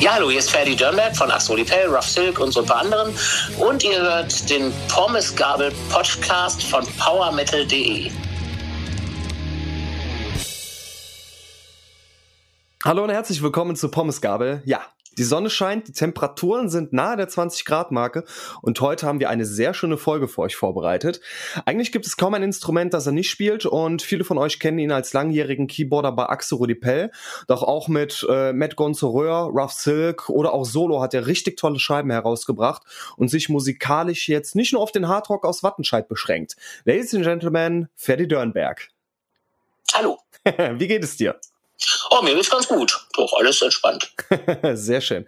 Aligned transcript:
Ja, 0.00 0.14
hallo, 0.14 0.28
hier 0.28 0.40
ist 0.40 0.50
Ferdi 0.50 0.76
Dörnberg 0.76 1.16
von 1.16 1.30
Axel 1.30 1.64
Pell, 1.64 1.88
Rough 1.88 2.04
Silk 2.04 2.38
und 2.38 2.52
so 2.52 2.60
ein 2.60 2.66
paar 2.66 2.82
anderen. 2.82 3.14
Und 3.58 3.82
ihr 3.84 3.98
hört 3.98 4.50
den 4.50 4.72
Pommesgabel 4.88 5.72
Podcast 5.90 6.62
von 6.64 6.84
powermetal.de. 6.98 8.10
Hallo 12.84 13.04
und 13.04 13.10
herzlich 13.10 13.42
willkommen 13.42 13.76
zu 13.76 13.90
Pommesgabel. 13.90 14.60
Ja, 14.66 14.82
die 15.18 15.24
Sonne 15.24 15.50
scheint, 15.50 15.88
die 15.88 15.92
Temperaturen 15.92 16.68
sind 16.68 16.92
nahe 16.92 17.16
der 17.16 17.28
20 17.28 17.64
Grad 17.64 17.92
Marke 17.92 18.24
und 18.62 18.80
heute 18.80 19.06
haben 19.06 19.20
wir 19.20 19.30
eine 19.30 19.44
sehr 19.44 19.74
schöne 19.74 19.96
Folge 19.96 20.28
für 20.28 20.42
euch 20.42 20.56
vorbereitet. 20.56 21.20
Eigentlich 21.64 21.92
gibt 21.92 22.06
es 22.06 22.16
kaum 22.16 22.34
ein 22.34 22.42
Instrument, 22.42 22.94
das 22.94 23.06
er 23.06 23.12
nicht 23.12 23.30
spielt 23.30 23.66
und 23.66 24.02
viele 24.02 24.24
von 24.24 24.38
euch 24.38 24.58
kennen 24.58 24.78
ihn 24.78 24.92
als 24.92 25.12
langjährigen 25.12 25.66
Keyboarder 25.66 26.12
bei 26.12 26.26
Axel 26.26 26.58
Rudipell. 26.58 27.10
Doch 27.46 27.62
auch 27.62 27.88
mit 27.88 28.26
äh, 28.28 28.52
Matt 28.52 28.76
Gonzoreur, 28.76 29.50
Rough 29.52 29.72
Silk 29.72 30.28
oder 30.28 30.52
auch 30.52 30.64
Solo 30.64 31.00
hat 31.00 31.14
er 31.14 31.26
richtig 31.26 31.56
tolle 31.56 31.78
Scheiben 31.78 32.10
herausgebracht 32.10 32.82
und 33.16 33.28
sich 33.28 33.48
musikalisch 33.48 34.28
jetzt 34.28 34.54
nicht 34.54 34.72
nur 34.72 34.82
auf 34.82 34.92
den 34.92 35.08
Hardrock 35.08 35.44
aus 35.44 35.62
Wattenscheid 35.62 36.08
beschränkt. 36.08 36.56
Ladies 36.84 37.14
and 37.14 37.24
Gentlemen, 37.24 37.88
Ferdi 37.94 38.28
Dörnberg. 38.28 38.88
Hallo. 39.92 40.18
Wie 40.44 40.88
geht 40.88 41.04
es 41.04 41.16
dir? 41.16 41.38
Oh, 42.10 42.22
mir 42.22 42.34
geht's 42.34 42.50
ganz 42.50 42.68
gut. 42.68 43.03
Doch, 43.16 43.32
alles 43.38 43.62
entspannt. 43.62 44.12
Sehr 44.74 45.00
schön. 45.00 45.26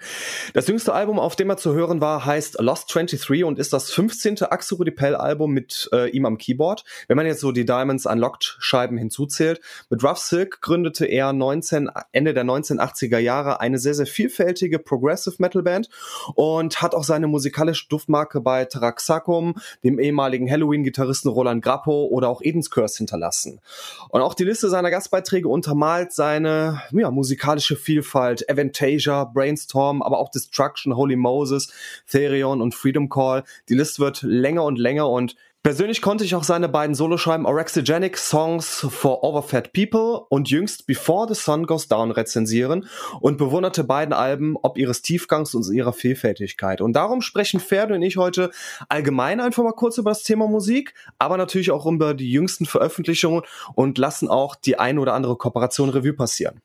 Das 0.54 0.66
jüngste 0.66 0.92
Album, 0.92 1.18
auf 1.18 1.36
dem 1.36 1.50
er 1.50 1.56
zu 1.56 1.74
hören 1.74 2.00
war, 2.00 2.24
heißt 2.24 2.60
Lost 2.60 2.92
23 2.94 3.44
und 3.44 3.58
ist 3.58 3.72
das 3.72 3.90
15. 3.90 4.42
Axel 4.42 4.78
Rudipell 4.78 5.14
Album 5.14 5.52
mit 5.52 5.88
äh, 5.92 6.10
ihm 6.10 6.27
am 6.27 6.38
Keyboard. 6.38 6.84
Wenn 7.08 7.16
man 7.16 7.27
jetzt 7.27 7.41
so 7.41 7.52
die 7.52 7.64
Diamonds 7.64 8.06
Unlocked 8.06 8.56
Scheiben 8.58 8.98
hinzuzählt. 8.98 9.60
Mit 9.91 10.02
Rough 10.02 10.18
Silk 10.18 10.60
gründete 10.60 11.06
er 11.06 11.32
19, 11.32 11.91
Ende 12.12 12.34
der 12.34 12.44
1980er 12.44 13.18
Jahre 13.18 13.60
eine 13.60 13.78
sehr, 13.78 13.94
sehr 13.94 14.06
vielfältige 14.06 14.78
Progressive 14.78 15.36
Metal 15.38 15.62
Band 15.62 15.89
und 16.34 16.83
hat 16.83 16.94
auch 16.94 17.05
seine 17.05 17.27
musikalische 17.27 17.89
Duftmarke 17.89 18.41
bei 18.41 18.64
Taraxacum, 18.64 19.55
dem 19.84 19.98
ehemaligen 19.98 20.50
Halloween-Gitarristen 20.50 21.28
Roland 21.28 21.62
Grappo 21.62 22.06
oder 22.06 22.28
auch 22.28 22.42
Eden's 22.42 22.70
Curse 22.70 22.98
hinterlassen. 22.98 23.61
Und 24.08 24.22
auch 24.22 24.34
die 24.34 24.44
Liste 24.44 24.68
seiner 24.68 24.91
Gastbeiträge 24.91 25.48
untermalt 25.48 26.12
seine 26.12 26.56
eine 26.56 26.80
ja, 26.92 27.11
musikalische 27.11 27.75
Vielfalt, 27.77 28.48
Aventasia, 28.50 29.24
Brainstorm, 29.24 30.02
aber 30.02 30.19
auch 30.19 30.30
Destruction, 30.30 30.96
Holy 30.96 31.16
Moses, 31.16 31.72
Therion 32.08 32.60
und 32.60 32.74
Freedom 32.74 33.08
Call. 33.08 33.44
Die 33.68 33.74
Liste 33.74 34.02
wird 34.02 34.22
länger 34.22 34.64
und 34.64 34.78
länger 34.78 35.08
und 35.08 35.36
Persönlich 35.66 36.00
konnte 36.00 36.22
ich 36.22 36.36
auch 36.36 36.44
seine 36.44 36.68
beiden 36.68 36.94
Soloscheiben 36.94 37.44
Orexigenic 37.44 38.16
Songs 38.18 38.86
for 38.88 39.24
Overfed 39.24 39.72
People 39.72 40.24
und 40.28 40.48
jüngst 40.48 40.86
Before 40.86 41.27
the 41.27 41.34
Sun 41.34 41.66
Goes 41.66 41.88
Down 41.88 42.12
rezensieren 42.12 42.86
und 43.18 43.36
bewunderte 43.36 43.83
beiden 43.83 44.14
Alben 44.14 44.56
ob 44.62 44.78
ihres 44.78 45.02
Tiefgangs 45.02 45.56
und 45.56 45.68
ihrer 45.74 45.92
Vielfältigkeit. 45.92 46.80
Und 46.80 46.92
darum 46.92 47.20
sprechen 47.20 47.58
Ferde 47.58 47.94
und 47.94 48.02
ich 48.02 48.16
heute 48.16 48.52
allgemein 48.88 49.40
einfach 49.40 49.64
mal 49.64 49.72
kurz 49.72 49.98
über 49.98 50.12
das 50.12 50.22
Thema 50.22 50.46
Musik, 50.46 50.94
aber 51.18 51.36
natürlich 51.36 51.72
auch 51.72 51.84
über 51.84 52.14
die 52.14 52.30
jüngsten 52.30 52.66
Veröffentlichungen 52.66 53.42
und 53.74 53.98
lassen 53.98 54.28
auch 54.28 54.55
die 54.55 54.78
ein 54.78 55.00
oder 55.00 55.14
andere 55.14 55.34
Kooperation 55.34 55.88
Revue 55.88 56.12
passieren. 56.12 56.62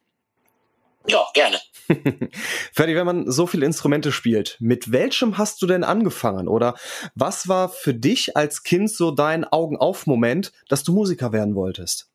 Ja, 1.08 1.26
gerne. 1.34 1.60
Ferdi, 2.74 2.96
wenn 2.96 3.06
man 3.06 3.32
so 3.32 3.48
viele 3.48 3.66
Instrumente 3.66 4.12
spielt, 4.12 4.58
mit 4.60 4.92
welchem 4.92 5.38
hast 5.38 5.62
du 5.62 5.68
denn 5.68 5.84
angefangen? 5.84 6.48
Oder 6.48 6.76
was 7.16 7.48
war 7.48 7.70
für 7.70 7.94
dich 7.94 8.38
als 8.38 8.64
Kind 8.64 8.92
so 8.92 9.12
dein 9.12 9.46
Augen-auf-Moment, 9.46 10.52
dass 10.70 10.84
du 10.84 10.94
Musiker 10.94 11.32
werden 11.32 11.56
wolltest? 11.56 12.08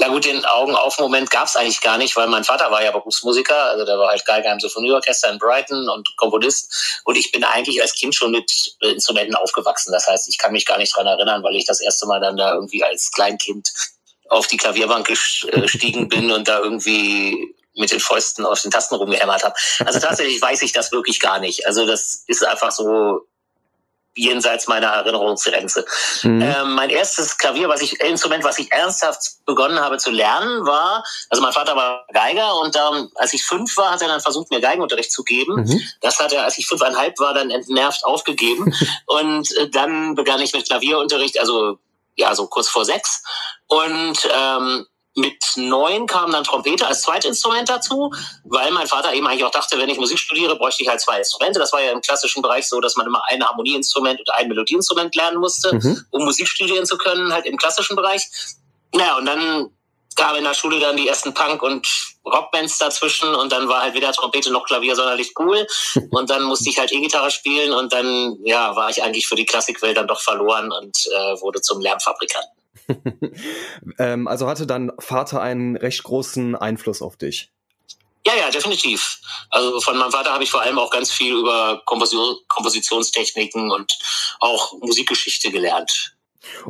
Na 0.00 0.06
gut, 0.08 0.24
den 0.24 0.44
Augen-auf-Moment 0.44 1.28
gab 1.28 1.48
es 1.48 1.56
eigentlich 1.56 1.80
gar 1.80 1.98
nicht, 1.98 2.14
weil 2.14 2.28
mein 2.28 2.44
Vater 2.44 2.70
war 2.70 2.84
ja 2.84 2.92
Berufsmusiker, 2.92 3.64
also 3.64 3.84
der 3.84 3.98
war 3.98 4.10
halt 4.10 4.24
Geiger 4.24 4.52
im 4.52 4.60
Symphonieorchester 4.60 5.28
in 5.28 5.38
Brighton 5.38 5.88
und 5.88 6.16
Komponist. 6.16 7.02
Und 7.04 7.16
ich 7.16 7.32
bin 7.32 7.42
eigentlich 7.42 7.82
als 7.82 7.94
Kind 7.94 8.14
schon 8.14 8.30
mit 8.30 8.76
Instrumenten 8.80 9.34
aufgewachsen. 9.34 9.90
Das 9.90 10.06
heißt, 10.06 10.28
ich 10.28 10.38
kann 10.38 10.52
mich 10.52 10.66
gar 10.66 10.78
nicht 10.78 10.96
dran 10.96 11.08
erinnern, 11.08 11.42
weil 11.42 11.56
ich 11.56 11.64
das 11.64 11.80
erste 11.80 12.06
Mal 12.06 12.20
dann 12.20 12.36
da 12.36 12.54
irgendwie 12.54 12.84
als 12.84 13.10
Kleinkind 13.10 13.72
auf 14.28 14.46
die 14.46 14.56
Klavierbank 14.56 15.10
äh, 15.10 15.60
gestiegen 15.60 16.08
bin 16.08 16.30
und 16.30 16.46
da 16.46 16.60
irgendwie 16.60 17.56
mit 17.78 17.92
den 17.92 18.00
Fäusten 18.00 18.44
auf 18.44 18.60
den 18.60 18.70
Tasten 18.70 18.96
rumgehämmert 18.96 19.44
habe. 19.44 19.54
Also 19.84 20.00
tatsächlich 20.00 20.40
weiß 20.42 20.62
ich 20.62 20.72
das 20.72 20.92
wirklich 20.92 21.20
gar 21.20 21.38
nicht. 21.38 21.66
Also 21.66 21.86
das 21.86 22.24
ist 22.26 22.44
einfach 22.44 22.72
so 22.72 23.26
jenseits 24.18 24.66
meiner 24.66 24.88
Erinnerungsgrenze. 24.88 25.84
Mhm. 26.22 26.42
Ähm, 26.42 26.74
mein 26.74 26.90
erstes 26.90 27.38
Klavier, 27.38 27.68
was 27.68 27.80
ich 27.82 28.00
Instrument, 28.00 28.44
was 28.44 28.58
ich 28.58 28.72
ernsthaft 28.72 29.44
begonnen 29.46 29.80
habe 29.80 29.98
zu 29.98 30.10
lernen, 30.10 30.66
war, 30.66 31.04
also 31.30 31.42
mein 31.42 31.52
Vater 31.52 31.76
war 31.76 32.04
Geiger 32.12 32.60
und 32.60 32.76
ähm, 32.76 33.10
als 33.14 33.32
ich 33.32 33.44
fünf 33.44 33.76
war, 33.76 33.92
hat 33.92 34.02
er 34.02 34.08
dann 34.08 34.20
versucht, 34.20 34.50
mir 34.50 34.60
Geigenunterricht 34.60 35.12
zu 35.12 35.22
geben. 35.22 35.62
Mhm. 35.62 35.80
Das 36.00 36.18
hat 36.18 36.32
er, 36.32 36.44
als 36.44 36.58
ich 36.58 36.66
fünfeinhalb 36.66 37.18
war, 37.18 37.32
dann 37.32 37.50
entnervt 37.50 38.04
aufgegeben 38.04 38.74
und 39.06 39.56
äh, 39.56 39.70
dann 39.70 40.14
begann 40.14 40.40
ich 40.40 40.52
mit 40.52 40.66
Klavierunterricht, 40.66 41.38
also 41.38 41.78
ja 42.16 42.34
so 42.34 42.48
kurz 42.48 42.68
vor 42.68 42.84
sechs 42.84 43.22
und 43.68 44.18
ähm, 44.36 44.86
mit 45.18 45.42
neun 45.56 46.06
kam 46.06 46.32
dann 46.32 46.44
Trompete 46.44 46.86
als 46.86 47.02
Zweitinstrument 47.02 47.68
dazu, 47.68 48.12
weil 48.44 48.70
mein 48.70 48.86
Vater 48.86 49.12
eben 49.12 49.26
eigentlich 49.26 49.44
auch 49.44 49.50
dachte, 49.50 49.78
wenn 49.78 49.88
ich 49.88 49.98
Musik 49.98 50.18
studiere, 50.18 50.56
bräuchte 50.56 50.82
ich 50.82 50.88
halt 50.88 51.00
zwei 51.00 51.18
Instrumente. 51.18 51.58
Das 51.58 51.72
war 51.72 51.82
ja 51.82 51.92
im 51.92 52.00
klassischen 52.00 52.40
Bereich 52.40 52.68
so, 52.68 52.80
dass 52.80 52.96
man 52.96 53.06
immer 53.06 53.22
ein 53.28 53.44
Harmonieinstrument 53.44 54.20
und 54.20 54.30
ein 54.30 54.48
Melodieinstrument 54.48 55.14
lernen 55.14 55.38
musste, 55.38 55.74
mhm. 55.74 56.04
um 56.10 56.24
Musik 56.24 56.48
studieren 56.48 56.86
zu 56.86 56.96
können, 56.96 57.32
halt 57.32 57.46
im 57.46 57.56
klassischen 57.56 57.96
Bereich. 57.96 58.26
Naja, 58.92 59.16
und 59.16 59.26
dann 59.26 59.70
gab 60.18 60.36
in 60.36 60.44
der 60.44 60.54
Schule 60.54 60.80
dann 60.80 60.96
die 60.96 61.08
ersten 61.08 61.32
Punk- 61.32 61.62
und 61.62 61.88
Rockbands 62.26 62.78
dazwischen 62.78 63.34
und 63.34 63.52
dann 63.52 63.68
war 63.68 63.82
halt 63.82 63.94
weder 63.94 64.12
Trompete 64.12 64.50
noch 64.50 64.64
Klavier 64.66 64.96
sonderlich 64.96 65.32
cool 65.38 65.66
und 66.10 66.28
dann 66.28 66.42
musste 66.42 66.68
ich 66.68 66.78
halt 66.78 66.92
E-Gitarre 66.92 67.30
spielen 67.30 67.72
und 67.72 67.92
dann 67.92 68.36
ja 68.44 68.74
war 68.74 68.90
ich 68.90 69.02
eigentlich 69.02 69.26
für 69.26 69.36
die 69.36 69.46
Klassikwelt 69.46 69.96
dann 69.96 70.08
doch 70.08 70.20
verloren 70.20 70.72
und 70.72 71.06
äh, 71.06 71.40
wurde 71.40 71.60
zum 71.60 71.80
Lärmfabrikanten. 71.80 72.57
ähm, 73.98 74.28
also 74.28 74.48
hatte 74.48 74.66
dein 74.66 74.92
Vater 74.98 75.40
einen 75.40 75.76
recht 75.76 76.02
großen 76.02 76.56
Einfluss 76.56 77.02
auf 77.02 77.16
dich? 77.16 77.50
Ja, 78.26 78.34
ja, 78.36 78.50
definitiv. 78.50 79.20
Also 79.50 79.80
von 79.80 79.96
meinem 79.96 80.10
Vater 80.10 80.32
habe 80.32 80.44
ich 80.44 80.50
vor 80.50 80.60
allem 80.60 80.78
auch 80.78 80.90
ganz 80.90 81.10
viel 81.10 81.34
über 81.34 81.80
Komposition, 81.86 82.36
Kompositionstechniken 82.48 83.70
und 83.70 83.98
auch 84.40 84.74
Musikgeschichte 84.80 85.50
gelernt. 85.50 86.14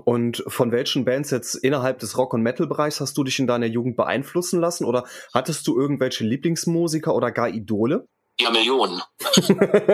Und 0.04 0.44
von 0.46 0.72
welchen 0.72 1.04
Bands 1.04 1.30
jetzt 1.30 1.54
innerhalb 1.54 1.98
des 1.98 2.16
Rock- 2.16 2.34
und 2.34 2.42
Metal-Bereichs 2.42 3.00
hast 3.00 3.16
du 3.16 3.24
dich 3.24 3.38
in 3.38 3.46
deiner 3.46 3.66
Jugend 3.66 3.96
beeinflussen 3.96 4.60
lassen? 4.60 4.84
Oder 4.84 5.04
hattest 5.34 5.66
du 5.66 5.78
irgendwelche 5.78 6.24
Lieblingsmusiker 6.24 7.14
oder 7.14 7.30
gar 7.30 7.48
Idole? 7.48 8.06
Ja, 8.40 8.50
Millionen. 8.50 9.02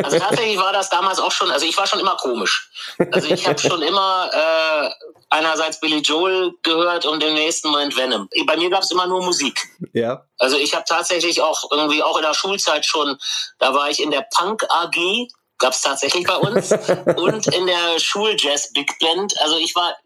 Also 0.05 0.19
tatsächlich 0.19 0.59
war 0.59 0.73
das 0.73 0.91
damals 0.91 1.19
auch 1.19 1.33
schon, 1.33 1.51
also 1.51 1.65
ich 1.65 1.77
war 1.79 1.87
schon 1.87 2.01
immer 2.01 2.17
komisch. 2.17 2.71
Also 3.11 3.29
ich 3.29 3.47
habe 3.49 3.59
schon 3.59 3.81
immer 3.81 4.31
äh, 4.33 4.91
einerseits 5.31 5.81
Billy 5.81 5.99
Joel 5.99 6.53
gehört 6.63 7.07
und 7.07 7.23
im 7.23 7.35
nächsten 7.35 7.71
Moment 7.71 7.97
Venom. 7.97 8.29
Bei 8.47 8.57
mir 8.57 8.69
gab 8.69 8.83
es 8.83 8.91
immer 8.91 9.07
nur 9.07 9.25
Musik. 9.25 9.67
Ja. 9.95 10.27
Also 10.39 10.57
ich 10.57 10.75
habe 10.75 10.85
tatsächlich 10.87 11.41
auch 11.41 11.71
irgendwie, 11.71 12.03
auch 12.03 12.17
in 12.17 12.23
der 12.23 12.35
Schulzeit 12.35 12.85
schon, 12.85 13.17
da 13.59 13.73
war 13.75 13.89
ich 13.89 14.03
in 14.03 14.11
der 14.11 14.27
Punk 14.37 14.65
AG 14.69 15.29
gab 15.65 15.73
es 15.73 15.81
tatsächlich 15.81 16.27
bei 16.27 16.37
uns 16.37 16.73
und 17.17 17.47
in 17.47 17.67
der 17.67 17.99
Schuljazz 17.99 18.71
Big 18.75 18.99
Band. 18.99 19.33
Also 19.41 19.57
ich 19.57 19.75
war 19.75 19.97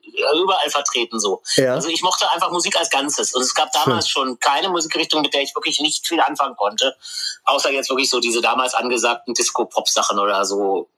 überall 0.40 0.70
vertreten 0.70 1.18
so. 1.18 1.42
Ja. 1.56 1.74
Also 1.74 1.88
ich 1.88 2.00
mochte 2.02 2.30
einfach 2.30 2.52
Musik 2.52 2.78
als 2.78 2.90
Ganzes 2.90 3.34
und 3.34 3.42
es 3.42 3.56
gab 3.56 3.72
damals 3.72 4.08
Schön. 4.08 4.28
schon 4.28 4.38
keine 4.38 4.68
Musikrichtung, 4.68 5.20
mit 5.20 5.34
der 5.34 5.42
ich 5.42 5.52
wirklich 5.56 5.80
nicht 5.80 6.06
viel 6.06 6.20
anfangen 6.20 6.54
konnte, 6.54 6.94
außer 7.42 7.72
jetzt 7.72 7.90
wirklich 7.90 8.08
so 8.08 8.20
diese 8.20 8.40
damals 8.40 8.74
angesagten 8.74 9.34
Disco-Pop-Sachen 9.34 10.20
oder 10.20 10.44
so 10.44 10.88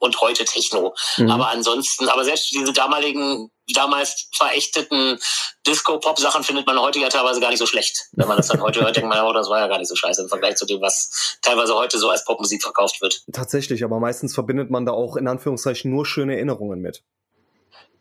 und 0.00 0.20
heute 0.20 0.44
Techno. 0.44 0.94
Mhm. 1.18 1.30
Aber 1.30 1.48
ansonsten, 1.48 2.08
aber 2.08 2.24
selbst 2.24 2.50
diese 2.52 2.72
damaligen, 2.72 3.50
damals 3.74 4.28
verächteten 4.32 5.18
Disco-Pop-Sachen 5.66 6.42
findet 6.42 6.66
man 6.66 6.80
heute 6.80 6.98
ja 6.98 7.08
teilweise 7.08 7.40
gar 7.40 7.50
nicht 7.50 7.60
so 7.60 7.66
schlecht. 7.66 8.08
Wenn 8.12 8.26
man 8.26 8.36
das 8.36 8.48
dann 8.48 8.60
heute 8.60 8.80
hört, 8.80 8.96
denkt 8.96 9.08
man, 9.08 9.24
oh, 9.24 9.32
das 9.32 9.48
war 9.48 9.60
ja 9.60 9.68
gar 9.68 9.78
nicht 9.78 9.88
so 9.88 9.94
scheiße 9.94 10.22
im 10.22 10.28
Vergleich 10.28 10.56
zu 10.56 10.66
dem, 10.66 10.80
was 10.80 11.38
teilweise 11.42 11.74
heute 11.74 11.98
so 11.98 12.08
als 12.10 12.24
Popmusik 12.24 12.62
verkauft 12.62 13.00
wird. 13.00 13.22
Tatsächlich, 13.32 13.84
aber 13.84 14.00
meistens 14.00 14.34
verbindet 14.34 14.70
man 14.70 14.84
da 14.84 14.92
auch 14.92 15.16
in 15.16 15.28
Anführungszeichen 15.28 15.90
nur 15.90 16.04
schöne 16.06 16.34
Erinnerungen 16.34 16.80
mit. 16.80 17.02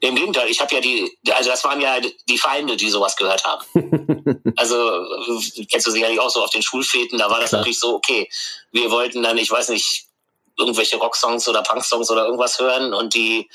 Im 0.01 0.15
Gegenteil, 0.15 0.47
ich 0.49 0.61
habe 0.61 0.73
ja 0.73 0.79
die, 0.79 1.11
also 1.33 1.49
das 1.49 1.63
waren 1.65 1.81
ja 1.81 1.97
die 2.29 2.37
Feinde, 2.37 2.77
die 2.77 2.89
sowas 2.89 3.17
gehört 3.17 3.43
haben. 3.43 3.65
also 4.55 5.05
kennst 5.69 5.87
du 5.87 5.91
sicherlich 5.91 6.21
auch 6.21 6.29
so 6.29 6.41
auf 6.41 6.51
den 6.51 6.61
Schulfäten, 6.61 7.19
da 7.19 7.29
war 7.29 7.41
das 7.41 7.49
Klar. 7.49 7.61
natürlich 7.61 7.79
so, 7.79 7.95
okay, 7.95 8.29
wir 8.71 8.91
wollten 8.91 9.21
dann, 9.21 9.37
ich 9.37 9.51
weiß 9.51 9.67
nicht, 9.69 10.08
irgendwelche 10.59 10.97
Rocksongs 10.97 11.47
oder 11.47 11.63
Punksongs 11.63 12.11
oder 12.11 12.25
irgendwas 12.25 12.59
hören 12.59 12.93
und 12.93 13.13
die 13.13 13.49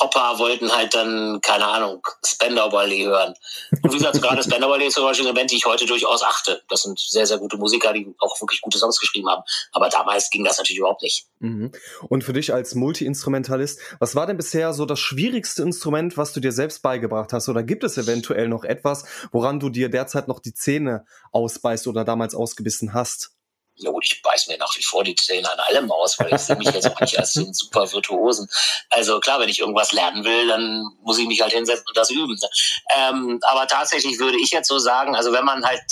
Opa 0.00 0.38
wollten 0.38 0.74
halt 0.74 0.94
dann, 0.94 1.40
keine 1.42 1.66
Ahnung, 1.66 2.02
Spender 2.24 2.70
Ballet 2.70 3.06
hören. 3.06 3.34
Und 3.82 3.92
wie 3.92 3.98
gesagt, 3.98 4.20
gerade 4.20 4.42
Spender 4.42 4.68
Ballet 4.68 4.86
ist 4.86 4.94
zum 4.94 5.04
Beispiel 5.04 5.26
eine 5.26 5.34
Band, 5.34 5.50
die 5.50 5.56
ich 5.56 5.66
heute 5.66 5.86
durchaus 5.86 6.22
achte. 6.22 6.62
Das 6.68 6.82
sind 6.82 6.98
sehr, 6.98 7.26
sehr 7.26 7.38
gute 7.38 7.56
Musiker, 7.56 7.92
die 7.92 8.12
auch 8.18 8.40
wirklich 8.40 8.62
gute 8.62 8.78
Songs 8.78 8.98
geschrieben 8.98 9.28
haben. 9.28 9.42
Aber 9.72 9.88
damals 9.90 10.30
ging 10.30 10.44
das 10.44 10.58
natürlich 10.58 10.78
überhaupt 10.78 11.02
nicht. 11.02 11.26
Mhm. 11.40 11.72
Und 12.08 12.24
für 12.24 12.32
dich 12.32 12.52
als 12.52 12.74
Multi-Instrumentalist, 12.74 13.80
was 14.00 14.14
war 14.14 14.26
denn 14.26 14.36
bisher 14.36 14.72
so 14.72 14.86
das 14.86 14.98
schwierigste 14.98 15.62
Instrument, 15.62 16.16
was 16.16 16.32
du 16.32 16.40
dir 16.40 16.52
selbst 16.52 16.82
beigebracht 16.82 17.32
hast? 17.32 17.48
Oder 17.48 17.62
gibt 17.62 17.84
es 17.84 17.98
eventuell 17.98 18.48
noch 18.48 18.64
etwas, 18.64 19.04
woran 19.30 19.60
du 19.60 19.68
dir 19.68 19.88
derzeit 19.88 20.26
noch 20.26 20.40
die 20.40 20.54
Zähne 20.54 21.04
ausbeißt 21.32 21.86
oder 21.86 22.04
damals 22.04 22.34
ausgebissen 22.34 22.94
hast? 22.94 23.32
Ja 23.82 23.90
gut, 23.90 24.04
ich 24.04 24.22
beiß 24.22 24.48
mir 24.48 24.58
nach 24.58 24.74
wie 24.76 24.82
vor 24.82 25.04
die 25.04 25.14
Zähne 25.14 25.50
an 25.50 25.58
allem 25.60 25.90
aus, 25.90 26.18
weil 26.18 26.32
ich 26.32 26.40
sehe 26.40 26.56
mich 26.56 26.70
jetzt 26.70 26.90
auch 26.90 27.00
nicht 27.00 27.18
als 27.18 27.32
den 27.32 27.52
super 27.52 27.92
Virtuosen. 27.92 28.48
Also 28.90 29.20
klar, 29.20 29.40
wenn 29.40 29.48
ich 29.48 29.58
irgendwas 29.58 29.92
lernen 29.92 30.24
will, 30.24 30.48
dann 30.48 30.84
muss 31.02 31.18
ich 31.18 31.26
mich 31.26 31.40
halt 31.40 31.52
hinsetzen 31.52 31.84
und 31.86 31.96
das 31.96 32.10
üben. 32.10 32.38
Ähm, 32.96 33.40
aber 33.42 33.66
tatsächlich 33.66 34.18
würde 34.18 34.38
ich 34.40 34.50
jetzt 34.50 34.68
so 34.68 34.78
sagen, 34.78 35.16
also 35.16 35.32
wenn 35.32 35.44
man 35.44 35.64
halt 35.64 35.82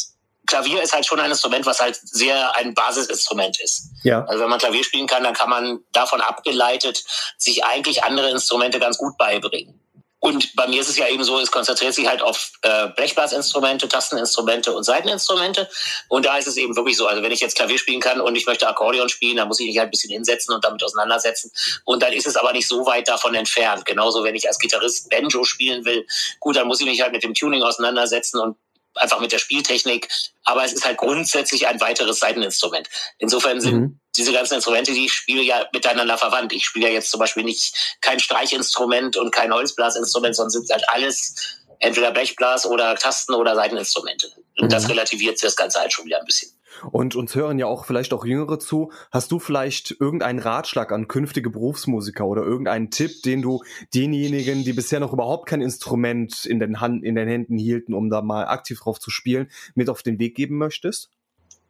Klavier 0.47 0.83
ist 0.83 0.93
halt 0.93 1.07
schon 1.07 1.21
ein 1.21 1.31
Instrument, 1.31 1.65
was 1.65 1.81
halt 1.81 1.97
sehr 2.03 2.57
ein 2.57 2.75
Basisinstrument 2.75 3.61
ist. 3.61 3.89
Ja. 4.03 4.25
Also 4.25 4.43
wenn 4.43 4.51
man 4.51 4.59
Klavier 4.59 4.83
spielen 4.83 5.07
kann, 5.07 5.23
dann 5.23 5.35
kann 5.35 5.49
man 5.49 5.81
davon 5.93 6.21
abgeleitet 6.21 7.05
sich 7.39 7.65
eigentlich 7.65 8.03
andere 8.03 8.31
Instrumente 8.31 8.81
ganz 8.81 8.99
gut 8.99 9.17
beibringen. 9.17 9.81
Und 10.21 10.55
bei 10.55 10.69
mir 10.69 10.81
ist 10.83 10.91
es 10.91 10.99
ja 10.99 11.09
eben 11.09 11.25
so, 11.25 11.39
es 11.41 11.51
konzentriert 11.51 11.95
sich 11.95 12.07
halt 12.07 12.21
auf 12.21 12.53
äh, 12.61 12.89
Blechblasinstrumente, 12.89 13.89
Tasteninstrumente 13.89 14.73
und 14.73 14.85
Seiteninstrumente. 14.85 15.69
Und 16.09 16.27
da 16.27 16.37
ist 16.37 16.47
es 16.47 16.59
eben 16.59 16.77
wirklich 16.77 16.99
so, 16.99 17.07
also 17.07 17.23
wenn 17.23 17.33
ich 17.33 17.41
jetzt 17.41 17.57
Klavier 17.57 17.79
spielen 17.79 18.01
kann 18.01 18.21
und 18.21 18.37
ich 18.37 18.47
möchte 18.47 18.69
Akkordeon 18.69 19.09
spielen, 19.09 19.39
dann 19.39 19.49
muss 19.49 19.61
ich 19.61 19.67
mich 19.67 19.79
halt 19.79 19.89
ein 19.89 19.91
bisschen 19.91 20.11
hinsetzen 20.11 20.55
und 20.55 20.63
damit 20.63 20.83
auseinandersetzen. 20.85 21.51
Und 21.85 22.03
dann 22.03 22.13
ist 22.13 22.27
es 22.27 22.37
aber 22.37 22.53
nicht 22.53 22.69
so 22.69 22.85
weit 22.85 23.09
davon 23.09 23.35
entfernt. 23.35 23.87
Genauso, 23.87 24.23
wenn 24.23 24.35
ich 24.35 24.47
als 24.47 24.59
Gitarrist 24.59 25.09
Banjo 25.09 25.43
spielen 25.45 25.87
will, 25.87 26.07
gut, 26.39 26.57
dann 26.57 26.69
muss 26.69 26.81
ich 26.81 26.87
mich 26.87 27.01
halt 27.01 27.13
mit 27.13 27.23
dem 27.23 27.33
Tuning 27.33 27.63
auseinandersetzen 27.63 28.41
und 28.41 28.57
einfach 28.95 29.21
mit 29.21 29.33
der 29.33 29.39
Spieltechnik. 29.39 30.09
Aber 30.45 30.65
es 30.65 30.73
ist 30.73 30.85
halt 30.85 30.99
grundsätzlich 30.99 31.67
ein 31.67 31.81
weiteres 31.81 32.19
Seiteninstrument. 32.19 32.89
Insofern 33.19 33.61
sind 33.61 33.81
mhm. 33.81 34.01
diese 34.17 34.33
ganzen 34.33 34.55
Instrumente, 34.55 34.93
die 34.93 35.07
ich 35.07 35.13
spiele, 35.13 35.43
ja 35.43 35.67
miteinander 35.73 36.19
verwandt. 36.19 36.53
Ich 36.53 36.65
spiele 36.65 36.89
ja 36.89 36.95
jetzt 36.95 37.11
zum 37.11 37.21
Beispiel 37.21 37.45
nicht 37.45 37.97
kein 38.01 38.21
Streichinstrument 38.21 39.17
und 39.17 39.33
kein 39.33 39.53
Holzblasinstrument, 39.53 40.37
sondern 40.37 40.51
sind 40.51 40.71
halt 40.71 40.89
alles 40.89 41.35
entweder 41.79 42.11
Blechblas 42.11 42.67
oder 42.67 42.95
Tasten 42.97 43.35
oder 43.35 43.55
Seiteninstrumente. 43.55 44.33
Und 44.59 44.67
mhm. 44.67 44.71
das 44.71 44.89
relativiert 44.89 45.43
das 45.43 45.57
Ganze 45.57 45.81
halt 45.81 45.93
schon 45.93 46.05
wieder 46.05 46.19
ein 46.19 46.27
bisschen. 46.27 46.51
Und 46.91 47.17
uns 47.17 47.35
hören 47.35 47.59
ja 47.59 47.67
auch 47.67 47.85
vielleicht 47.85 48.13
auch 48.13 48.25
Jüngere 48.25 48.59
zu. 48.59 48.93
Hast 49.11 49.31
du 49.33 49.39
vielleicht 49.39 49.97
irgendeinen 50.01 50.39
Ratschlag 50.39 50.93
an 50.93 51.09
künftige 51.09 51.51
Berufsmusiker 51.51 52.27
oder 52.27 52.43
irgendeinen 52.43 52.91
Tipp, 52.91 53.23
den 53.23 53.43
du 53.43 53.63
denjenigen, 53.95 54.65
die 54.65 54.73
bisher 54.73 55.01
noch 55.01 55.13
überhaupt 55.13 55.47
kein 55.49 55.61
Instrument 55.61 56.45
in 56.45 56.61
den, 56.61 56.81
Hand, 56.81 57.05
in 57.05 57.15
den 57.15 57.29
Händen 57.29 57.59
hielten, 57.59 57.95
um 57.95 58.11
da 58.11 58.23
mal 58.23 58.47
aktiv 58.47 58.81
drauf 58.81 58.99
zu 58.99 59.11
spielen, 59.11 59.51
mit 59.75 59.89
auf 59.89 60.03
den 60.03 60.19
Weg 60.19 60.35
geben 60.35 60.59
möchtest? 60.59 61.11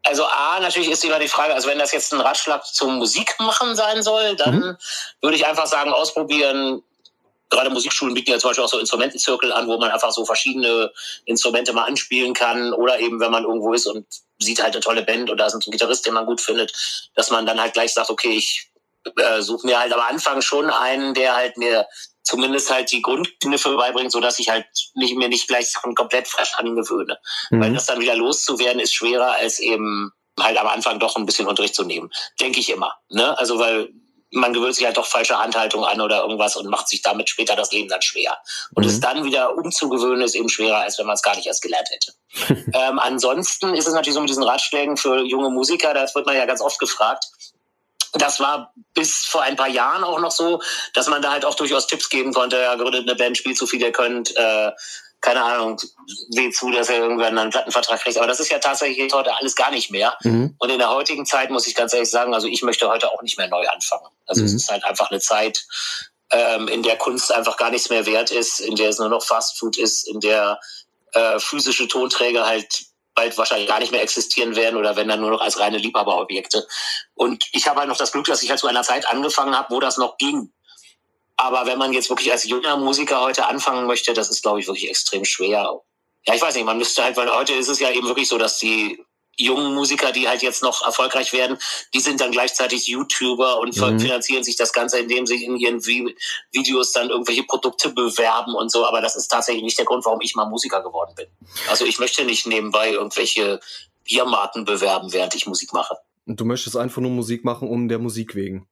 Also 0.02 0.24
A, 0.24 0.60
natürlich 0.60 0.90
ist 0.90 1.04
immer 1.04 1.18
die 1.18 1.28
Frage, 1.28 1.54
also 1.54 1.68
wenn 1.68 1.78
das 1.78 1.92
jetzt 1.92 2.12
ein 2.14 2.20
Ratschlag 2.20 2.64
zum 2.64 2.96
Musikmachen 2.96 3.76
sein 3.76 4.02
soll, 4.02 4.34
dann 4.36 4.54
mhm. 4.54 4.76
würde 5.20 5.36
ich 5.36 5.46
einfach 5.46 5.66
sagen, 5.66 5.92
ausprobieren, 5.92 6.82
gerade 7.50 7.70
Musikschulen 7.70 8.14
bieten 8.14 8.30
ja 8.30 8.38
zum 8.38 8.50
Beispiel 8.50 8.64
auch 8.64 8.70
so 8.70 8.78
Instrumentenzirkel 8.78 9.52
an, 9.52 9.66
wo 9.66 9.76
man 9.76 9.90
einfach 9.90 10.12
so 10.12 10.24
verschiedene 10.24 10.92
Instrumente 11.24 11.72
mal 11.72 11.84
anspielen 11.84 12.32
kann 12.32 12.72
oder 12.72 12.98
eben, 13.00 13.20
wenn 13.20 13.32
man 13.32 13.44
irgendwo 13.44 13.74
ist 13.74 13.86
und 13.86 14.06
sieht 14.38 14.62
halt 14.62 14.74
eine 14.74 14.82
tolle 14.82 15.02
Band 15.02 15.30
und 15.30 15.36
da 15.36 15.46
ist 15.46 15.54
ein 15.54 15.70
Gitarrist, 15.70 16.06
den 16.06 16.14
man 16.14 16.26
gut 16.26 16.40
findet, 16.40 16.72
dass 17.14 17.30
man 17.30 17.44
dann 17.44 17.60
halt 17.60 17.74
gleich 17.74 17.92
sagt, 17.92 18.10
okay, 18.10 18.30
ich 18.30 18.70
äh, 19.16 19.42
suche 19.42 19.66
mir 19.66 19.78
halt 19.78 19.92
am 19.92 20.00
Anfang 20.00 20.42
schon 20.42 20.70
einen, 20.70 21.14
der 21.14 21.36
halt 21.36 21.56
mir 21.56 21.86
zumindest 22.22 22.70
halt 22.70 22.92
die 22.92 23.02
Grundkniffe 23.02 23.74
beibringt, 23.76 24.12
so 24.12 24.20
dass 24.20 24.38
ich 24.38 24.48
halt 24.48 24.66
nicht 24.94 25.16
mir 25.16 25.28
nicht 25.28 25.48
gleich 25.48 25.72
Sachen 25.72 25.94
komplett 25.94 26.28
frisch 26.28 26.54
angewöhne. 26.56 27.18
Mhm. 27.50 27.60
Weil 27.60 27.72
das 27.72 27.86
dann 27.86 28.00
wieder 28.00 28.14
loszuwerden 28.14 28.80
ist 28.80 28.94
schwerer 28.94 29.32
als 29.32 29.58
eben 29.58 30.12
halt 30.38 30.58
am 30.58 30.68
Anfang 30.68 31.00
doch 31.00 31.16
ein 31.16 31.26
bisschen 31.26 31.46
Unterricht 31.46 31.74
zu 31.74 31.84
nehmen. 31.84 32.10
Denke 32.40 32.60
ich 32.60 32.70
immer. 32.70 32.94
Ne? 33.08 33.36
Also 33.38 33.58
weil 33.58 33.90
man 34.32 34.52
gewöhnt 34.52 34.74
sich 34.74 34.84
halt 34.84 34.96
doch 34.96 35.06
falsche 35.06 35.38
Handhaltung 35.38 35.84
an 35.84 36.00
oder 36.00 36.22
irgendwas 36.22 36.56
und 36.56 36.68
macht 36.68 36.88
sich 36.88 37.02
damit 37.02 37.28
später 37.28 37.56
das 37.56 37.72
Leben 37.72 37.88
dann 37.88 38.02
schwer. 38.02 38.36
Und 38.74 38.84
mhm. 38.84 38.90
es 38.90 39.00
dann 39.00 39.24
wieder 39.24 39.56
umzugewöhnen 39.56 40.22
ist 40.22 40.34
eben 40.34 40.48
schwerer, 40.48 40.78
als 40.78 40.98
wenn 40.98 41.06
man 41.06 41.14
es 41.14 41.22
gar 41.22 41.34
nicht 41.36 41.46
erst 41.46 41.62
gelernt 41.62 41.88
hätte. 41.90 42.12
ähm, 42.74 42.98
ansonsten 42.98 43.74
ist 43.74 43.88
es 43.88 43.94
natürlich 43.94 44.14
so 44.14 44.20
mit 44.20 44.30
diesen 44.30 44.44
Ratschlägen 44.44 44.96
für 44.96 45.20
junge 45.22 45.50
Musiker, 45.50 45.94
das 45.94 46.14
wird 46.14 46.26
man 46.26 46.36
ja 46.36 46.46
ganz 46.46 46.60
oft 46.60 46.78
gefragt. 46.78 47.24
Das 48.14 48.40
war 48.40 48.72
bis 48.94 49.24
vor 49.24 49.42
ein 49.42 49.56
paar 49.56 49.68
Jahren 49.68 50.02
auch 50.02 50.18
noch 50.18 50.32
so, 50.32 50.60
dass 50.94 51.08
man 51.08 51.22
da 51.22 51.30
halt 51.30 51.44
auch 51.44 51.54
durchaus 51.54 51.86
Tipps 51.86 52.08
geben 52.08 52.32
konnte, 52.32 52.60
ja, 52.60 52.74
gründet 52.74 53.08
eine 53.08 53.14
Band, 53.14 53.36
spielt 53.36 53.56
so 53.56 53.66
viel 53.66 53.80
ihr 53.80 53.92
könnt, 53.92 54.36
äh, 54.36 54.72
keine 55.20 55.42
Ahnung, 55.42 55.78
seht 56.30 56.56
zu, 56.56 56.70
dass 56.70 56.88
er 56.88 56.96
irgendwann 56.96 57.36
einen 57.36 57.50
Plattenvertrag 57.50 58.00
kriegt. 58.00 58.16
Aber 58.16 58.26
das 58.26 58.40
ist 58.40 58.50
ja 58.50 58.58
tatsächlich 58.58 59.12
heute 59.12 59.34
alles 59.34 59.54
gar 59.54 59.70
nicht 59.70 59.90
mehr. 59.90 60.16
Mhm. 60.22 60.54
Und 60.58 60.70
in 60.70 60.78
der 60.78 60.90
heutigen 60.90 61.26
Zeit 61.26 61.50
muss 61.50 61.66
ich 61.66 61.74
ganz 61.74 61.92
ehrlich 61.92 62.10
sagen, 62.10 62.34
also 62.34 62.46
ich 62.46 62.62
möchte 62.62 62.88
heute 62.88 63.10
auch 63.12 63.22
nicht 63.22 63.36
mehr 63.36 63.48
neu 63.48 63.66
anfangen. 63.68 64.08
Also 64.26 64.40
mhm. 64.40 64.46
es 64.46 64.54
ist 64.54 64.70
halt 64.70 64.84
einfach 64.84 65.10
eine 65.10 65.20
Zeit, 65.20 65.62
ähm, 66.30 66.68
in 66.68 66.82
der 66.82 66.96
Kunst 66.96 67.32
einfach 67.32 67.56
gar 67.56 67.70
nichts 67.70 67.90
mehr 67.90 68.06
wert 68.06 68.30
ist, 68.30 68.60
in 68.60 68.76
der 68.76 68.90
es 68.90 68.98
nur 68.98 69.08
noch 69.08 69.22
Fast 69.22 69.58
Food 69.58 69.76
ist, 69.76 70.08
in 70.08 70.20
der 70.20 70.58
äh, 71.12 71.38
physische 71.38 71.88
Tonträger 71.88 72.46
halt 72.46 72.86
bald 73.14 73.36
wahrscheinlich 73.36 73.68
gar 73.68 73.80
nicht 73.80 73.92
mehr 73.92 74.02
existieren 74.02 74.56
werden 74.56 74.76
oder 74.76 74.96
wenn 74.96 75.08
dann 75.08 75.20
nur 75.20 75.30
noch 75.30 75.40
als 75.40 75.58
reine 75.58 75.78
Liebhaberobjekte. 75.78 76.66
Und 77.14 77.44
ich 77.52 77.66
habe 77.68 77.80
halt 77.80 77.88
noch 77.88 77.96
das 77.96 78.12
Glück, 78.12 78.26
dass 78.26 78.42
ich 78.42 78.50
halt 78.50 78.60
zu 78.60 78.68
einer 78.68 78.82
Zeit 78.82 79.08
angefangen 79.08 79.56
habe, 79.56 79.74
wo 79.74 79.80
das 79.80 79.98
noch 79.98 80.16
ging. 80.16 80.52
Aber 81.40 81.64
wenn 81.64 81.78
man 81.78 81.94
jetzt 81.94 82.10
wirklich 82.10 82.30
als 82.30 82.44
junger 82.44 82.76
Musiker 82.76 83.22
heute 83.22 83.46
anfangen 83.46 83.86
möchte, 83.86 84.12
das 84.12 84.28
ist, 84.28 84.42
glaube 84.42 84.60
ich, 84.60 84.66
wirklich 84.66 84.90
extrem 84.90 85.24
schwer. 85.24 85.80
Ja, 86.26 86.34
ich 86.34 86.42
weiß 86.42 86.54
nicht, 86.54 86.66
man 86.66 86.76
müsste 86.76 87.02
halt, 87.02 87.16
weil 87.16 87.34
heute 87.34 87.54
ist 87.54 87.68
es 87.68 87.80
ja 87.80 87.90
eben 87.90 88.06
wirklich 88.06 88.28
so, 88.28 88.36
dass 88.36 88.58
die 88.58 89.02
jungen 89.38 89.74
Musiker, 89.74 90.12
die 90.12 90.28
halt 90.28 90.42
jetzt 90.42 90.62
noch 90.62 90.84
erfolgreich 90.84 91.32
werden, 91.32 91.56
die 91.94 92.00
sind 92.00 92.20
dann 92.20 92.30
gleichzeitig 92.30 92.88
YouTuber 92.88 93.58
und 93.58 93.74
mhm. 93.74 93.98
finanzieren 93.98 94.44
sich 94.44 94.56
das 94.56 94.74
Ganze, 94.74 94.98
indem 94.98 95.24
sie 95.24 95.42
in 95.42 95.56
ihren 95.56 95.82
Videos 96.52 96.92
dann 96.92 97.08
irgendwelche 97.08 97.44
Produkte 97.44 97.88
bewerben 97.88 98.54
und 98.54 98.70
so. 98.70 98.84
Aber 98.84 99.00
das 99.00 99.16
ist 99.16 99.28
tatsächlich 99.28 99.64
nicht 99.64 99.78
der 99.78 99.86
Grund, 99.86 100.04
warum 100.04 100.20
ich 100.20 100.34
mal 100.34 100.44
Musiker 100.44 100.82
geworden 100.82 101.14
bin. 101.16 101.26
Also 101.70 101.86
ich 101.86 101.98
möchte 101.98 102.22
nicht 102.26 102.46
nebenbei 102.46 102.90
irgendwelche 102.90 103.60
Biermarken 104.04 104.66
bewerben, 104.66 105.10
während 105.14 105.34
ich 105.34 105.46
Musik 105.46 105.72
mache. 105.72 105.96
Und 106.26 106.38
du 106.38 106.44
möchtest 106.44 106.76
einfach 106.76 107.00
nur 107.00 107.10
Musik 107.10 107.46
machen, 107.46 107.66
um 107.66 107.88
der 107.88 107.98
Musik 107.98 108.34
wegen. 108.34 108.68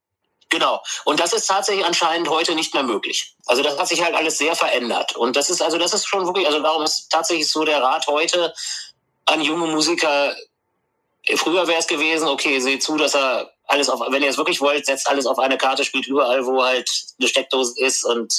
Genau. 0.50 0.83
Und 1.05 1.21
das 1.21 1.33
ist 1.33 1.47
tatsächlich 1.47 1.85
anscheinend 1.85 2.29
heute 2.29 2.55
nicht 2.55 2.73
mehr 2.73 2.83
möglich. 2.83 3.35
Also 3.47 3.62
das 3.62 3.79
hat 3.79 3.89
sich 3.89 4.03
halt 4.03 4.15
alles 4.15 4.39
sehr 4.39 4.56
verändert. 4.56 5.15
Und 5.17 5.37
das 5.37 5.50
ist, 5.50 5.61
also 5.61 5.77
das 5.77 5.93
ist 5.93 6.06
schon 6.06 6.27
wirklich, 6.27 6.47
also 6.47 6.61
darum 6.61 6.83
ist 6.83 7.11
tatsächlich 7.11 7.50
so 7.50 7.65
der 7.65 7.83
Rat 7.83 8.06
heute 8.06 8.55
an 9.27 9.43
junge 9.43 9.67
Musiker. 9.67 10.35
Früher 11.37 11.67
wäre 11.67 11.79
es 11.79 11.87
gewesen, 11.87 12.29
okay, 12.29 12.61
seht 12.61 12.83
zu, 12.83 12.97
dass 12.97 13.15
er 13.15 13.53
alles 13.67 13.91
auf, 13.91 14.00
wenn 14.11 14.23
ihr 14.23 14.31
es 14.31 14.39
wirklich 14.39 14.62
wollt, 14.62 14.87
setzt 14.87 15.09
alles 15.09 15.27
auf 15.27 15.39
eine 15.39 15.59
Karte, 15.59 15.85
spielt 15.85 16.06
überall, 16.06 16.47
wo 16.47 16.62
halt 16.62 16.91
eine 17.19 17.29
Steckdose 17.29 17.75
ist 17.79 18.05
und 18.05 18.33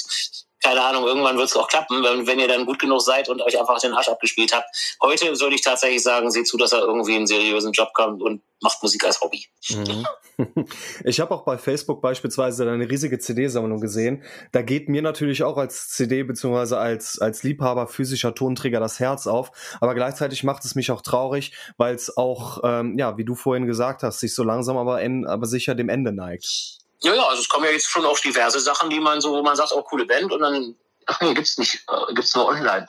keine 0.62 0.82
Ahnung, 0.82 1.06
irgendwann 1.06 1.36
wird 1.36 1.48
es 1.48 1.56
auch 1.56 1.68
klappen, 1.68 2.02
wenn, 2.02 2.26
wenn 2.26 2.38
ihr 2.38 2.48
dann 2.48 2.66
gut 2.66 2.78
genug 2.78 3.00
seid 3.00 3.28
und 3.28 3.40
euch 3.42 3.58
einfach 3.58 3.78
den 3.80 3.92
Arsch 3.92 4.08
abgespielt 4.08 4.52
habt. 4.54 4.66
Heute 5.02 5.26
würde 5.40 5.54
ich 5.54 5.62
tatsächlich 5.62 6.02
sagen, 6.02 6.30
seht 6.30 6.46
zu, 6.46 6.56
dass 6.56 6.72
er 6.72 6.80
irgendwie 6.80 7.16
einen 7.16 7.26
seriösen 7.26 7.72
Job 7.72 7.92
kommt 7.94 8.22
und 8.22 8.42
macht 8.62 8.82
Musik 8.82 9.04
als 9.04 9.20
Hobby. 9.20 9.46
Mhm. 9.70 10.06
Ich 11.04 11.20
habe 11.20 11.34
auch 11.34 11.44
bei 11.44 11.58
Facebook 11.58 12.00
beispielsweise 12.00 12.70
eine 12.70 12.88
riesige 12.88 13.18
CD-Sammlung 13.18 13.78
gesehen. 13.78 14.22
Da 14.52 14.62
geht 14.62 14.88
mir 14.88 15.02
natürlich 15.02 15.42
auch 15.42 15.58
als 15.58 15.90
CD 15.90 16.22
bzw. 16.22 16.76
als, 16.76 17.18
als 17.18 17.42
Liebhaber 17.42 17.86
physischer 17.86 18.34
Tonträger 18.34 18.80
das 18.80 19.00
Herz 19.00 19.26
auf. 19.26 19.52
Aber 19.82 19.94
gleichzeitig 19.94 20.42
macht 20.42 20.64
es 20.64 20.74
mich 20.74 20.90
auch 20.92 21.02
traurig, 21.02 21.52
weil 21.76 21.94
es 21.94 22.16
auch, 22.16 22.60
ähm, 22.64 22.96
ja, 22.98 23.18
wie 23.18 23.26
du 23.26 23.34
vorhin 23.34 23.66
gesagt 23.66 24.02
hast, 24.02 24.20
sich 24.20 24.34
so 24.34 24.42
langsam 24.42 24.78
aber, 24.78 25.02
aber 25.26 25.46
sicher 25.46 25.74
dem 25.74 25.90
Ende 25.90 26.12
neigt. 26.12 26.80
Ja, 27.02 27.14
ja, 27.14 27.26
also 27.26 27.40
es 27.40 27.48
kommen 27.48 27.64
ja 27.64 27.70
jetzt 27.70 27.88
schon 27.88 28.04
auch 28.04 28.18
diverse 28.18 28.60
Sachen, 28.60 28.90
die 28.90 29.00
man 29.00 29.20
so, 29.20 29.32
wo 29.32 29.42
man 29.42 29.56
sagt, 29.56 29.72
oh, 29.72 29.82
coole 29.82 30.04
Band 30.04 30.32
und 30.32 30.40
dann, 30.40 30.76
ach 31.06 31.20
nee, 31.20 31.34
gibt's 31.34 31.56
nicht, 31.58 31.84
äh, 31.88 32.14
gibt's 32.14 32.34
nur 32.34 32.46
online. 32.46 32.86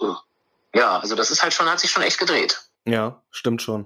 Ja, 0.74 1.00
also 1.00 1.16
das 1.16 1.32
ist 1.32 1.42
halt 1.42 1.54
schon, 1.54 1.70
hat 1.70 1.80
sich 1.80 1.92
schon 1.92 2.04
echt 2.04 2.18
gedreht. 2.18 2.62
Ja, 2.88 3.22
stimmt 3.30 3.62
schon. 3.62 3.86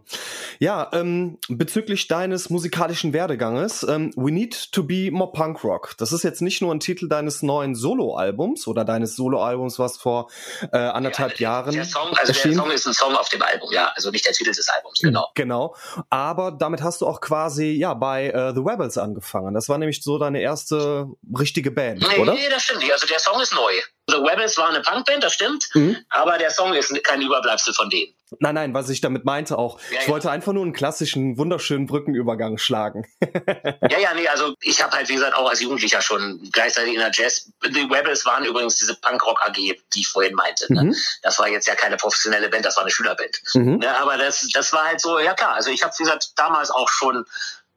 Ja, 0.57 0.89
ähm, 0.93 1.37
bezüglich 1.49 2.07
deines 2.07 2.49
musikalischen 2.49 3.11
Werdeganges, 3.11 3.83
ähm, 3.83 4.13
We 4.15 4.31
Need 4.31 4.71
to 4.71 4.83
Be 4.83 5.09
More 5.11 5.33
Punk 5.33 5.65
Rock. 5.65 5.95
Das 5.97 6.13
ist 6.13 6.23
jetzt 6.23 6.41
nicht 6.41 6.61
nur 6.61 6.73
ein 6.73 6.79
Titel 6.79 7.09
deines 7.09 7.41
neuen 7.41 7.75
Soloalbums 7.75 8.67
oder 8.67 8.85
deines 8.85 9.17
Soloalbums, 9.17 9.79
was 9.79 9.97
vor 9.97 10.31
äh, 10.71 10.77
anderthalb 10.77 11.37
ja, 11.41 11.49
Jahren 11.49 11.73
der 11.73 11.83
Song, 11.83 12.07
also 12.15 12.31
erschien. 12.31 12.51
Der 12.51 12.61
Song 12.61 12.71
ist 12.71 12.87
ein 12.87 12.93
Song 12.93 13.15
auf 13.17 13.27
dem 13.27 13.41
Album, 13.41 13.69
ja, 13.73 13.91
also 13.95 14.11
nicht 14.11 14.25
der 14.25 14.31
Titel 14.31 14.53
des 14.53 14.69
Albums, 14.69 14.99
genau. 14.99 15.29
Genau, 15.35 15.75
aber 16.09 16.51
damit 16.51 16.81
hast 16.81 17.01
du 17.01 17.07
auch 17.07 17.19
quasi 17.19 17.71
ja 17.71 17.93
bei 17.93 18.27
äh, 18.27 18.53
The 18.53 18.61
Rebels 18.61 18.97
angefangen. 18.97 19.53
Das 19.53 19.67
war 19.67 19.77
nämlich 19.77 20.01
so 20.03 20.17
deine 20.17 20.39
erste 20.39 21.07
richtige 21.37 21.71
Band, 21.71 22.01
nee, 22.01 22.21
oder? 22.21 22.33
Nee, 22.33 22.47
das 22.49 22.63
stimmt 22.63 22.79
nicht. 22.79 22.93
Also 22.93 23.07
der 23.07 23.19
Song 23.19 23.41
ist 23.41 23.53
neu. 23.53 23.73
The 24.07 24.17
Rebels 24.17 24.57
war 24.57 24.69
eine 24.69 24.81
Punkband, 24.81 25.23
das 25.23 25.33
stimmt, 25.33 25.67
mhm. 25.73 25.97
aber 26.09 26.37
der 26.37 26.51
Song 26.51 26.73
ist 26.73 26.93
kein 27.03 27.21
Überbleibsel 27.21 27.73
von 27.73 27.89
denen. 27.89 28.13
Nein, 28.39 28.55
nein, 28.55 28.73
was 28.73 28.89
ich 28.89 29.01
damit 29.01 29.25
meinte 29.25 29.57
auch. 29.57 29.79
Ja, 29.91 29.99
ich 29.99 30.07
ja. 30.07 30.13
wollte 30.13 30.31
einfach 30.31 30.53
nur 30.53 30.63
einen 30.63 30.73
klassischen, 30.73 31.37
wunderschönen 31.37 31.85
Brückenübergang 31.85 32.57
schlagen. 32.57 33.05
ja, 33.21 33.99
ja, 33.99 34.13
nee, 34.15 34.27
also 34.27 34.53
ich 34.61 34.81
habe 34.81 34.95
halt, 34.95 35.09
wie 35.09 35.15
gesagt, 35.15 35.35
auch 35.35 35.49
als 35.49 35.61
Jugendlicher 35.61 36.01
schon 36.01 36.49
gleichzeitig 36.51 36.93
in 36.93 36.99
der 36.99 37.11
Jazz. 37.13 37.51
Die 37.65 37.81
Rebels 37.81 38.25
waren 38.25 38.45
übrigens 38.45 38.75
diese 38.75 38.95
Punkrock 38.95 39.41
AG, 39.41 39.55
die 39.55 39.75
ich 39.95 40.07
vorhin 40.07 40.35
meinte. 40.35 40.71
Ne? 40.73 40.83
Mhm. 40.85 40.95
Das 41.21 41.39
war 41.39 41.47
jetzt 41.47 41.67
ja 41.67 41.75
keine 41.75 41.97
professionelle 41.97 42.49
Band, 42.49 42.65
das 42.65 42.75
war 42.75 42.83
eine 42.83 42.91
Schülerband. 42.91 43.41
Mhm. 43.53 43.81
Ja, 43.81 43.97
aber 44.01 44.17
das, 44.17 44.47
das 44.53 44.73
war 44.73 44.85
halt 44.85 45.01
so, 45.01 45.19
ja 45.19 45.33
klar, 45.33 45.53
also 45.53 45.69
ich 45.71 45.83
habe, 45.83 45.93
wie 45.97 46.03
gesagt, 46.03 46.31
damals 46.35 46.71
auch 46.71 46.89
schon, 46.89 47.25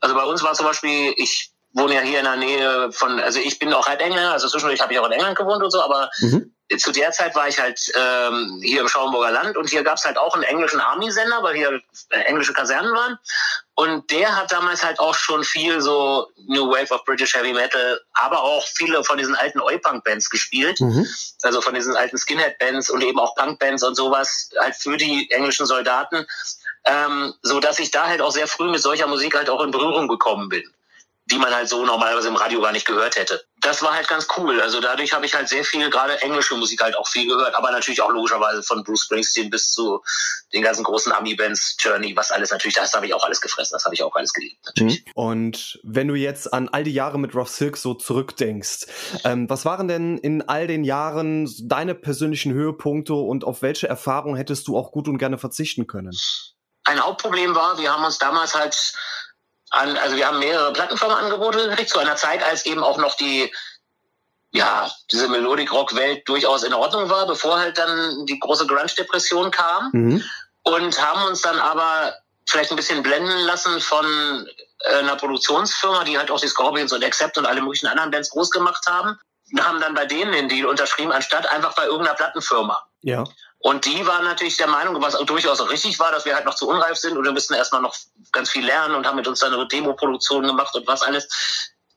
also 0.00 0.14
bei 0.14 0.24
uns 0.24 0.42
war 0.42 0.54
zum 0.54 0.66
Beispiel, 0.66 1.14
ich 1.16 1.52
wohne 1.72 1.94
ja 1.94 2.00
hier 2.00 2.18
in 2.18 2.24
der 2.24 2.36
Nähe 2.36 2.92
von, 2.92 3.20
also 3.20 3.40
ich 3.40 3.58
bin 3.58 3.72
auch 3.72 3.86
halt 3.86 4.00
Engländer, 4.00 4.32
also 4.32 4.48
zwischendurch 4.48 4.80
habe 4.80 4.92
ich 4.92 4.98
auch 4.98 5.06
in 5.06 5.12
England 5.12 5.36
gewohnt 5.36 5.62
und 5.62 5.70
so, 5.70 5.82
aber 5.82 6.10
mhm. 6.20 6.54
Zu 6.76 6.92
der 6.92 7.12
Zeit 7.12 7.34
war 7.34 7.48
ich 7.48 7.58
halt 7.58 7.80
ähm, 7.94 8.60
hier 8.62 8.82
im 8.82 8.88
Schauenburger 8.88 9.30
Land 9.30 9.56
und 9.56 9.70
hier 9.70 9.82
gab's 9.82 10.04
halt 10.04 10.18
auch 10.18 10.34
einen 10.34 10.42
englischen 10.42 10.80
Army-Sender, 10.80 11.42
weil 11.42 11.56
hier 11.56 11.80
äh, 12.10 12.20
englische 12.20 12.52
Kasernen 12.52 12.92
waren. 12.92 13.18
Und 13.74 14.10
der 14.10 14.36
hat 14.36 14.52
damals 14.52 14.84
halt 14.84 15.00
auch 15.00 15.14
schon 15.14 15.44
viel 15.44 15.80
so 15.80 16.28
New 16.46 16.68
Wave 16.68 16.92
of 16.92 17.04
British 17.04 17.34
Heavy 17.34 17.52
Metal, 17.52 18.00
aber 18.12 18.42
auch 18.42 18.66
viele 18.66 19.02
von 19.02 19.16
diesen 19.16 19.34
alten 19.34 19.60
Oi-Punk-Bands 19.60 20.28
gespielt. 20.28 20.80
Mhm. 20.80 21.06
Also 21.42 21.62
von 21.62 21.74
diesen 21.74 21.96
alten 21.96 22.18
Skinhead-Bands 22.18 22.90
und 22.90 23.02
eben 23.02 23.18
auch 23.18 23.34
Punk-Bands 23.34 23.82
und 23.84 23.94
sowas, 23.94 24.50
halt 24.60 24.74
für 24.74 24.96
die 24.96 25.30
englischen 25.30 25.64
Soldaten. 25.64 26.26
Ähm, 26.84 27.34
so 27.42 27.60
dass 27.60 27.78
ich 27.78 27.90
da 27.90 28.06
halt 28.06 28.20
auch 28.20 28.30
sehr 28.30 28.46
früh 28.46 28.70
mit 28.70 28.80
solcher 28.80 29.06
Musik 29.06 29.36
halt 29.36 29.48
auch 29.48 29.62
in 29.62 29.70
Berührung 29.70 30.08
gekommen 30.08 30.48
bin 30.48 30.64
die 31.30 31.38
man 31.38 31.54
halt 31.54 31.68
so 31.68 31.84
normalerweise 31.84 32.28
im 32.28 32.36
Radio 32.36 32.60
gar 32.60 32.72
nicht 32.72 32.86
gehört 32.86 33.16
hätte. 33.16 33.44
Das 33.60 33.82
war 33.82 33.94
halt 33.94 34.08
ganz 34.08 34.28
cool. 34.36 34.60
Also 34.60 34.80
dadurch 34.80 35.12
habe 35.12 35.26
ich 35.26 35.34
halt 35.34 35.48
sehr 35.48 35.64
viel, 35.64 35.90
gerade 35.90 36.20
englische 36.22 36.54
Musik 36.54 36.82
halt 36.82 36.96
auch 36.96 37.08
viel 37.08 37.26
gehört, 37.26 37.54
aber 37.54 37.70
natürlich 37.70 38.00
auch 38.02 38.10
logischerweise 38.10 38.62
von 38.62 38.84
Bruce 38.84 39.04
Springsteen 39.04 39.50
bis 39.50 39.72
zu 39.72 40.02
den 40.52 40.62
ganzen 40.62 40.84
großen 40.84 41.12
Ami-Bands, 41.12 41.76
Journey, 41.78 42.16
was 42.16 42.30
alles 42.30 42.50
natürlich, 42.50 42.74
das 42.74 42.92
habe 42.94 43.06
ich 43.06 43.14
auch 43.14 43.24
alles 43.24 43.40
gefressen, 43.40 43.74
das 43.74 43.84
habe 43.84 43.94
ich 43.94 44.02
auch 44.02 44.14
alles 44.14 44.32
geliebt. 44.32 44.58
Natürlich. 44.64 45.04
Mhm. 45.04 45.12
Und 45.14 45.80
wenn 45.82 46.08
du 46.08 46.14
jetzt 46.14 46.52
an 46.52 46.68
all 46.68 46.84
die 46.84 46.92
Jahre 46.92 47.18
mit 47.18 47.34
Rough 47.34 47.50
Silk 47.50 47.76
so 47.76 47.94
zurückdenkst, 47.94 48.86
ähm, 49.24 49.50
was 49.50 49.64
waren 49.64 49.88
denn 49.88 50.18
in 50.18 50.48
all 50.48 50.66
den 50.66 50.84
Jahren 50.84 51.50
deine 51.62 51.94
persönlichen 51.94 52.52
Höhepunkte 52.52 53.14
und 53.14 53.44
auf 53.44 53.62
welche 53.62 53.88
Erfahrungen 53.88 54.36
hättest 54.36 54.68
du 54.68 54.76
auch 54.76 54.92
gut 54.92 55.08
und 55.08 55.18
gerne 55.18 55.38
verzichten 55.38 55.86
können? 55.86 56.12
Ein 56.84 57.00
Hauptproblem 57.00 57.54
war, 57.54 57.78
wir 57.78 57.92
haben 57.92 58.04
uns 58.04 58.18
damals 58.18 58.54
halt 58.54 58.74
an, 59.70 59.96
also 59.96 60.16
wir 60.16 60.26
haben 60.26 60.38
mehrere 60.38 60.72
Plattenfirmenangebote 60.72 61.68
gekriegt, 61.68 61.90
zu 61.90 61.98
einer 61.98 62.16
Zeit, 62.16 62.42
als 62.42 62.66
eben 62.66 62.82
auch 62.82 62.98
noch 62.98 63.16
die, 63.16 63.52
ja, 64.50 64.90
diese 65.10 65.28
Melodic-Rock-Welt 65.28 66.28
durchaus 66.28 66.62
in 66.62 66.74
Ordnung 66.74 67.10
war, 67.10 67.26
bevor 67.26 67.58
halt 67.58 67.78
dann 67.78 68.26
die 68.26 68.38
große 68.38 68.66
Grunge-Depression 68.66 69.50
kam. 69.50 69.90
Mhm. 69.92 70.24
Und 70.62 71.00
haben 71.00 71.22
uns 71.28 71.40
dann 71.42 71.58
aber 71.58 72.14
vielleicht 72.46 72.70
ein 72.70 72.76
bisschen 72.76 73.02
blenden 73.02 73.38
lassen 73.40 73.80
von 73.80 74.06
äh, 74.80 74.94
einer 74.96 75.16
Produktionsfirma, 75.16 76.04
die 76.04 76.18
halt 76.18 76.30
auch 76.30 76.40
die 76.40 76.48
Scorpions 76.48 76.92
und 76.92 77.04
Accept 77.04 77.38
und 77.38 77.46
alle 77.46 77.60
möglichen 77.60 77.86
anderen 77.86 78.10
Bands 78.10 78.30
groß 78.30 78.50
gemacht 78.50 78.84
haben. 78.88 79.18
Wir 79.50 79.66
haben 79.66 79.80
dann 79.80 79.94
bei 79.94 80.06
denen 80.06 80.32
den 80.32 80.48
Deal 80.48 80.66
unterschrieben, 80.66 81.12
anstatt 81.12 81.50
einfach 81.50 81.74
bei 81.74 81.84
irgendeiner 81.84 82.16
Plattenfirma. 82.16 82.86
Ja. 83.02 83.24
Und 83.60 83.86
die 83.86 84.06
waren 84.06 84.24
natürlich 84.24 84.56
der 84.56 84.68
Meinung, 84.68 85.00
was 85.02 85.18
durchaus 85.18 85.60
auch 85.60 85.70
richtig 85.70 85.98
war, 85.98 86.12
dass 86.12 86.24
wir 86.24 86.34
halt 86.34 86.44
noch 86.44 86.54
zu 86.54 86.68
unreif 86.68 86.96
sind 86.96 87.16
und 87.16 87.24
wir 87.24 87.32
müssten 87.32 87.54
erstmal 87.54 87.82
noch 87.82 87.96
ganz 88.30 88.50
viel 88.50 88.64
lernen 88.64 88.94
und 88.94 89.06
haben 89.06 89.16
mit 89.16 89.26
uns 89.26 89.40
dann 89.40 89.52
eine 89.52 89.66
Demo-Produktion 89.66 90.46
gemacht 90.46 90.74
und 90.74 90.86
was 90.86 91.02
alles. 91.02 91.28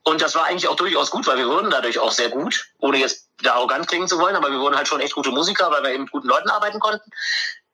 Und 0.04 0.22
das 0.22 0.34
war 0.34 0.46
eigentlich 0.46 0.68
auch 0.68 0.76
durchaus 0.76 1.12
gut, 1.12 1.28
weil 1.28 1.38
wir 1.38 1.48
wurden 1.48 1.70
dadurch 1.70 2.00
auch 2.00 2.12
sehr 2.12 2.30
gut, 2.30 2.66
ohne 2.80 2.98
jetzt 2.98 3.30
da 3.44 3.54
arrogant 3.54 3.88
klingen 3.88 4.08
zu 4.08 4.18
wollen, 4.18 4.36
aber 4.36 4.52
wir 4.52 4.60
wurden 4.60 4.76
halt 4.76 4.88
schon 4.88 5.02
echt 5.02 5.14
gute 5.14 5.30
Musiker, 5.30 5.70
weil 5.70 5.84
wir 5.84 5.92
eben 5.92 6.04
mit 6.04 6.12
guten 6.12 6.28
Leuten 6.28 6.50
arbeiten 6.50 6.80
konnten. 6.80 7.12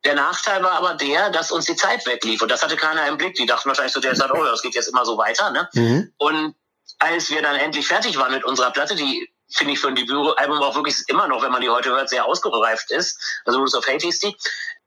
Der 0.04 0.14
Nachteil 0.14 0.62
war 0.62 0.72
aber 0.72 0.94
der, 0.94 1.30
dass 1.30 1.50
uns 1.50 1.64
die 1.64 1.74
Zeit 1.74 2.04
weglief 2.06 2.42
und 2.42 2.50
das 2.50 2.62
hatte 2.62 2.76
keiner 2.76 3.06
im 3.08 3.16
Blick. 3.16 3.34
Die 3.36 3.46
dachten 3.46 3.68
wahrscheinlich 3.68 3.94
zu 3.94 4.00
der 4.00 4.14
Zeit, 4.14 4.30
oh, 4.32 4.44
das 4.44 4.62
geht 4.62 4.74
jetzt 4.74 4.88
immer 4.88 5.06
so 5.06 5.16
weiter. 5.16 5.50
Ne? 5.50 5.68
Mhm. 5.72 6.12
Und 6.18 6.54
als 6.98 7.30
wir 7.30 7.42
dann 7.42 7.56
endlich 7.56 7.88
fertig 7.88 8.18
waren 8.18 8.32
mit 8.32 8.44
unserer 8.44 8.70
Platte, 8.70 8.94
die 8.94 9.32
finde 9.50 9.72
ich, 9.72 9.80
für 9.80 9.88
ein 9.88 9.94
Debütalbum 9.94 10.58
auch 10.62 10.74
wirklich 10.74 10.96
immer 11.08 11.28
noch, 11.28 11.42
wenn 11.42 11.52
man 11.52 11.60
die 11.60 11.70
heute 11.70 11.90
hört, 11.90 12.08
sehr 12.08 12.24
ausgereift 12.24 12.90
ist. 12.90 13.20
Also 13.44 13.58
Rules 13.58 13.74
of 13.74 13.86
Hate 13.86 14.04
hieß 14.06 14.20
die. 14.20 14.36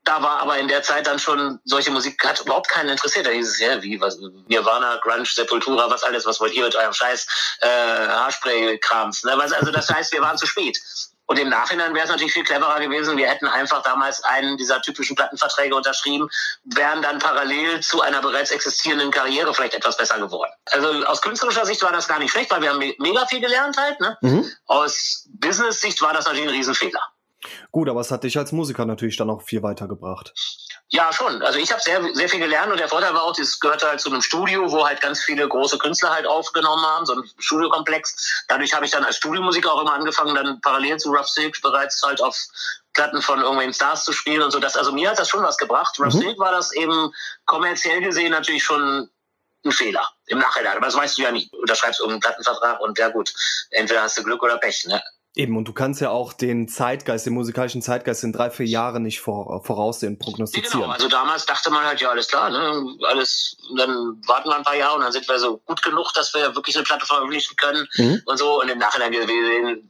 Da 0.04 0.22
war 0.24 0.40
aber 0.40 0.58
in 0.58 0.68
der 0.68 0.82
Zeit 0.82 1.06
dann 1.06 1.20
schon 1.20 1.60
solche 1.64 1.92
Musik, 1.92 2.24
hat 2.26 2.40
überhaupt 2.42 2.70
keinen 2.70 2.90
interessiert. 2.90 3.28
Da 3.28 3.30
hieß 3.30 3.48
es 3.48 3.60
ja, 3.60 3.82
wie, 3.84 4.02
was, 4.02 4.18
Nirvana, 4.48 5.00
Grunge, 5.04 5.26
Sepultura, 5.26 5.90
was 5.92 6.04
alles, 6.04 6.26
was 6.26 6.40
wollt 6.40 6.54
ihr 6.54 6.64
mit 6.64 6.76
eurem 6.76 6.94
scheiß 6.94 7.28
äh, 7.62 7.68
Haarspray-Krams. 7.68 9.24
Ne? 9.24 9.34
Also 9.34 9.72
das 9.72 9.90
heißt, 9.90 10.12
wir 10.12 10.22
waren 10.22 10.38
zu 10.38 10.48
spät. 10.48 10.80
Und 11.32 11.40
im 11.40 11.48
Nachhinein 11.48 11.94
wäre 11.94 12.04
es 12.04 12.12
natürlich 12.12 12.34
viel 12.34 12.44
cleverer 12.44 12.82
gewesen. 12.82 13.16
Wir 13.16 13.30
hätten 13.30 13.48
einfach 13.48 13.82
damals 13.84 14.22
einen 14.22 14.58
dieser 14.58 14.82
typischen 14.82 15.16
Plattenverträge 15.16 15.74
unterschrieben, 15.74 16.30
wären 16.66 17.02
dann 17.02 17.20
parallel 17.20 17.80
zu 17.80 18.02
einer 18.02 18.22
bereits 18.22 18.52
existierenden 18.52 19.12
Karriere 19.12 19.54
vielleicht 19.54 19.74
etwas 19.74 19.96
besser 19.96 20.20
geworden. 20.20 20.52
Also 20.72 20.90
aus 21.06 21.22
künstlerischer 21.22 21.66
Sicht 21.66 21.82
war 21.84 21.94
das 21.94 22.10
gar 22.10 22.20
nicht 22.20 22.32
schlecht, 22.32 22.52
weil 22.52 22.62
wir 22.62 22.70
haben 22.70 22.80
mega 22.80 23.26
viel 23.28 23.40
gelernt 23.40 23.78
halt. 23.78 23.98
Ne? 24.02 24.18
Mhm. 24.20 24.52
Aus 24.66 25.26
Business-Sicht 25.30 26.02
war 26.02 26.12
das 26.12 26.26
natürlich 26.26 26.50
ein 26.50 26.54
Riesenfehler. 26.54 27.02
Gut, 27.72 27.90
aber 27.90 28.02
es 28.02 28.12
hat 28.12 28.24
dich 28.24 28.38
als 28.38 28.52
Musiker 28.52 28.86
natürlich 28.86 29.18
dann 29.18 29.30
auch 29.30 29.42
viel 29.42 29.64
weitergebracht. 29.64 30.34
Ja, 30.94 31.14
schon. 31.14 31.42
Also 31.42 31.58
ich 31.58 31.72
habe 31.72 31.82
sehr, 31.82 32.04
sehr 32.14 32.28
viel 32.28 32.42
gelernt 32.42 32.70
und 32.70 32.78
der 32.78 32.90
Vorteil 32.90 33.14
war 33.14 33.24
auch, 33.24 33.36
das 33.36 33.62
gehörte 33.62 33.88
halt 33.88 34.02
zu 34.02 34.10
einem 34.10 34.22
Studio, 34.22 34.70
wo 34.72 34.86
halt 34.86 35.00
ganz 35.00 35.22
viele 35.24 35.48
große 35.48 35.78
Künstler 35.78 36.12
halt 36.12 36.28
aufgenommen 36.28 36.86
haben, 36.86 37.06
so 37.06 37.14
ein 37.14 37.24
Studiokomplex. 37.38 38.44
Dadurch 38.50 38.74
habe 38.74 38.84
ich 38.84 38.92
dann 38.92 39.06
als 39.06 39.16
Studiomusiker 39.16 39.74
auch 39.74 39.82
immer 39.82 39.94
angefangen, 39.94 40.36
dann 40.36 40.60
parallel 40.60 40.98
zu 40.98 41.10
Rough 41.10 41.30
Silk 41.30 41.62
bereits 41.62 42.02
halt 42.04 42.22
auf 42.22 42.38
Platten 42.94 43.22
von 43.22 43.40
irgendwelchen 43.40 43.74
Stars 43.74 44.04
zu 44.04 44.12
spielen 44.12 44.42
und 44.42 44.52
so. 44.52 44.60
Das, 44.60 44.76
also 44.76 44.92
mir 44.92 45.10
hat 45.10 45.18
das 45.18 45.30
schon 45.30 45.44
was 45.44 45.58
gebracht. 45.58 45.98
Rough 45.98 46.14
mhm. 46.14 46.20
Silk 46.20 46.40
war 46.40 46.52
das 46.52 46.74
eben 46.74 47.14
kommerziell 47.46 48.02
gesehen 48.02 48.32
natürlich 48.32 48.64
schon 48.64 49.10
ein 49.64 49.72
Fehler 49.72 50.10
im 50.26 50.40
Nachhinein. 50.40 50.76
Aber 50.76 50.88
das 50.88 50.96
weißt 50.96 51.18
du 51.18 51.22
ja 51.22 51.32
nie. 51.32 51.50
Du 51.52 51.60
unterschreibst 51.60 52.02
irgendeinen 52.02 52.22
Plattenvertrag 52.22 52.82
und 52.82 52.98
ja 53.00 53.08
gut, 53.10 53.34
entweder 53.70 54.02
hast 54.02 54.18
du 54.18 54.24
Glück 54.24 54.44
oder 54.44 54.58
Pech. 54.58 54.86
Ne? 54.88 55.02
Eben, 55.34 55.56
und 55.56 55.66
du 55.66 55.72
kannst 55.72 56.02
ja 56.02 56.10
auch 56.10 56.34
den 56.34 56.68
Zeitgeist, 56.68 57.26
den 57.26 57.34
musikalischen 57.34 57.82
Zeitgeist 57.82 58.26
in 58.26 58.34
drei, 58.34 58.50
vier 58.50 58.66
Jahren 58.66 59.04
nicht 59.04 59.22
vor, 59.22 59.64
voraussehen, 59.64 60.20
prognostizieren. 60.20 60.82
Genau, 60.82 60.92
also 60.92 61.08
damals 61.08 61.46
dachte 61.46 61.72
man 61.72 61.86
halt, 61.86 62.02
ja, 62.02 62.10
alles 62.10 62.28
klar, 62.28 62.50
ne, 62.50 62.98
alles, 63.08 63.56
dann 63.78 64.22
warten 64.28 64.50
wir 64.50 64.58
ein 64.58 64.64
paar 64.64 64.76
Jahre 64.76 64.96
und 64.96 65.02
dann 65.04 65.14
sind 65.14 65.26
wir 65.30 65.40
so 65.40 65.58
gut 65.60 65.82
genug, 65.84 66.12
dass 66.16 66.34
wir 66.34 66.54
wirklich 66.56 66.76
eine 66.76 66.84
Platte 66.84 67.06
veröffentlichen 67.06 67.56
können 67.56 67.88
mhm. 67.96 68.22
und 68.26 68.38
so. 68.38 68.62
Und 68.62 68.68
im 68.68 68.78
Nachhinein 68.78 69.14
gesehen 69.14 69.90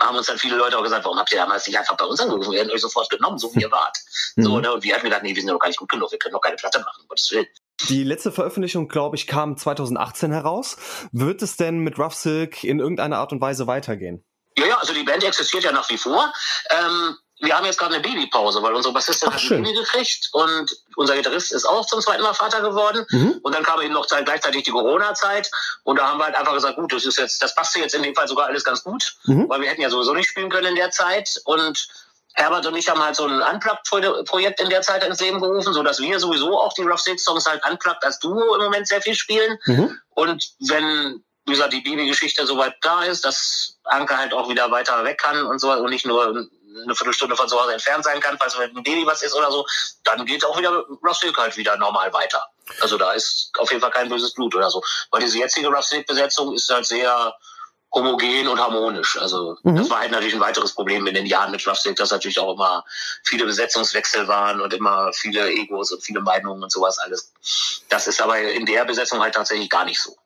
haben 0.00 0.16
uns 0.16 0.28
dann 0.28 0.38
viele 0.38 0.56
Leute 0.56 0.78
auch 0.78 0.82
gesagt, 0.82 1.04
warum 1.04 1.18
habt 1.18 1.30
ihr 1.32 1.38
damals 1.38 1.66
nicht 1.66 1.78
einfach 1.78 1.98
bei 1.98 2.06
uns 2.06 2.20
angerufen? 2.20 2.52
Wir 2.52 2.60
hätten 2.60 2.70
euch 2.70 2.80
sofort 2.80 3.10
genommen, 3.10 3.36
so 3.36 3.54
wie 3.54 3.60
ihr 3.60 3.70
wart. 3.70 3.98
Mhm. 4.36 4.42
So, 4.44 4.60
ne, 4.60 4.72
und 4.72 4.82
wir 4.82 4.94
hatten 4.94 5.04
gedacht, 5.04 5.24
nee, 5.24 5.34
wir 5.34 5.42
sind 5.42 5.50
doch 5.50 5.58
gar 5.58 5.68
nicht 5.68 5.78
gut 5.78 5.90
genug, 5.90 6.10
wir 6.10 6.18
können 6.18 6.32
doch 6.32 6.40
keine 6.40 6.56
Platte 6.56 6.78
machen, 6.78 7.02
um 7.02 7.08
Gottes 7.08 7.30
Willen. 7.32 7.46
Die 7.90 8.02
letzte 8.02 8.32
Veröffentlichung, 8.32 8.88
glaube 8.88 9.16
ich, 9.16 9.26
kam 9.26 9.58
2018 9.58 10.32
heraus. 10.32 10.78
Wird 11.12 11.42
es 11.42 11.56
denn 11.56 11.80
mit 11.80 11.98
Rough 11.98 12.14
Silk 12.14 12.64
in 12.64 12.78
irgendeiner 12.78 13.18
Art 13.18 13.32
und 13.32 13.42
Weise 13.42 13.66
weitergehen? 13.66 14.24
Ja, 14.58 14.66
ja, 14.66 14.78
also 14.78 14.92
die 14.92 15.02
Band 15.02 15.24
existiert 15.24 15.64
ja 15.64 15.72
nach 15.72 15.88
wie 15.90 15.98
vor. 15.98 16.32
Ähm, 16.70 17.16
wir 17.40 17.56
haben 17.56 17.66
jetzt 17.66 17.78
gerade 17.78 17.94
eine 17.94 18.02
Babypause, 18.02 18.62
weil 18.62 18.74
unsere 18.74 18.94
Bassistin 18.94 19.28
Ach, 19.30 19.34
hat 19.34 19.42
ein 19.42 19.62
Baby 19.62 19.74
gekriegt 19.74 20.28
und 20.32 20.70
unser 20.96 21.16
Gitarrist 21.16 21.52
ist 21.52 21.64
auch 21.64 21.84
zum 21.86 22.00
zweiten 22.00 22.22
Mal 22.22 22.34
Vater 22.34 22.60
geworden. 22.60 23.04
Mhm. 23.10 23.40
Und 23.42 23.54
dann 23.54 23.64
kam 23.64 23.80
eben 23.80 23.92
noch 23.92 24.06
gleichzeitig 24.06 24.62
die 24.62 24.70
Corona-Zeit 24.70 25.50
und 25.82 25.98
da 25.98 26.08
haben 26.08 26.18
wir 26.18 26.26
halt 26.26 26.36
einfach 26.36 26.54
gesagt, 26.54 26.76
gut, 26.76 26.92
das 26.92 27.04
ist 27.04 27.18
jetzt, 27.18 27.42
das 27.42 27.54
passt 27.54 27.76
jetzt 27.76 27.94
in 27.94 28.02
dem 28.02 28.14
Fall 28.14 28.28
sogar 28.28 28.46
alles 28.46 28.62
ganz 28.62 28.84
gut, 28.84 29.16
mhm. 29.24 29.48
weil 29.48 29.60
wir 29.60 29.68
hätten 29.68 29.82
ja 29.82 29.90
sowieso 29.90 30.14
nicht 30.14 30.28
spielen 30.28 30.50
können 30.50 30.68
in 30.68 30.76
der 30.76 30.90
Zeit 30.90 31.40
und 31.44 31.88
Herbert 32.34 32.66
und 32.66 32.76
ich 32.76 32.88
haben 32.88 33.02
halt 33.02 33.14
so 33.14 33.26
ein 33.26 33.40
Unplugged-Projekt 33.40 34.60
in 34.60 34.68
der 34.68 34.82
Zeit 34.82 35.04
ins 35.04 35.20
Leben 35.20 35.40
gerufen, 35.40 35.72
so 35.72 35.82
dass 35.82 36.00
wir 36.00 36.18
sowieso 36.18 36.58
auch 36.58 36.72
die 36.72 36.82
Rough 36.82 37.00
Six 37.00 37.22
Songs 37.22 37.46
halt 37.46 37.64
Unplugged 37.68 38.04
als 38.04 38.18
Duo 38.18 38.54
im 38.56 38.62
Moment 38.62 38.88
sehr 38.88 39.00
viel 39.02 39.14
spielen. 39.14 39.56
Mhm. 39.66 40.00
Und 40.10 40.44
wenn 40.58 41.24
wie 41.46 41.52
gesagt, 41.52 41.72
die 41.72 41.80
Babygeschichte 41.80 42.46
soweit 42.46 42.76
da 42.80 43.04
ist, 43.04 43.24
dass 43.24 43.76
Anke 43.84 44.16
halt 44.16 44.32
auch 44.32 44.48
wieder 44.48 44.70
weiter 44.70 45.04
weg 45.04 45.18
kann 45.18 45.44
und 45.46 45.58
so 45.58 45.72
und 45.72 45.90
nicht 45.90 46.06
nur 46.06 46.48
eine 46.82 46.94
Viertelstunde 46.94 47.36
von 47.36 47.48
zu 47.48 47.60
Hause 47.60 47.74
entfernt 47.74 48.04
sein 48.04 48.20
kann, 48.20 48.36
falls 48.38 48.58
mit 48.58 48.74
dem 48.74 48.82
Baby 48.82 49.06
was 49.06 49.22
ist 49.22 49.34
oder 49.34 49.50
so, 49.50 49.66
dann 50.04 50.24
geht 50.26 50.44
auch 50.44 50.58
wieder 50.58 50.84
Rustic 51.04 51.36
halt 51.36 51.56
wieder 51.56 51.76
normal 51.76 52.12
weiter. 52.12 52.42
Also 52.80 52.98
da 52.98 53.12
ist 53.12 53.50
auf 53.58 53.70
jeden 53.70 53.80
Fall 53.80 53.90
kein 53.90 54.08
böses 54.08 54.32
Blut 54.34 54.54
oder 54.54 54.70
so. 54.70 54.82
Weil 55.10 55.20
diese 55.20 55.38
jetzige 55.38 55.68
Rustic-Besetzung 55.68 56.54
ist 56.54 56.70
halt 56.70 56.86
sehr 56.86 57.34
homogen 57.92 58.48
und 58.48 58.58
harmonisch. 58.58 59.16
Also 59.20 59.56
mhm. 59.62 59.76
das 59.76 59.88
war 59.90 60.00
halt 60.00 60.10
natürlich 60.10 60.34
ein 60.34 60.40
weiteres 60.40 60.72
Problem 60.72 61.06
in 61.06 61.14
den 61.14 61.26
Jahren 61.26 61.52
mit 61.52 61.64
Rustic, 61.66 61.96
dass 61.96 62.10
natürlich 62.10 62.40
auch 62.40 62.54
immer 62.54 62.84
viele 63.22 63.44
Besetzungswechsel 63.44 64.26
waren 64.26 64.60
und 64.60 64.74
immer 64.74 65.12
viele 65.12 65.48
Egos 65.48 65.92
und 65.92 66.02
viele 66.02 66.20
Meinungen 66.20 66.62
und 66.62 66.72
sowas 66.72 66.98
alles. 66.98 67.32
Das 67.88 68.08
ist 68.08 68.20
aber 68.20 68.38
in 68.38 68.66
der 68.66 68.84
Besetzung 68.84 69.20
halt 69.20 69.34
tatsächlich 69.34 69.70
gar 69.70 69.84
nicht 69.84 70.00
so. 70.00 70.16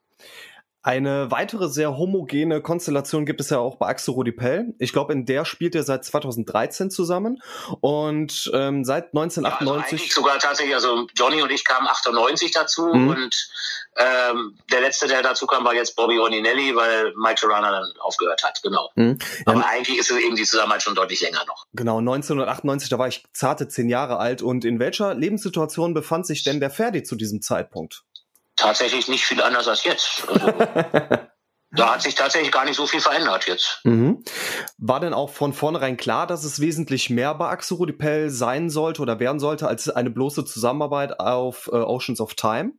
Eine 0.89 1.31
weitere 1.31 1.69
sehr 1.69 1.99
homogene 1.99 2.63
Konstellation 2.63 3.27
gibt 3.27 3.43
es 3.43 3.51
ja 3.51 3.59
auch 3.59 3.77
bei 3.77 3.89
Axel 3.89 4.15
Rodipell. 4.15 4.73
Ich 4.79 4.95
glaube, 4.95 5.13
in 5.13 5.27
der 5.27 5.45
spielt 5.45 5.75
er 5.75 5.83
seit 5.83 6.03
2013 6.03 6.91
zusammen 6.91 7.43
und 7.83 8.51
ähm, 8.55 8.87
seit 8.87 9.09
1998 9.09 10.01
ja, 10.01 10.05
also 10.07 10.15
sogar 10.15 10.39
tatsächlich. 10.39 10.75
Also 10.75 11.07
Johnny 11.15 11.43
und 11.43 11.53
ich 11.53 11.67
kamen 11.67 11.87
98 11.87 12.53
dazu 12.53 12.87
mhm. 12.87 13.09
und 13.09 13.51
ähm, 13.99 14.59
der 14.73 14.81
letzte, 14.81 15.09
der 15.09 15.21
dazu 15.21 15.47
kam, 15.47 15.63
war 15.67 15.75
jetzt 15.75 15.95
Bobby 15.95 16.17
Roninelli, 16.17 16.75
weil 16.75 17.13
Mike 17.19 17.39
Tirana 17.39 17.71
dann 17.71 17.93
aufgehört 18.01 18.43
hat. 18.43 18.59
Genau. 18.63 18.89
Mhm. 18.95 19.19
Ja, 19.47 19.53
Aber 19.53 19.67
eigentlich 19.67 19.99
ist 19.99 20.11
es 20.11 20.17
eben 20.17 20.37
die 20.37 20.45
Zusammenarbeit 20.45 20.83
schon 20.83 20.95
deutlich 20.95 21.21
länger 21.21 21.45
noch. 21.47 21.67
Genau, 21.75 21.99
1998, 21.99 22.89
da 22.89 22.99
war 22.99 23.09
ich 23.09 23.25
zarte 23.35 23.69
zehn 23.69 23.91
Jahre 23.91 24.17
alt. 24.17 24.41
Und 24.41 24.65
in 24.65 24.79
welcher 24.79 25.13
Lebenssituation 25.15 25.93
befand 25.93 26.27
sich 26.27 26.45
denn 26.45 26.61
der 26.61 26.71
Ferdi 26.71 27.03
zu 27.03 27.15
diesem 27.15 27.43
Zeitpunkt? 27.43 28.05
Tatsächlich 28.59 29.09
nicht 29.09 29.25
viel 29.25 29.43
anders 29.43 29.69
als 29.69 29.85
jetzt. 29.85 30.25
Also, 30.29 30.47
da 31.71 31.95
hat 31.95 32.03
sich 32.03 32.15
tatsächlich 32.15 32.53
gar 32.53 32.65
nicht 32.65 32.77
so 32.77 32.87
viel 32.87 33.01
verändert 33.01 33.47
jetzt. 33.47 33.81
Mhm. 33.85 34.25
War 34.79 35.01
denn 35.01 35.15
auch 35.15 35.31
von 35.31 35.53
vornherein 35.53 35.97
klar, 35.97 36.27
dass 36.27 36.45
es 36.45 36.61
wesentlich 36.61 37.11
mehr 37.11 37.35
bei 37.35 37.49
Axel 37.49 37.77
Rudipell 37.77 38.31
sein 38.31 38.71
sollte 38.71 39.03
oder 39.03 39.21
werden 39.21 39.41
sollte 39.41 39.69
als 39.69 39.89
eine 39.89 40.11
bloße 40.11 40.45
Zusammenarbeit 40.45 41.21
auf 41.21 41.69
äh, 41.69 41.77
Oceans 41.77 42.21
of 42.21 42.35
Time? 42.35 42.73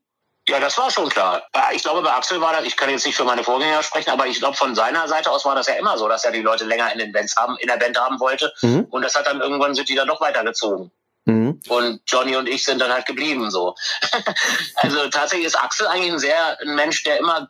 Ja, 0.47 0.59
das 0.59 0.77
war 0.79 0.89
schon 0.89 1.09
klar. 1.09 1.43
Ich 1.73 1.83
glaube, 1.83 2.01
bei 2.01 2.11
Axel 2.11 2.41
war 2.41 2.53
das, 2.53 2.65
ich 2.65 2.75
kann 2.75 2.89
jetzt 2.89 3.05
nicht 3.05 3.15
für 3.15 3.23
meine 3.23 3.43
Vorgänger 3.43 3.83
sprechen, 3.83 4.09
aber 4.09 4.25
ich 4.25 4.39
glaube, 4.39 4.57
von 4.57 4.73
seiner 4.73 5.07
Seite 5.07 5.29
aus 5.29 5.45
war 5.45 5.53
das 5.53 5.67
ja 5.67 5.75
immer 5.75 5.95
so, 5.97 6.07
dass 6.07 6.25
er 6.25 6.31
die 6.31 6.41
Leute 6.41 6.65
länger 6.65 6.91
in 6.91 6.97
den 6.97 7.11
Bands 7.11 7.35
haben, 7.35 7.55
in 7.59 7.67
der 7.67 7.77
Band 7.77 7.99
haben 7.99 8.19
wollte. 8.19 8.51
Mhm. 8.63 8.87
Und 8.89 9.03
das 9.03 9.13
hat 9.13 9.27
dann 9.27 9.41
irgendwann 9.41 9.75
sind 9.75 9.89
die 9.89 9.95
dann 9.95 10.07
doch 10.07 10.19
weitergezogen. 10.21 10.91
Mhm. 11.25 11.59
Und 11.67 12.01
Johnny 12.07 12.35
und 12.35 12.47
ich 12.47 12.63
sind 12.63 12.79
dann 12.79 12.91
halt 12.91 13.05
geblieben 13.05 13.51
so. 13.51 13.75
also 14.75 15.09
tatsächlich 15.09 15.47
ist 15.47 15.61
Axel 15.61 15.87
eigentlich 15.87 16.13
ein 16.13 16.19
sehr 16.19 16.59
ein 16.61 16.75
Mensch, 16.75 17.03
der 17.03 17.17
immer 17.17 17.49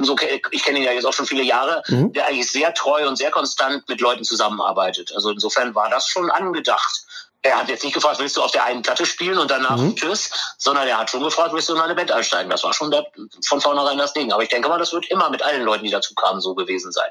so 0.00 0.16
ich 0.50 0.62
kenne 0.62 0.78
ihn 0.78 0.84
ja 0.84 0.92
jetzt 0.92 1.06
auch 1.06 1.12
schon 1.12 1.26
viele 1.26 1.42
Jahre, 1.42 1.82
mhm. 1.88 2.12
der 2.12 2.26
eigentlich 2.26 2.50
sehr 2.50 2.72
treu 2.74 3.08
und 3.08 3.16
sehr 3.16 3.30
konstant 3.30 3.88
mit 3.88 4.00
Leuten 4.00 4.24
zusammenarbeitet. 4.24 5.12
Also 5.14 5.30
insofern 5.30 5.74
war 5.74 5.90
das 5.90 6.08
schon 6.08 6.30
angedacht. 6.30 7.04
Er 7.42 7.58
hat 7.58 7.68
jetzt 7.68 7.84
nicht 7.84 7.94
gefragt, 7.94 8.18
willst 8.18 8.36
du 8.36 8.42
auf 8.42 8.50
der 8.50 8.64
einen 8.64 8.82
Platte 8.82 9.06
spielen 9.06 9.38
und 9.38 9.50
danach 9.50 9.76
mhm. 9.76 9.94
tschüss, 9.94 10.30
sondern 10.58 10.88
er 10.88 10.98
hat 10.98 11.10
schon 11.10 11.22
gefragt, 11.22 11.52
willst 11.52 11.68
du 11.68 11.74
in 11.74 11.80
eine 11.80 11.94
Band 11.94 12.10
einsteigen? 12.10 12.50
Das 12.50 12.64
war 12.64 12.72
schon 12.72 12.90
der, 12.90 13.06
von 13.46 13.60
vornherein 13.60 13.98
das 13.98 14.12
Ding. 14.12 14.32
Aber 14.32 14.42
ich 14.42 14.48
denke 14.48 14.68
mal, 14.68 14.78
das 14.78 14.92
wird 14.92 15.08
immer 15.08 15.30
mit 15.30 15.42
allen 15.42 15.62
Leuten, 15.62 15.84
die 15.84 15.90
dazu 15.90 16.14
kamen, 16.14 16.40
so 16.40 16.54
gewesen 16.54 16.90
sein. 16.90 17.10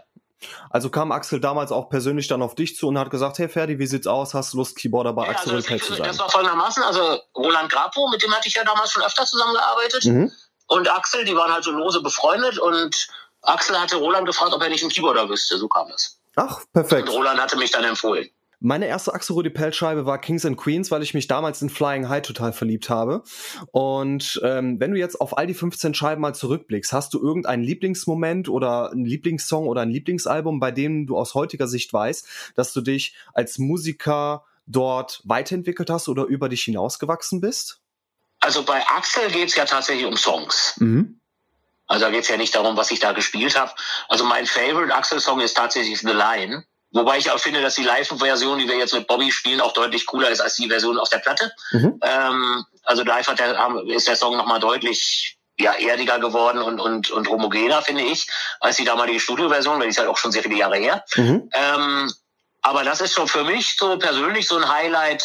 Also 0.69 0.89
kam 0.89 1.11
Axel 1.11 1.39
damals 1.39 1.71
auch 1.71 1.89
persönlich 1.89 2.27
dann 2.27 2.41
auf 2.41 2.55
dich 2.55 2.75
zu 2.75 2.87
und 2.87 2.97
hat 2.97 3.09
gesagt, 3.09 3.39
hey 3.39 3.49
Ferdi, 3.49 3.79
wie 3.79 3.87
sieht's 3.87 4.07
aus? 4.07 4.33
Hast 4.33 4.53
du 4.53 4.57
Lust, 4.57 4.77
Keyboarder 4.77 5.13
bei 5.13 5.25
ja, 5.25 5.31
Axel 5.31 5.55
also 5.55 5.67
Repel 5.67 5.85
zu 5.85 5.95
sein? 5.95 6.07
Das 6.07 6.19
war 6.19 6.29
folgendermaßen, 6.29 6.83
also 6.83 7.19
Roland 7.35 7.71
Grapo, 7.71 8.07
mit 8.09 8.21
dem 8.21 8.33
hatte 8.33 8.47
ich 8.47 8.55
ja 8.55 8.63
damals 8.63 8.91
schon 8.91 9.03
öfter 9.03 9.25
zusammengearbeitet. 9.25 10.05
Mhm. 10.05 10.31
Und 10.67 10.89
Axel, 10.89 11.25
die 11.25 11.35
waren 11.35 11.51
halt 11.51 11.63
so 11.63 11.71
lose 11.71 12.01
befreundet 12.01 12.59
und 12.59 13.07
Axel 13.41 13.79
hatte 13.79 13.97
Roland 13.97 14.27
gefragt, 14.27 14.53
ob 14.53 14.61
er 14.61 14.69
nicht 14.69 14.83
einen 14.83 14.91
Keyboarder 14.91 15.29
wüsste. 15.29 15.57
So 15.57 15.67
kam 15.67 15.89
das. 15.89 16.19
Ach, 16.35 16.59
perfekt. 16.73 17.09
Und 17.09 17.15
Roland 17.15 17.39
hatte 17.39 17.57
mich 17.57 17.71
dann 17.71 17.83
empfohlen. 17.83 18.29
Meine 18.59 18.87
erste 18.87 19.13
Axel 19.13 19.35
Rudi 19.35 19.51
Pell-Scheibe 19.51 20.07
war 20.07 20.19
Kings 20.19 20.43
and 20.43 20.57
Queens, 20.57 20.89
weil 20.89 21.03
ich 21.03 21.13
mich 21.13 21.27
damals 21.27 21.61
in 21.61 21.69
Flying 21.69 22.09
High 22.09 22.23
total 22.23 22.53
verliebt 22.53 22.89
habe. 22.89 23.21
Und 23.71 24.41
ähm, 24.43 24.79
wenn 24.79 24.91
du 24.91 24.97
jetzt 24.97 25.21
auf 25.21 25.37
all 25.37 25.45
die 25.45 25.53
15 25.53 25.93
Scheiben 25.93 26.21
mal 26.21 26.33
zurückblickst, 26.33 26.91
hast 26.91 27.13
du 27.13 27.21
irgendeinen 27.21 27.63
Lieblingsmoment 27.63 28.49
oder 28.49 28.91
einen 28.91 29.05
Lieblingssong 29.05 29.67
oder 29.67 29.81
ein 29.81 29.91
Lieblingsalbum, 29.91 30.59
bei 30.59 30.71
dem 30.71 31.05
du 31.05 31.17
aus 31.17 31.35
heutiger 31.35 31.67
Sicht 31.67 31.93
weißt, 31.93 32.53
dass 32.55 32.73
du 32.73 32.81
dich 32.81 33.15
als 33.33 33.59
Musiker 33.59 34.43
dort 34.65 35.21
weiterentwickelt 35.23 35.91
hast 35.91 36.09
oder 36.09 36.25
über 36.25 36.49
dich 36.49 36.63
hinausgewachsen 36.63 37.41
bist? 37.41 37.79
Also 38.39 38.63
bei 38.63 38.83
Axel 38.87 39.29
geht's 39.29 39.55
ja 39.55 39.65
tatsächlich 39.65 40.05
um 40.07 40.17
Songs. 40.17 40.75
Mhm. 40.77 41.19
Also 41.85 42.05
da 42.05 42.11
geht's 42.11 42.27
ja 42.27 42.37
nicht 42.37 42.55
darum, 42.55 42.75
was 42.75 42.91
ich 42.91 42.99
da 42.99 43.13
gespielt 43.13 43.57
habe. 43.57 43.71
Also 44.09 44.25
mein 44.25 44.45
Favorite 44.45 44.93
Axel-Song 44.93 45.39
ist 45.41 45.55
tatsächlich 45.55 45.99
The 45.99 46.07
Line. 46.07 46.65
Wobei 46.97 47.19
ich 47.19 47.29
auch 47.29 47.39
finde, 47.39 47.61
dass 47.61 47.75
die 47.75 47.83
Live-Version, 47.83 48.57
die 48.57 48.67
wir 48.67 48.75
jetzt 48.75 48.93
mit 48.93 49.05
Bobby 49.05 49.31
spielen, 49.31 49.61
auch 49.61 49.73
deutlich 49.73 50.07
cooler 50.07 50.29
ist 50.29 50.41
als 50.41 50.55
die 50.55 50.67
Version 50.67 50.97
auf 50.97 51.09
der 51.09 51.19
Platte. 51.19 51.53
Mhm. 51.71 51.99
Ähm, 52.01 52.65
also 52.83 53.03
live 53.03 53.27
hat 53.27 53.39
der, 53.39 53.83
ist 53.87 54.07
der 54.07 54.15
Song 54.15 54.35
nochmal 54.35 54.59
deutlich 54.59 55.37
ja, 55.59 55.73
erdiger 55.73 56.19
geworden 56.19 56.59
und, 56.59 56.79
und, 56.79 57.11
und 57.11 57.29
homogener, 57.29 57.81
finde 57.83 58.01
ich, 58.03 58.27
als 58.59 58.77
die 58.77 58.85
damalige 58.85 59.19
Studioversion, 59.19 59.77
weil 59.77 59.83
die 59.83 59.89
ist 59.89 59.99
halt 59.99 60.09
auch 60.09 60.17
schon 60.17 60.31
sehr 60.31 60.41
viele 60.43 60.55
Jahre 60.55 60.77
her. 60.77 61.03
Mhm. 61.15 61.49
Ähm, 61.53 62.11
aber 62.61 62.83
das 62.83 63.01
ist 63.01 63.13
schon 63.13 63.27
für 63.27 63.43
mich 63.43 63.77
so 63.77 63.97
persönlich 63.97 64.47
so 64.47 64.57
ein 64.57 64.67
Highlight 64.67 65.23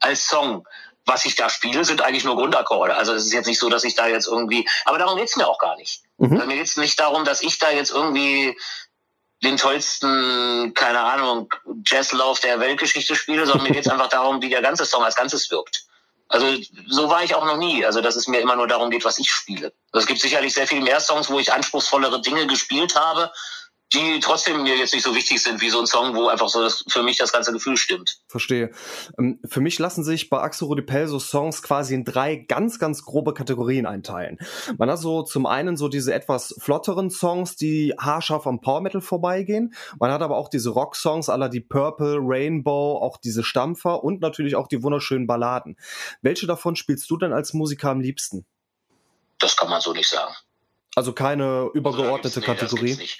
als 0.00 0.28
Song. 0.28 0.66
Was 1.08 1.24
ich 1.24 1.36
da 1.36 1.48
spiele, 1.48 1.84
sind 1.84 2.02
eigentlich 2.02 2.24
nur 2.24 2.34
Grundakkorde. 2.34 2.96
Also 2.96 3.14
es 3.14 3.26
ist 3.26 3.32
jetzt 3.32 3.46
nicht 3.46 3.60
so, 3.60 3.68
dass 3.68 3.84
ich 3.84 3.94
da 3.94 4.08
jetzt 4.08 4.26
irgendwie, 4.26 4.68
aber 4.84 4.98
darum 4.98 5.16
geht's 5.16 5.36
mir 5.36 5.46
auch 5.46 5.58
gar 5.58 5.76
nicht. 5.76 6.02
Mhm. 6.18 6.32
Also 6.34 6.46
mir 6.46 6.56
geht's 6.56 6.76
nicht 6.76 6.98
darum, 6.98 7.24
dass 7.24 7.42
ich 7.42 7.58
da 7.58 7.70
jetzt 7.70 7.90
irgendwie 7.90 8.56
den 9.42 9.56
tollsten, 9.56 10.72
keine 10.74 11.00
Ahnung, 11.00 11.52
Jazzlauf 11.86 12.40
der 12.40 12.60
Weltgeschichte 12.60 13.14
spiele, 13.14 13.46
sondern 13.46 13.64
mir 13.64 13.74
geht 13.74 13.86
es 13.86 13.92
einfach 13.92 14.08
darum, 14.08 14.40
wie 14.42 14.48
der 14.48 14.62
ganze 14.62 14.84
Song 14.84 15.04
als 15.04 15.16
Ganzes 15.16 15.50
wirkt. 15.50 15.84
Also 16.28 16.46
so 16.88 17.08
war 17.08 17.22
ich 17.22 17.34
auch 17.34 17.44
noch 17.44 17.56
nie. 17.56 17.84
Also 17.84 18.00
dass 18.00 18.16
es 18.16 18.26
mir 18.26 18.40
immer 18.40 18.56
nur 18.56 18.66
darum 18.66 18.90
geht, 18.90 19.04
was 19.04 19.18
ich 19.18 19.30
spiele. 19.30 19.72
Es 19.92 20.06
gibt 20.06 20.20
sicherlich 20.20 20.54
sehr 20.54 20.66
viel 20.66 20.80
mehr 20.80 21.00
Songs, 21.00 21.30
wo 21.30 21.38
ich 21.38 21.52
anspruchsvollere 21.52 22.20
Dinge 22.20 22.46
gespielt 22.46 22.96
habe, 22.96 23.30
die 23.92 24.18
trotzdem 24.20 24.64
mir 24.64 24.76
jetzt 24.76 24.94
nicht 24.94 25.04
so 25.04 25.14
wichtig 25.14 25.40
sind 25.40 25.60
wie 25.60 25.70
so 25.70 25.78
ein 25.78 25.86
Song, 25.86 26.16
wo 26.16 26.26
einfach 26.26 26.48
so 26.48 26.60
das, 26.60 26.84
für 26.88 27.02
mich 27.02 27.18
das 27.18 27.32
ganze 27.32 27.52
Gefühl 27.52 27.76
stimmt. 27.76 28.18
Verstehe. 28.26 28.70
Ähm, 29.18 29.38
für 29.44 29.60
mich 29.60 29.78
lassen 29.78 30.02
sich 30.02 30.28
bei 30.28 30.40
Axel 30.40 30.66
Rodipel 30.66 31.06
so 31.06 31.20
Songs 31.20 31.62
quasi 31.62 31.94
in 31.94 32.04
drei 32.04 32.36
ganz, 32.36 32.78
ganz 32.80 33.04
grobe 33.04 33.32
Kategorien 33.32 33.86
einteilen. 33.86 34.38
Man 34.76 34.90
hat 34.90 34.98
so 34.98 35.22
zum 35.22 35.46
einen 35.46 35.76
so 35.76 35.88
diese 35.88 36.12
etwas 36.12 36.54
flotteren 36.58 37.10
Songs, 37.10 37.54
die 37.54 37.94
haarscharf 37.98 38.46
am 38.46 38.60
Power 38.60 38.80
Metal 38.80 39.00
vorbeigehen. 39.00 39.74
Man 40.00 40.10
hat 40.10 40.22
aber 40.22 40.36
auch 40.36 40.48
diese 40.48 40.70
Rock-Songs 40.70 41.28
aller 41.28 41.48
die 41.48 41.60
Purple, 41.60 42.18
Rainbow, 42.20 42.98
auch 43.00 43.18
diese 43.18 43.44
Stampfer 43.44 44.02
und 44.02 44.20
natürlich 44.20 44.56
auch 44.56 44.66
die 44.66 44.82
wunderschönen 44.82 45.28
Balladen. 45.28 45.76
Welche 46.22 46.48
davon 46.48 46.74
spielst 46.74 47.08
du 47.08 47.16
denn 47.16 47.32
als 47.32 47.52
Musiker 47.52 47.90
am 47.90 48.00
liebsten? 48.00 48.46
Das 49.38 49.56
kann 49.56 49.70
man 49.70 49.80
so 49.80 49.92
nicht 49.92 50.08
sagen. 50.08 50.34
Also 50.96 51.12
keine 51.12 51.70
übergeordnete 51.74 52.40
nee, 52.40 52.46
Kategorie. 52.46 53.10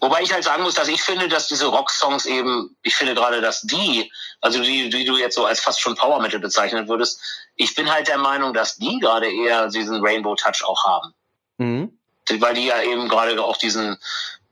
Wobei 0.00 0.22
ich 0.22 0.32
halt 0.32 0.44
sagen 0.44 0.62
muss, 0.62 0.74
dass 0.74 0.86
ich 0.86 1.02
finde, 1.02 1.26
dass 1.28 1.48
diese 1.48 1.66
Rocksongs 1.66 2.26
eben, 2.26 2.76
ich 2.84 2.94
finde 2.94 3.16
gerade, 3.16 3.40
dass 3.40 3.62
die, 3.62 4.12
also 4.40 4.62
die, 4.62 4.88
die 4.88 5.04
du 5.04 5.16
jetzt 5.16 5.34
so 5.34 5.44
als 5.44 5.58
fast 5.58 5.80
schon 5.80 5.96
Power 5.96 6.22
Metal 6.22 6.38
bezeichnen 6.38 6.86
würdest, 6.86 7.20
ich 7.56 7.74
bin 7.74 7.92
halt 7.92 8.06
der 8.06 8.18
Meinung, 8.18 8.54
dass 8.54 8.76
die 8.76 9.00
gerade 9.00 9.26
eher 9.32 9.66
diesen 9.66 10.00
Rainbow 10.00 10.36
Touch 10.36 10.62
auch 10.64 10.84
haben. 10.84 11.12
Mhm. 11.58 11.98
Weil 12.38 12.54
die 12.54 12.66
ja 12.66 12.80
eben 12.82 13.08
gerade 13.08 13.42
auch 13.42 13.56
diesen 13.56 13.98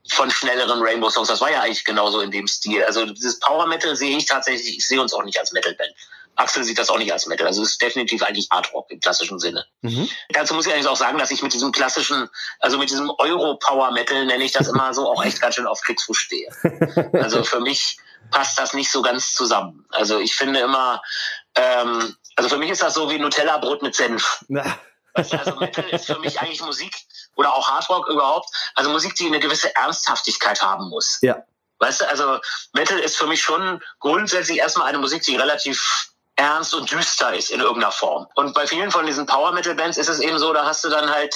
von 0.09 0.29
schnelleren 0.29 0.81
Rainbow 0.81 1.09
Songs, 1.09 1.29
das 1.29 1.39
war 1.39 1.51
ja 1.51 1.61
eigentlich 1.61 1.85
genauso 1.85 2.19
in 2.19 2.31
dem 2.31 2.47
Stil. 2.47 2.83
Also 2.83 3.05
dieses 3.05 3.39
Power 3.39 3.65
Metal 3.65 3.95
sehe 3.95 4.17
ich 4.17 4.25
tatsächlich, 4.25 4.79
ich 4.79 4.85
sehe 4.85 5.01
uns 5.01 5.13
auch 5.13 5.23
nicht 5.23 5.39
als 5.39 5.53
Metal 5.53 5.73
Band. 5.73 5.93
Axel 6.35 6.63
sieht 6.63 6.79
das 6.79 6.89
auch 6.89 6.97
nicht 6.97 7.13
als 7.13 7.25
Metal. 7.27 7.47
Also 7.47 7.61
es 7.61 7.71
ist 7.71 7.81
definitiv 7.81 8.23
eigentlich 8.23 8.51
Art 8.51 8.73
Rock 8.73 8.89
im 8.89 8.99
klassischen 8.99 9.39
Sinne. 9.39 9.65
Mhm. 9.81 10.09
Dazu 10.29 10.53
muss 10.53 10.65
ich 10.65 10.73
eigentlich 10.73 10.87
auch 10.87 10.97
sagen, 10.97 11.17
dass 11.17 11.31
ich 11.31 11.43
mit 11.43 11.53
diesem 11.53 11.71
klassischen, 11.71 12.29
also 12.59 12.77
mit 12.77 12.89
diesem 12.89 13.09
Euro-Power-Metal, 13.09 14.25
nenne 14.25 14.43
ich 14.43 14.51
das 14.51 14.67
immer 14.67 14.93
so, 14.93 15.09
auch 15.09 15.23
echt 15.23 15.41
ganz 15.41 15.55
schön 15.55 15.67
auf 15.67 15.81
Kriegsfuß 15.81 16.17
stehe. 16.17 16.49
Also 17.13 17.43
für 17.43 17.59
mich 17.59 17.97
passt 18.31 18.57
das 18.57 18.73
nicht 18.73 18.91
so 18.91 19.01
ganz 19.01 19.33
zusammen. 19.33 19.85
Also 19.89 20.19
ich 20.19 20.35
finde 20.35 20.59
immer, 20.59 21.01
ähm, 21.55 22.15
also 22.35 22.49
für 22.49 22.57
mich 22.57 22.69
ist 22.69 22.81
das 22.81 22.93
so 22.93 23.09
wie 23.09 23.19
Nutella-Brot 23.19 23.81
mit 23.81 23.95
Senf. 23.95 24.43
Weißt 25.13 25.33
du, 25.33 25.37
also 25.37 25.55
Metal 25.57 25.87
ist 25.89 26.05
für 26.07 26.19
mich 26.19 26.39
eigentlich 26.41 26.61
Musik 26.61 26.95
oder 27.35 27.53
auch 27.53 27.69
Hardrock 27.69 28.09
überhaupt, 28.09 28.49
also 28.75 28.89
Musik, 28.89 29.15
die 29.15 29.27
eine 29.27 29.39
gewisse 29.39 29.75
Ernsthaftigkeit 29.75 30.61
haben 30.61 30.89
muss. 30.89 31.19
Ja. 31.21 31.43
Weißt 31.79 32.01
du, 32.01 32.07
also 32.07 32.39
Metal 32.73 32.99
ist 32.99 33.17
für 33.17 33.27
mich 33.27 33.41
schon 33.41 33.81
grundsätzlich 33.99 34.59
erstmal 34.59 34.87
eine 34.87 34.97
Musik, 34.99 35.23
die 35.23 35.35
relativ 35.35 36.12
ernst 36.35 36.73
und 36.73 36.91
düster 36.91 37.33
ist 37.33 37.51
in 37.51 37.59
irgendeiner 37.59 37.91
Form. 37.91 38.27
Und 38.35 38.53
bei 38.53 38.65
vielen 38.65 38.91
von 38.91 39.05
diesen 39.05 39.25
Power 39.25 39.51
Metal 39.51 39.75
Bands 39.75 39.97
ist 39.97 40.09
es 40.09 40.19
eben 40.19 40.39
so, 40.39 40.51
da 40.53 40.65
hast 40.65 40.83
du 40.83 40.89
dann 40.89 41.09
halt 41.09 41.33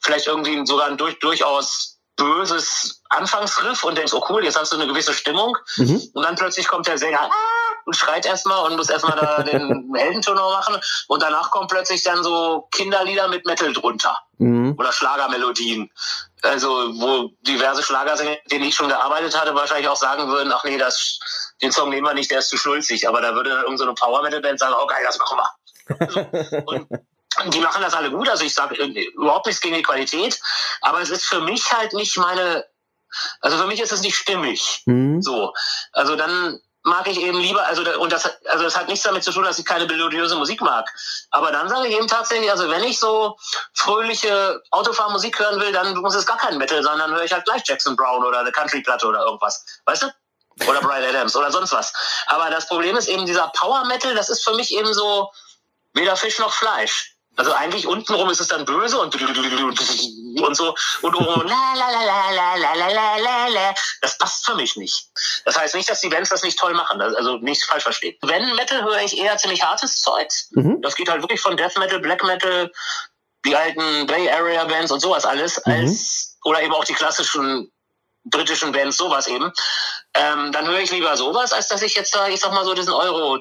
vielleicht 0.00 0.26
irgendwie 0.26 0.66
sogar 0.66 0.86
ein 0.86 0.96
durch, 0.96 1.18
durchaus 1.18 1.98
böses 2.18 3.00
Anfangsriff 3.08 3.84
und 3.84 3.96
denkst, 3.96 4.12
oh 4.12 4.24
cool, 4.28 4.44
jetzt 4.44 4.58
hast 4.58 4.72
du 4.72 4.76
eine 4.76 4.86
gewisse 4.86 5.14
Stimmung. 5.14 5.56
Mhm. 5.76 6.02
Und 6.12 6.22
dann 6.22 6.34
plötzlich 6.34 6.66
kommt 6.66 6.86
der 6.86 6.98
Sänger 6.98 7.30
und 7.86 7.96
schreit 7.96 8.26
erstmal 8.26 8.66
und 8.66 8.76
muss 8.76 8.90
erstmal 8.90 9.16
da 9.16 9.42
den 9.42 9.90
Heldenton 9.94 10.34
machen. 10.34 10.76
Und 11.06 11.22
danach 11.22 11.50
kommt 11.50 11.70
plötzlich 11.70 12.02
dann 12.02 12.22
so 12.22 12.68
Kinderlieder 12.72 13.28
mit 13.28 13.46
Metal 13.46 13.72
drunter. 13.72 14.18
Mhm. 14.38 14.74
Oder 14.78 14.92
Schlagermelodien. 14.92 15.90
Also, 16.42 16.68
wo 16.68 17.30
diverse 17.42 17.82
Schlagersänger, 17.82 18.36
denen 18.50 18.64
ich 18.64 18.74
schon 18.74 18.88
gearbeitet 18.88 19.40
hatte, 19.40 19.54
wahrscheinlich 19.54 19.88
auch 19.88 19.96
sagen 19.96 20.28
würden, 20.28 20.52
ach 20.52 20.64
nee, 20.64 20.76
das, 20.76 21.18
den 21.62 21.72
Song 21.72 21.90
nehmen 21.90 22.06
wir 22.06 22.14
nicht, 22.14 22.30
der 22.30 22.38
ist 22.40 22.48
zu 22.48 22.56
schnulzig. 22.56 23.08
Aber 23.08 23.20
da 23.20 23.34
würde 23.34 23.50
dann 23.50 23.62
irgendeine 23.62 23.90
so 23.90 23.94
Power 23.94 24.22
Metal 24.22 24.40
Band 24.40 24.58
sagen, 24.58 24.74
oh 24.80 24.86
geil, 24.86 25.02
das 25.04 25.18
machen 25.18 25.38
wir. 25.38 25.50
Also, 26.00 26.86
und 27.44 27.54
die 27.54 27.60
machen 27.60 27.82
das 27.82 27.94
alle 27.94 28.10
gut. 28.10 28.28
Also 28.28 28.44
ich 28.44 28.54
sage 28.54 28.74
überhaupt 28.74 29.46
nichts 29.46 29.60
gegen 29.60 29.76
die 29.76 29.82
Qualität, 29.82 30.40
aber 30.80 31.00
es 31.00 31.10
ist 31.10 31.24
für 31.24 31.40
mich 31.40 31.72
halt 31.72 31.92
nicht 31.92 32.16
meine, 32.16 32.64
also 33.40 33.58
für 33.58 33.66
mich 33.66 33.80
ist 33.80 33.92
es 33.92 34.02
nicht 34.02 34.16
stimmig. 34.16 34.82
Mhm. 34.86 35.22
So, 35.22 35.52
also 35.92 36.16
dann 36.16 36.60
mag 36.82 37.06
ich 37.06 37.20
eben 37.20 37.38
lieber, 37.38 37.64
also 37.66 37.82
und 38.00 38.12
das, 38.12 38.30
also 38.46 38.64
das 38.64 38.76
hat 38.76 38.88
nichts 38.88 39.04
damit 39.04 39.22
zu 39.22 39.32
tun, 39.32 39.44
dass 39.44 39.58
ich 39.58 39.64
keine 39.64 39.86
melodiöse 39.86 40.36
Musik 40.36 40.60
mag. 40.60 40.88
Aber 41.30 41.52
dann 41.52 41.68
sage 41.68 41.88
ich 41.88 41.96
eben 41.96 42.08
tatsächlich, 42.08 42.50
also 42.50 42.68
wenn 42.70 42.82
ich 42.84 42.98
so 42.98 43.36
fröhliche 43.74 44.62
Autofahrmusik 44.70 45.38
hören 45.38 45.60
will, 45.60 45.72
dann 45.72 45.96
muss 45.98 46.14
es 46.14 46.26
gar 46.26 46.38
kein 46.38 46.58
Metal 46.58 46.82
sein, 46.82 46.98
dann 46.98 47.12
höre 47.12 47.24
ich 47.24 47.32
halt 47.32 47.44
gleich 47.44 47.62
Jackson 47.64 47.96
Brown 47.96 48.24
oder 48.24 48.40
eine 48.40 48.52
Country-Platte 48.52 49.06
oder 49.06 49.24
irgendwas. 49.24 49.64
Weißt 49.84 50.02
du? 50.02 50.06
Oder 50.66 50.80
Brian 50.80 51.04
Adams 51.04 51.36
oder 51.36 51.50
sonst 51.50 51.72
was. 51.72 51.92
Aber 52.26 52.50
das 52.50 52.66
Problem 52.66 52.96
ist 52.96 53.08
eben 53.08 53.26
dieser 53.26 53.48
Power 53.48 53.84
Metal, 53.84 54.14
das 54.14 54.28
ist 54.28 54.42
für 54.42 54.54
mich 54.54 54.72
eben 54.72 54.92
so 54.92 55.30
weder 55.94 56.16
Fisch 56.16 56.38
noch 56.38 56.52
Fleisch. 56.52 57.14
Also 57.38 57.52
eigentlich 57.52 57.86
untenrum 57.86 58.28
ist 58.30 58.40
es 58.40 58.48
dann 58.48 58.64
böse 58.64 58.98
und 58.98 59.14
und 59.14 60.56
so 60.56 60.74
und 61.02 61.14
oben 61.14 61.46
la 61.46 61.74
la 61.76 61.90
la 61.90 62.30
la 62.30 62.56
la 62.56 62.74
la 62.74 62.88
la 62.88 63.16
la 63.16 63.46
la. 63.46 63.74
Das 64.00 64.18
passt 64.18 64.44
für 64.44 64.56
mich 64.56 64.74
nicht. 64.74 65.06
Das 65.44 65.56
heißt 65.56 65.76
nicht, 65.76 65.88
dass 65.88 66.00
die 66.00 66.08
Bands 66.08 66.30
das 66.30 66.42
nicht 66.42 66.58
toll 66.58 66.74
machen. 66.74 67.00
Also 67.00 67.36
nicht 67.36 67.62
falsch 67.62 67.84
verstehen. 67.84 68.16
Wenn 68.22 68.56
Metal 68.56 68.82
höre 68.82 69.02
ich 69.02 69.16
eher 69.16 69.36
ziemlich 69.38 69.62
hartes 69.62 70.00
Zeug. 70.00 70.28
Mhm. 70.50 70.82
Das 70.82 70.96
geht 70.96 71.08
halt 71.08 71.22
wirklich 71.22 71.40
von 71.40 71.56
Death 71.56 71.78
Metal, 71.78 72.00
Black 72.00 72.24
Metal, 72.24 72.72
die 73.44 73.54
alten 73.54 74.08
Bay 74.08 74.28
Area 74.28 74.64
Bands 74.64 74.90
und 74.90 74.98
sowas 74.98 75.24
alles, 75.24 75.62
mhm. 75.64 75.72
als 75.72 76.38
oder 76.42 76.60
eben 76.60 76.74
auch 76.74 76.84
die 76.84 76.94
klassischen 76.94 77.70
britischen 78.30 78.72
Bands, 78.72 78.96
sowas 78.96 79.26
eben. 79.26 79.52
Ähm, 80.14 80.52
dann 80.52 80.66
höre 80.66 80.80
ich 80.80 80.90
lieber 80.90 81.16
sowas, 81.16 81.52
als 81.52 81.68
dass 81.68 81.82
ich 81.82 81.94
jetzt 81.94 82.14
da, 82.14 82.28
ich 82.28 82.40
sag 82.40 82.52
mal 82.52 82.64
so, 82.64 82.74
diesen 82.74 82.92
Euro 82.92 83.38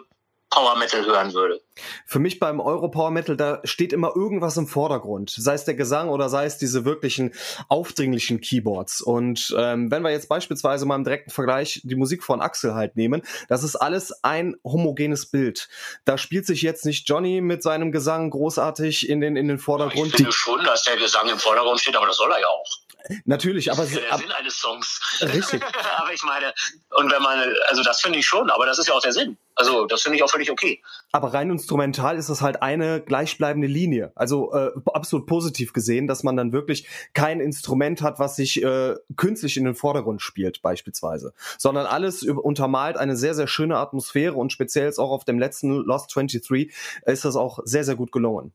Power 0.49 0.77
Metal 0.77 1.05
hören 1.05 1.33
würde. 1.33 1.61
Für 2.05 2.19
mich 2.19 2.39
beim 2.39 2.59
Euro 2.59 2.89
Power 2.89 3.11
Metal, 3.11 3.35
da 3.35 3.59
steht 3.65 3.91
immer 3.91 4.13
irgendwas 4.15 4.55
im 4.57 4.65
Vordergrund. 4.65 5.29
Sei 5.29 5.53
es 5.53 5.65
der 5.65 5.73
Gesang 5.73 6.09
oder 6.09 6.29
sei 6.29 6.45
es 6.45 6.57
diese 6.57 6.85
wirklichen 6.85 7.33
aufdringlichen 7.67 8.39
Keyboards. 8.39 9.01
Und 9.01 9.53
ähm, 9.57 9.91
wenn 9.91 10.03
wir 10.03 10.11
jetzt 10.11 10.29
beispielsweise 10.29 10.85
mal 10.85 10.95
im 10.95 11.03
direkten 11.03 11.31
Vergleich 11.31 11.81
die 11.83 11.95
Musik 11.95 12.23
von 12.23 12.41
Axel 12.41 12.75
halt 12.75 12.95
nehmen, 12.95 13.23
das 13.49 13.63
ist 13.63 13.75
alles 13.75 14.23
ein 14.23 14.55
homogenes 14.63 15.25
Bild. 15.29 15.67
Da 16.05 16.17
spielt 16.17 16.45
sich 16.45 16.61
jetzt 16.61 16.85
nicht 16.85 17.07
Johnny 17.09 17.41
mit 17.41 17.61
seinem 17.61 17.91
Gesang 17.91 18.29
großartig 18.29 19.09
in 19.09 19.19
den, 19.19 19.35
in 19.35 19.47
den 19.47 19.59
Vordergrund. 19.59 20.07
Ich 20.07 20.15
finde 20.15 20.31
schon, 20.31 20.63
dass 20.63 20.83
der 20.83 20.95
Gesang 20.95 21.27
im 21.27 21.39
Vordergrund 21.39 21.81
steht, 21.81 21.95
aber 21.95 22.07
das 22.07 22.17
soll 22.17 22.31
er 22.31 22.39
ja 22.39 22.47
auch. 22.47 22.86
Natürlich, 23.25 23.71
aber 23.71 23.83
das 23.83 23.91
ist 23.91 23.97
ja 23.97 24.09
der 24.09 24.17
Sinn 24.17 24.31
eines 24.31 24.57
Songs. 24.59 25.19
Richtig. 25.21 25.63
aber 25.97 26.13
ich 26.13 26.23
meine, 26.23 26.53
und 26.95 27.11
wenn 27.11 27.21
man, 27.21 27.53
also 27.67 27.83
das 27.83 28.01
finde 28.01 28.19
ich 28.19 28.25
schon, 28.25 28.49
aber 28.49 28.65
das 28.65 28.79
ist 28.79 28.87
ja 28.87 28.93
auch 28.93 29.01
der 29.01 29.13
Sinn. 29.13 29.37
Also 29.55 29.85
das 29.85 30.03
finde 30.03 30.17
ich 30.17 30.23
auch 30.23 30.29
völlig 30.29 30.51
okay. 30.51 30.81
Aber 31.11 31.33
rein 31.33 31.49
instrumental 31.49 32.17
ist 32.17 32.29
das 32.29 32.41
halt 32.41 32.61
eine 32.61 33.01
gleichbleibende 33.01 33.67
Linie. 33.67 34.11
Also 34.15 34.53
äh, 34.53 34.71
absolut 34.93 35.25
positiv 35.25 35.73
gesehen, 35.73 36.07
dass 36.07 36.23
man 36.23 36.37
dann 36.37 36.51
wirklich 36.53 36.87
kein 37.13 37.39
Instrument 37.39 38.01
hat, 38.03 38.19
was 38.19 38.35
sich 38.35 38.61
äh, 38.61 38.95
künstlich 39.15 39.57
in 39.57 39.65
den 39.65 39.75
Vordergrund 39.75 40.21
spielt, 40.21 40.61
beispielsweise. 40.61 41.33
Sondern 41.57 41.87
alles 41.87 42.23
untermalt 42.23 42.97
eine 42.97 43.15
sehr, 43.15 43.33
sehr 43.33 43.47
schöne 43.47 43.77
Atmosphäre 43.77 44.35
und 44.35 44.51
speziell 44.51 44.85
jetzt 44.85 44.99
auch 44.99 45.11
auf 45.11 45.25
dem 45.25 45.39
letzten 45.39 45.69
Lost 45.71 46.15
23 46.15 46.71
ist 47.05 47.25
das 47.25 47.35
auch 47.35 47.59
sehr, 47.63 47.83
sehr 47.83 47.95
gut 47.95 48.11
gelungen. 48.11 48.53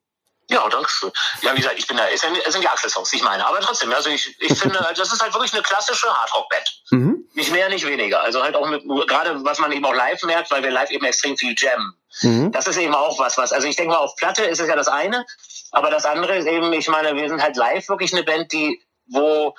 Ja, 0.52 0.68
danke 0.68 0.90
schön. 0.92 1.10
Ja, 1.40 1.52
wie 1.52 1.60
gesagt, 1.60 1.78
ich 1.78 1.86
bin 1.86 1.96
da, 1.96 2.06
es 2.08 2.20
sind, 2.20 2.36
die 2.36 2.68
Axel-Songs, 2.68 3.12
ich 3.14 3.22
meine. 3.22 3.46
Aber 3.46 3.60
trotzdem, 3.60 3.90
also 3.92 4.10
ich, 4.10 4.36
ich 4.38 4.58
finde, 4.58 4.78
das 4.96 5.12
ist 5.12 5.22
halt 5.22 5.32
wirklich 5.32 5.52
eine 5.54 5.62
klassische 5.62 6.06
Hardrock-Band. 6.06 6.82
Mhm. 6.90 7.28
Nicht 7.32 7.52
mehr, 7.52 7.70
nicht 7.70 7.86
weniger. 7.86 8.20
Also 8.20 8.42
halt 8.42 8.54
auch 8.54 8.68
mit, 8.68 8.82
gerade 9.08 9.42
was 9.44 9.58
man 9.58 9.72
eben 9.72 9.84
auch 9.86 9.94
live 9.94 10.22
merkt, 10.24 10.50
weil 10.50 10.62
wir 10.62 10.70
live 10.70 10.90
eben 10.90 11.06
extrem 11.06 11.38
viel 11.38 11.54
jammen. 11.56 11.94
Mhm. 12.20 12.52
Das 12.52 12.66
ist 12.66 12.76
eben 12.76 12.94
auch 12.94 13.18
was, 13.18 13.38
was, 13.38 13.52
also 13.52 13.66
ich 13.66 13.76
denke 13.76 13.94
mal, 13.94 13.98
auf 13.98 14.14
Platte 14.16 14.44
ist 14.44 14.60
es 14.60 14.68
ja 14.68 14.76
das 14.76 14.88
eine, 14.88 15.24
aber 15.70 15.90
das 15.90 16.04
andere 16.04 16.36
ist 16.36 16.46
eben, 16.46 16.70
ich 16.74 16.88
meine, 16.88 17.16
wir 17.16 17.28
sind 17.28 17.42
halt 17.42 17.56
live 17.56 17.88
wirklich 17.88 18.12
eine 18.12 18.22
Band, 18.22 18.52
die, 18.52 18.84
wo 19.06 19.54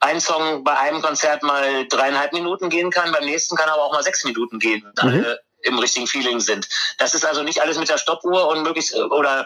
ein 0.00 0.20
Song 0.20 0.64
bei 0.64 0.78
einem 0.78 1.02
Konzert 1.02 1.42
mal 1.42 1.86
dreieinhalb 1.88 2.32
Minuten 2.32 2.70
gehen 2.70 2.90
kann, 2.90 3.12
beim 3.12 3.24
nächsten 3.24 3.56
kann 3.56 3.68
aber 3.68 3.82
auch 3.82 3.92
mal 3.92 4.02
sechs 4.02 4.24
Minuten 4.24 4.58
gehen. 4.58 4.80
Mhm. 4.80 4.92
Alle 4.96 5.40
im 5.62 5.78
richtigen 5.78 6.06
Feeling 6.06 6.40
sind. 6.40 6.68
Das 6.98 7.14
ist 7.14 7.26
also 7.26 7.42
nicht 7.42 7.60
alles 7.60 7.78
mit 7.78 7.88
der 7.88 7.98
Stoppuhr 7.98 8.48
und 8.48 8.62
möglichst 8.62 8.94
oder 8.94 9.44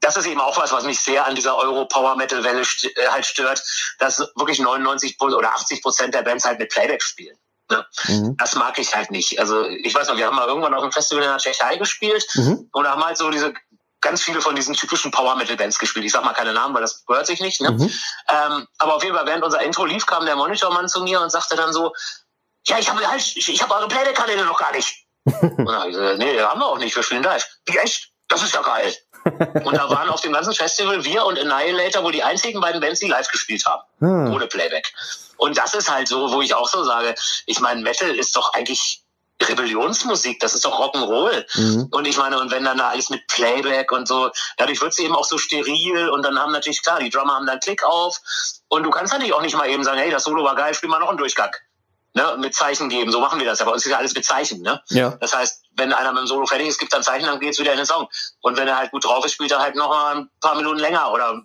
das 0.00 0.16
ist 0.16 0.26
eben 0.26 0.40
auch 0.40 0.56
was, 0.56 0.72
was 0.72 0.84
mich 0.84 1.00
sehr 1.00 1.26
an 1.26 1.34
dieser 1.34 1.56
Euro-Power-Metal-Welle 1.56 2.64
st 2.64 2.84
äh, 2.96 3.08
halt 3.08 3.26
stört, 3.26 3.62
dass 3.98 4.20
wirklich 4.36 4.60
99 4.60 5.20
oder 5.20 5.52
80 5.54 5.82
Prozent 5.82 6.14
der 6.14 6.22
Bands 6.22 6.44
halt 6.44 6.58
mit 6.58 6.70
Playback 6.70 7.02
spielen. 7.02 7.36
Ne? 7.70 7.86
Mhm. 8.06 8.36
Das 8.36 8.54
mag 8.54 8.78
ich 8.78 8.94
halt 8.94 9.10
nicht. 9.10 9.38
Also 9.38 9.66
ich 9.66 9.94
weiß 9.94 10.08
noch, 10.08 10.16
wir 10.16 10.26
haben 10.26 10.36
mal 10.36 10.46
irgendwann 10.46 10.74
auf 10.74 10.82
einem 10.82 10.92
Festival 10.92 11.22
in 11.22 11.30
der 11.30 11.38
Tschechei 11.38 11.76
gespielt 11.76 12.26
mhm. 12.34 12.68
und 12.72 12.88
haben 12.88 13.04
halt 13.04 13.18
so 13.18 13.30
diese 13.30 13.52
ganz 14.00 14.22
viele 14.22 14.40
von 14.40 14.54
diesen 14.54 14.74
typischen 14.74 15.10
Power-Metal-Bands 15.10 15.78
gespielt. 15.78 16.04
Ich 16.04 16.12
sag 16.12 16.24
mal 16.24 16.32
keine 16.32 16.52
Namen, 16.52 16.74
weil 16.74 16.82
das 16.82 17.04
gehört 17.04 17.26
sich 17.26 17.40
nicht. 17.40 17.60
Ne? 17.60 17.72
Mhm. 17.72 17.92
Ähm, 18.28 18.66
aber 18.78 18.94
auf 18.94 19.02
jeden 19.02 19.16
Fall, 19.16 19.26
während 19.26 19.44
unser 19.44 19.60
Intro 19.60 19.84
lief, 19.84 20.06
kam 20.06 20.24
der 20.24 20.36
Monitormann 20.36 20.88
zu 20.88 21.02
mir 21.02 21.20
und 21.20 21.30
sagte 21.30 21.56
dann 21.56 21.72
so, 21.72 21.92
ja, 22.66 22.78
ich 22.78 22.88
habe 22.88 23.06
halt, 23.06 23.36
ich, 23.36 23.62
hab 23.62 23.70
eure 23.70 23.88
Playback-Kanäle 23.88 24.44
noch 24.44 24.58
gar 24.58 24.72
nicht. 24.72 25.06
und 25.24 25.66
dann 25.66 25.74
habe 25.74 25.90
ich 25.90 25.96
gesagt, 25.96 26.18
nee, 26.18 26.40
haben 26.40 26.60
wir 26.60 26.66
auch 26.66 26.78
nicht, 26.78 26.94
wir 26.94 27.02
spielen 27.02 27.22
live. 27.22 27.44
Wie 27.66 27.76
echt? 27.78 28.10
Das 28.28 28.42
ist 28.42 28.54
ja 28.54 28.62
geil. 28.62 28.94
Und 29.24 29.76
da 29.76 29.90
waren 29.90 30.08
auf 30.08 30.20
dem 30.20 30.32
ganzen 30.32 30.54
Festival 30.54 31.04
wir 31.04 31.24
und 31.24 31.38
Annihilator 31.38 32.02
wohl 32.02 32.12
die 32.12 32.22
einzigen 32.22 32.60
beiden 32.60 32.80
Bands, 32.80 33.00
die 33.00 33.08
live 33.08 33.28
gespielt 33.28 33.64
haben. 33.66 33.82
Hm. 34.00 34.32
Ohne 34.32 34.46
Playback. 34.46 34.92
Und 35.36 35.56
das 35.56 35.74
ist 35.74 35.90
halt 35.90 36.08
so, 36.08 36.32
wo 36.32 36.42
ich 36.42 36.54
auch 36.54 36.68
so 36.68 36.84
sage, 36.84 37.14
ich 37.46 37.60
meine, 37.60 37.82
Metal 37.82 38.10
ist 38.10 38.36
doch 38.36 38.52
eigentlich 38.54 39.02
Rebellionsmusik, 39.40 40.40
das 40.40 40.54
ist 40.54 40.64
doch 40.64 40.80
Rock'n'Roll. 40.80 41.44
Mhm. 41.54 41.88
Und 41.92 42.06
ich 42.06 42.16
meine, 42.16 42.40
und 42.40 42.50
wenn 42.50 42.64
dann 42.64 42.78
da 42.78 42.88
alles 42.88 43.08
mit 43.08 43.26
Playback 43.28 43.92
und 43.92 44.08
so, 44.08 44.30
dadurch 44.56 44.80
wird 44.80 44.92
es 44.92 44.98
eben 44.98 45.14
auch 45.14 45.24
so 45.24 45.38
steril 45.38 46.08
und 46.08 46.24
dann 46.24 46.38
haben 46.38 46.50
natürlich, 46.50 46.82
klar, 46.82 46.98
die 46.98 47.08
Drummer 47.08 47.34
haben 47.34 47.46
dann 47.46 47.60
Klick 47.60 47.84
auf 47.84 48.18
und 48.66 48.82
du 48.82 48.90
kannst 48.90 49.12
natürlich 49.12 49.34
auch 49.34 49.42
nicht 49.42 49.56
mal 49.56 49.68
eben 49.68 49.84
sagen, 49.84 49.98
hey, 49.98 50.10
das 50.10 50.24
Solo 50.24 50.42
war 50.42 50.56
geil, 50.56 50.74
spiel 50.74 50.88
mal 50.88 50.98
noch 50.98 51.08
einen 51.08 51.18
Durchgang 51.18 51.54
ne, 52.18 52.36
mit 52.38 52.54
Zeichen 52.54 52.88
geben. 52.88 53.12
So 53.12 53.20
machen 53.20 53.38
wir 53.38 53.46
das 53.46 53.60
ja. 53.60 53.64
Bei 53.64 53.72
uns 53.72 53.84
ist 53.84 53.90
ja 53.90 53.98
alles 53.98 54.14
mit 54.14 54.24
Zeichen. 54.24 54.62
Ne? 54.62 54.82
Ja. 54.88 55.16
Das 55.20 55.34
heißt, 55.34 55.64
wenn 55.78 55.92
einer 55.92 56.12
mit 56.12 56.22
dem 56.22 56.26
Solo 56.26 56.46
fertig 56.46 56.68
ist, 56.68 56.78
gibt 56.78 56.92
dann 56.92 57.02
Zeichen, 57.02 57.26
dann 57.26 57.40
geht's 57.40 57.58
wieder 57.58 57.72
in 57.72 57.78
den 57.78 57.86
Song. 57.86 58.08
Und 58.40 58.56
wenn 58.56 58.68
er 58.68 58.76
halt 58.76 58.90
gut 58.90 59.04
drauf 59.04 59.24
ist, 59.24 59.32
spielt 59.32 59.52
er 59.52 59.60
halt 59.60 59.76
noch 59.76 59.88
mal 59.88 60.16
ein 60.16 60.30
paar 60.40 60.56
Minuten 60.56 60.78
länger 60.78 61.10
oder 61.12 61.42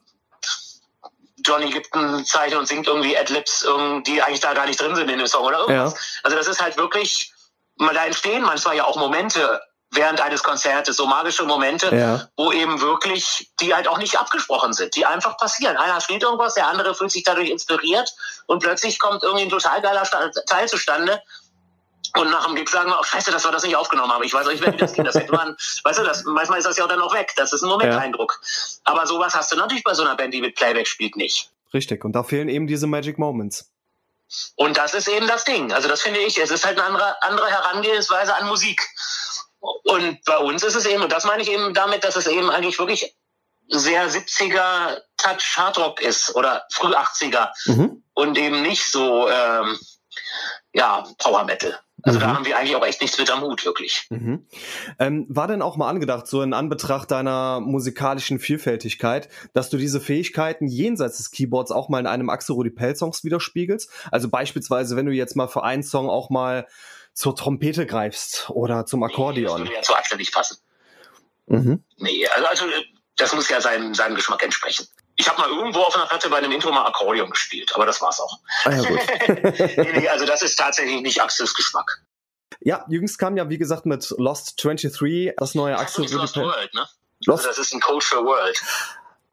Johnny 1.46 1.69
gibt 1.72 1.93
ein 1.93 2.26
Zeichen 2.26 2.58
und 2.58 2.67
singt 2.67 2.88
irgendwie 2.88 3.17
Adlibs, 3.17 3.65
die 4.08 4.22
eigentlich 4.22 4.39
da 4.39 4.54
gar 4.54 4.65
nicht 4.65 4.80
drin 4.80 4.96
sind 4.96 5.10
in 5.10 5.17
dem 5.17 5.28
Song 5.28 5.46
oder 5.46 5.60
irgendwas. 5.60 5.93
Ja. 5.93 6.00
Also 6.24 6.38
das 6.38 6.48
ist 6.48 6.62
halt 6.62 6.78
wirklich, 6.78 7.34
da 7.78 8.06
entstehen 8.06 8.43
manchmal 8.43 8.78
ja 8.78 8.86
auch 8.86 8.96
Momente 8.96 9.62
während 9.91 10.22
eines 10.22 10.41
Konzertes, 10.41 10.96
so 10.96 11.06
magische 11.06 11.43
Momente, 11.43 11.96
ja. 11.96 12.28
wo 12.36 12.52
eben 12.52 12.82
wirklich, 12.82 13.52
die 13.60 13.76
halt 13.76 13.88
auch 13.88 13.98
nicht 13.98 14.17
abgesprochen 14.17 14.74
sind, 14.74 14.96
die 14.96 15.06
einfach 15.06 15.38
passieren. 15.38 15.78
Einer 15.78 16.02
spielt 16.02 16.24
irgendwas, 16.24 16.56
der 16.56 16.67
andere 16.67 16.96
fühlt 16.96 17.12
sich 17.12 17.24
dadurch 17.24 17.50
inspiriert 17.50 18.10
und 18.48 18.63
plötzlich 18.63 18.98
kommt 18.98 19.22
irgendwie 19.22 19.43
ein 19.43 19.50
total 19.50 19.82
geiler 19.82 20.04
Teil 20.48 20.67
zustande. 20.67 21.22
Und 22.15 22.30
nach 22.30 22.45
dem 22.45 22.56
Gig 22.56 22.69
sagen 22.69 22.91
wir, 22.91 22.99
oh 22.99 23.04
scheiße, 23.04 23.32
dass 23.32 23.43
wir 23.43 23.52
das 23.52 23.63
nicht 23.63 23.76
aufgenommen 23.76 24.12
haben. 24.12 24.23
Ich 24.23 24.34
weiß 24.34 24.45
auch 24.45 24.52
nicht, 24.52 24.65
wie 24.65 24.78
das 24.78 24.93
ging. 24.93 25.04
Das 25.04 25.15
hätte 25.15 25.32
man, 25.32 25.56
weißt 25.84 25.99
du, 25.99 26.04
das, 26.04 26.23
manchmal 26.26 26.60
ist 26.60 26.65
das 26.65 26.78
ja 26.78 26.84
auch 26.84 26.88
dann 26.88 26.99
noch 26.99 27.13
weg. 27.13 27.34
Das 27.36 27.54
ist 27.54 27.63
ein 27.63 27.69
Momenteindruck. 27.69 28.39
Ja. 28.41 28.93
Aber 28.93 29.08
sowas 29.08 29.34
hast 29.34 29.52
du 29.52 29.56
natürlich 29.56 29.84
bei 29.84 29.95
so 29.95 30.04
einer 30.04 30.15
Band, 30.15 30.34
die 30.34 30.41
mit 30.41 30.56
Playback 30.56 30.88
spielt, 30.88 31.15
nicht. 31.15 31.49
Richtig. 31.73 32.06
Und 32.06 32.12
da 32.12 32.21
fehlen 32.23 32.49
eben 32.49 32.67
diese 32.67 32.86
Magic 32.86 33.17
Moments. 33.17 33.71
Und 34.56 34.78
das 34.78 34.93
ist 34.93 35.08
eben 35.08 35.28
das 35.28 35.43
Ding. 35.43 35.73
Also 35.73 35.88
das 35.88 36.02
finde 36.02 36.19
ich, 36.19 36.38
es 36.38 36.52
ist 36.52 36.65
halt 36.65 36.80
eine 36.80 36.88
andere, 36.88 37.21
andere 37.23 37.49
Herangehensweise 37.49 38.36
an 38.36 38.47
Musik. 38.47 38.82
Und 39.60 40.23
bei 40.26 40.38
uns 40.38 40.63
ist 40.63 40.76
es 40.76 40.86
eben, 40.86 41.02
und 41.02 41.12
das 41.12 41.26
meine 41.26 41.41
ich 41.41 41.52
eben 41.52 41.73
damit, 41.73 42.04
dass 42.04 42.15
es 42.15 42.28
eben 42.28 42.49
eigentlich 42.49 42.78
wirklich 42.80 43.15
sehr 43.69 44.10
70er 44.10 45.02
Touch 45.17 45.56
Hardrock 45.56 46.02
ist 46.02 46.36
oder 46.36 46.65
früh 46.71 46.93
80er 46.93 47.49
mhm. 47.65 48.04
und 48.13 48.38
eben 48.38 48.62
nicht 48.62 48.91
so 48.91 49.30
ähm, 49.30 49.80
ja 50.73 51.08
Power 51.17 51.43
Metal. 51.45 51.80
Also 52.04 52.20
mhm. 52.20 52.24
da 52.24 52.36
haben 52.36 52.46
wir 52.46 52.58
eigentlich 52.58 52.76
auch 52.76 52.86
echt 52.86 53.02
nichts 53.02 53.18
mit 53.18 53.32
am 53.32 53.42
Hut, 53.42 53.66
wirklich. 53.66 54.08
Mhm. 54.10 54.46
Ähm, 55.00 55.26
war 55.30 55.48
denn 55.48 55.62
auch 55.62 55.78
mal 55.78 55.89
angedacht, 55.89 56.28
so 56.28 56.42
in 56.42 56.54
Anbetracht 56.54 57.10
deiner 57.12 57.62
musikalischen 57.62 58.39
Vielfältigkeit, 58.39 59.30
dass 59.54 59.70
du 59.70 59.78
diese 59.78 60.02
Fähigkeiten 60.02 60.68
jenseits 60.68 61.18
des 61.18 61.32
Keyboards 61.32 61.72
auch 61.72 61.88
mal 61.88 62.00
in 62.00 62.08
einem 62.08 62.30
Axel 62.30 62.56
Rudi 62.56 62.72
Pell 62.72 62.96
Songs 62.96 63.24
widerspiegelst? 63.24 63.89
Also 64.12 64.30
beispielsweise, 64.30 64.98
wenn 64.98 65.06
du 65.06 65.13
jetzt 65.13 65.36
mal 65.36 65.48
für 65.48 65.63
einen 65.63 65.84
Song 65.84 66.10
auch 66.10 66.30
mal 66.30 66.68
zur 67.13 67.36
Trompete 67.36 67.86
greifst 67.86 68.50
oder 68.50 68.86
zum 68.86 69.04
Akkordeon. 69.04 69.44
Nee, 69.44 69.44
das 69.44 69.60
würde 69.60 69.74
ja 69.74 69.82
zu 69.82 69.96
Axel 69.96 70.18
nicht 70.18 70.34
passen. 70.34 70.58
Mhm. 71.48 71.84
Nee, 71.98 72.28
also, 72.36 72.48
also 72.48 72.66
das 73.16 73.34
muss 73.34 73.50
ja 73.50 73.62
seinem, 73.62 73.94
seinem 73.94 74.16
Geschmack 74.16 74.44
entsprechen. 74.44 74.88
Ich 75.15 75.30
habe 75.30 75.39
mal 75.41 75.49
irgendwo 75.49 75.82
auf 75.82 75.95
einer 75.95 76.08
Platte 76.08 76.30
bei 76.30 76.38
einem 76.38 76.52
Intro 76.52 76.71
mal 76.71 76.86
Akkordeon 76.88 77.30
gespielt, 77.30 77.71
aber 77.76 77.86
das 77.86 78.02
war's 78.02 78.19
auch. 78.19 78.39
Ah, 78.65 78.71
ja, 78.71 78.82
nee, 79.78 79.99
nee, 79.99 80.08
also 80.08 80.26
das 80.26 80.41
ist 80.41 80.56
tatsächlich 80.56 81.02
nicht 81.02 81.21
Axels 81.21 81.54
Geschmack. 81.54 82.02
Ja, 82.62 82.86
jüngst 82.88 83.19
kam 83.19 83.38
ja, 83.38 83.49
wie 83.49 83.58
gesagt, 83.58 83.86
mit 83.86 84.10
Lost 84.17 84.63
23 84.63 85.34
das 85.38 85.54
neue 85.54 85.78
Axel. 85.78 86.12
Lost 86.12 86.38
World, 86.38 86.73
ne? 86.73 86.88
Lost? 87.26 87.45
Also 87.45 87.49
das 87.49 87.58
ist 87.60 87.73
ein 87.73 87.80
Code 87.82 88.04
for 88.04 88.26
World 88.26 88.60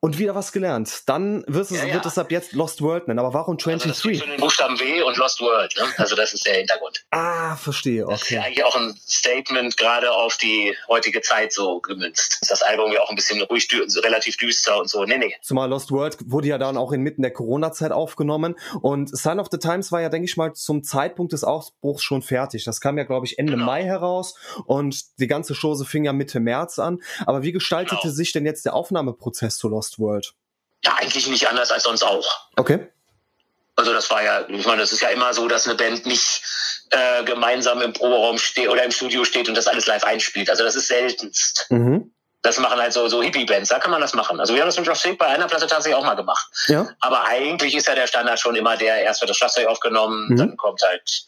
und 0.01 0.19
wieder 0.19 0.35
was 0.35 0.53
gelernt. 0.53 1.03
Dann 1.07 1.45
wird 1.47 1.71
es, 1.71 1.71
ja, 1.71 1.85
ja. 1.85 1.95
wird 1.95 2.07
es 2.07 2.17
ab 2.17 2.31
jetzt 2.31 2.53
Lost 2.53 2.81
World 2.81 3.07
nennen. 3.07 3.19
Aber 3.19 3.35
warum 3.35 3.59
23? 3.59 3.91
Also 3.91 4.09
das 4.09 4.23
für 4.23 4.31
den 4.31 4.41
Buchstaben 4.41 4.81
W 4.81 5.03
und 5.03 5.17
Lost 5.19 5.41
World. 5.43 5.75
Ne? 5.77 5.85
Also 5.99 6.17
das 6.17 6.33
ist 6.33 6.47
der 6.47 6.55
Hintergrund. 6.55 7.05
Ah, 7.11 7.57
verstehe. 7.57 8.05
Okay. 8.05 8.13
Das 8.13 8.23
ist 8.23 8.31
ja 8.31 8.43
eigentlich 8.43 8.65
auch 8.65 8.77
ein 8.77 8.99
Statement 9.07 9.77
gerade 9.77 10.11
auf 10.11 10.39
die 10.39 10.75
heutige 10.89 11.21
Zeit 11.21 11.53
so 11.53 11.81
gemünzt. 11.81 12.39
Das 12.49 12.63
Album 12.63 12.93
ja 12.93 13.03
auch 13.03 13.11
ein 13.11 13.17
bisschen 13.17 13.43
ruhig, 13.43 13.69
relativ 14.03 14.39
düster 14.39 14.79
und 14.79 14.89
so. 14.89 15.05
Nee, 15.05 15.19
nee. 15.19 15.35
Zumal 15.43 15.69
Lost 15.69 15.93
World 15.93 16.17
wurde 16.25 16.49
ja 16.49 16.57
dann 16.57 16.79
auch 16.79 16.93
inmitten 16.93 17.21
der 17.21 17.33
Corona-Zeit 17.33 17.93
aufgenommen. 17.93 18.57
Und 18.81 19.15
Sign 19.15 19.39
of 19.39 19.49
the 19.51 19.59
Times 19.59 19.93
war 19.93 20.01
ja, 20.01 20.09
denke 20.09 20.25
ich 20.25 20.37
mal, 20.39 20.55
zum 20.55 20.83
Zeitpunkt 20.83 21.35
des 21.35 21.45
Ausbruchs 21.45 22.03
schon 22.03 22.23
fertig. 22.23 22.65
Das 22.65 22.81
kam 22.81 22.97
ja, 22.97 23.05
glaube 23.05 23.27
ich, 23.27 23.39
Ende 23.39 23.53
genau. 23.53 23.67
Mai 23.67 23.85
heraus. 23.85 24.35
Und 24.65 25.19
die 25.19 25.27
ganze 25.27 25.55
Chose 25.55 25.85
fing 25.85 26.05
ja 26.05 26.15
Mitte 26.15 26.41
März 26.41 26.79
an. 26.79 27.03
Aber 27.27 27.43
wie 27.43 27.53
gestaltete 27.53 28.01
genau. 28.01 28.15
sich 28.15 28.33
denn 28.33 28.47
jetzt 28.47 28.65
der 28.65 28.75
Aufnahmeprozess 28.75 29.59
zu 29.59 29.69
Lost 29.69 29.89
World? 29.98 30.33
Ja, 30.85 30.94
eigentlich 30.94 31.26
nicht 31.29 31.48
anders 31.48 31.70
als 31.70 31.83
sonst 31.83 32.03
auch. 32.03 32.26
Okay. 32.57 32.88
Also 33.76 33.92
das 33.92 34.11
war 34.11 34.22
ja, 34.22 34.46
ich 34.48 34.66
meine, 34.66 34.83
es 34.83 34.92
ist 34.92 35.00
ja 35.00 35.09
immer 35.09 35.33
so, 35.33 35.48
dass 35.48 35.66
eine 35.66 35.74
Band 35.74 36.05
nicht 36.07 36.42
äh, 36.90 37.24
gemeinsam 37.24 37.81
im 37.81 37.92
Proberaum 37.92 38.38
steht 38.38 38.68
oder 38.68 38.85
im 38.85 38.90
Studio 38.90 39.24
steht 39.24 39.48
und 39.48 39.55
das 39.55 39.66
alles 39.66 39.87
live 39.87 40.05
einspielt. 40.05 40.50
Also 40.50 40.64
das 40.64 40.76
ist 40.76 40.88
seltenst. 40.88 41.66
Mhm. 41.70 42.12
Das 42.42 42.59
machen 42.59 42.79
halt 42.79 42.92
so, 42.92 43.07
so 43.09 43.22
Hippie-Bands, 43.22 43.68
da 43.68 43.79
kann 43.79 43.90
man 43.90 44.00
das 44.00 44.14
machen. 44.14 44.40
Also 44.40 44.55
wir 44.55 44.62
haben 44.62 44.68
das 44.68 44.79
mit 44.79 44.87
Josh 44.87 45.07
bei 45.18 45.26
einer 45.26 45.46
Platte 45.46 45.66
tatsächlich 45.66 45.94
auch 45.94 46.05
mal 46.05 46.14
gemacht. 46.14 46.46
Ja. 46.68 46.88
Aber 47.00 47.24
eigentlich 47.24 47.74
ist 47.74 47.87
ja 47.87 47.94
der 47.94 48.07
Standard 48.07 48.40
schon 48.40 48.57
immer 48.57 48.76
der, 48.76 49.03
erst 49.03 49.20
wird 49.20 49.31
das 49.31 49.37
Schlagzeug 49.37 49.66
aufgenommen, 49.66 50.29
mhm. 50.29 50.37
dann 50.37 50.57
kommt 50.57 50.83
halt 50.83 51.24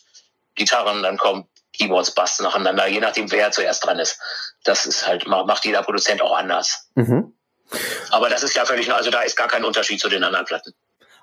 Gitarren, 0.54 1.02
dann 1.02 1.18
kommt 1.18 1.46
Keyboards, 1.74 2.12
Bass 2.12 2.40
nacheinander, 2.40 2.86
je 2.86 3.00
nachdem 3.00 3.30
wer 3.30 3.50
zuerst 3.50 3.84
dran 3.84 3.98
ist. 3.98 4.18
Das 4.64 4.86
ist 4.86 5.06
halt, 5.06 5.26
macht 5.26 5.64
jeder 5.64 5.82
Produzent 5.82 6.22
auch 6.22 6.36
anders. 6.36 6.88
Mhm. 6.94 7.34
Aber 8.10 8.28
das 8.28 8.42
ist 8.42 8.54
ja 8.54 8.64
völlig, 8.64 8.92
also 8.92 9.10
da 9.10 9.22
ist 9.22 9.36
gar 9.36 9.48
kein 9.48 9.64
Unterschied 9.64 10.00
zu 10.00 10.08
den 10.08 10.22
anderen 10.24 10.44
Platten. 10.44 10.72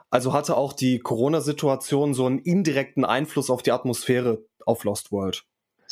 Also 0.10 0.34
hatte 0.34 0.58
auch 0.58 0.74
die 0.74 1.00
Corona-Situation 1.00 2.14
so 2.14 2.26
einen 2.26 2.40
indirekten 2.40 3.06
Einfluss 3.06 3.50
auf 3.50 3.62
die 3.62 3.72
Atmosphäre 3.72 4.44
auf 4.66 4.84
Lost 4.84 5.12
World? 5.12 5.44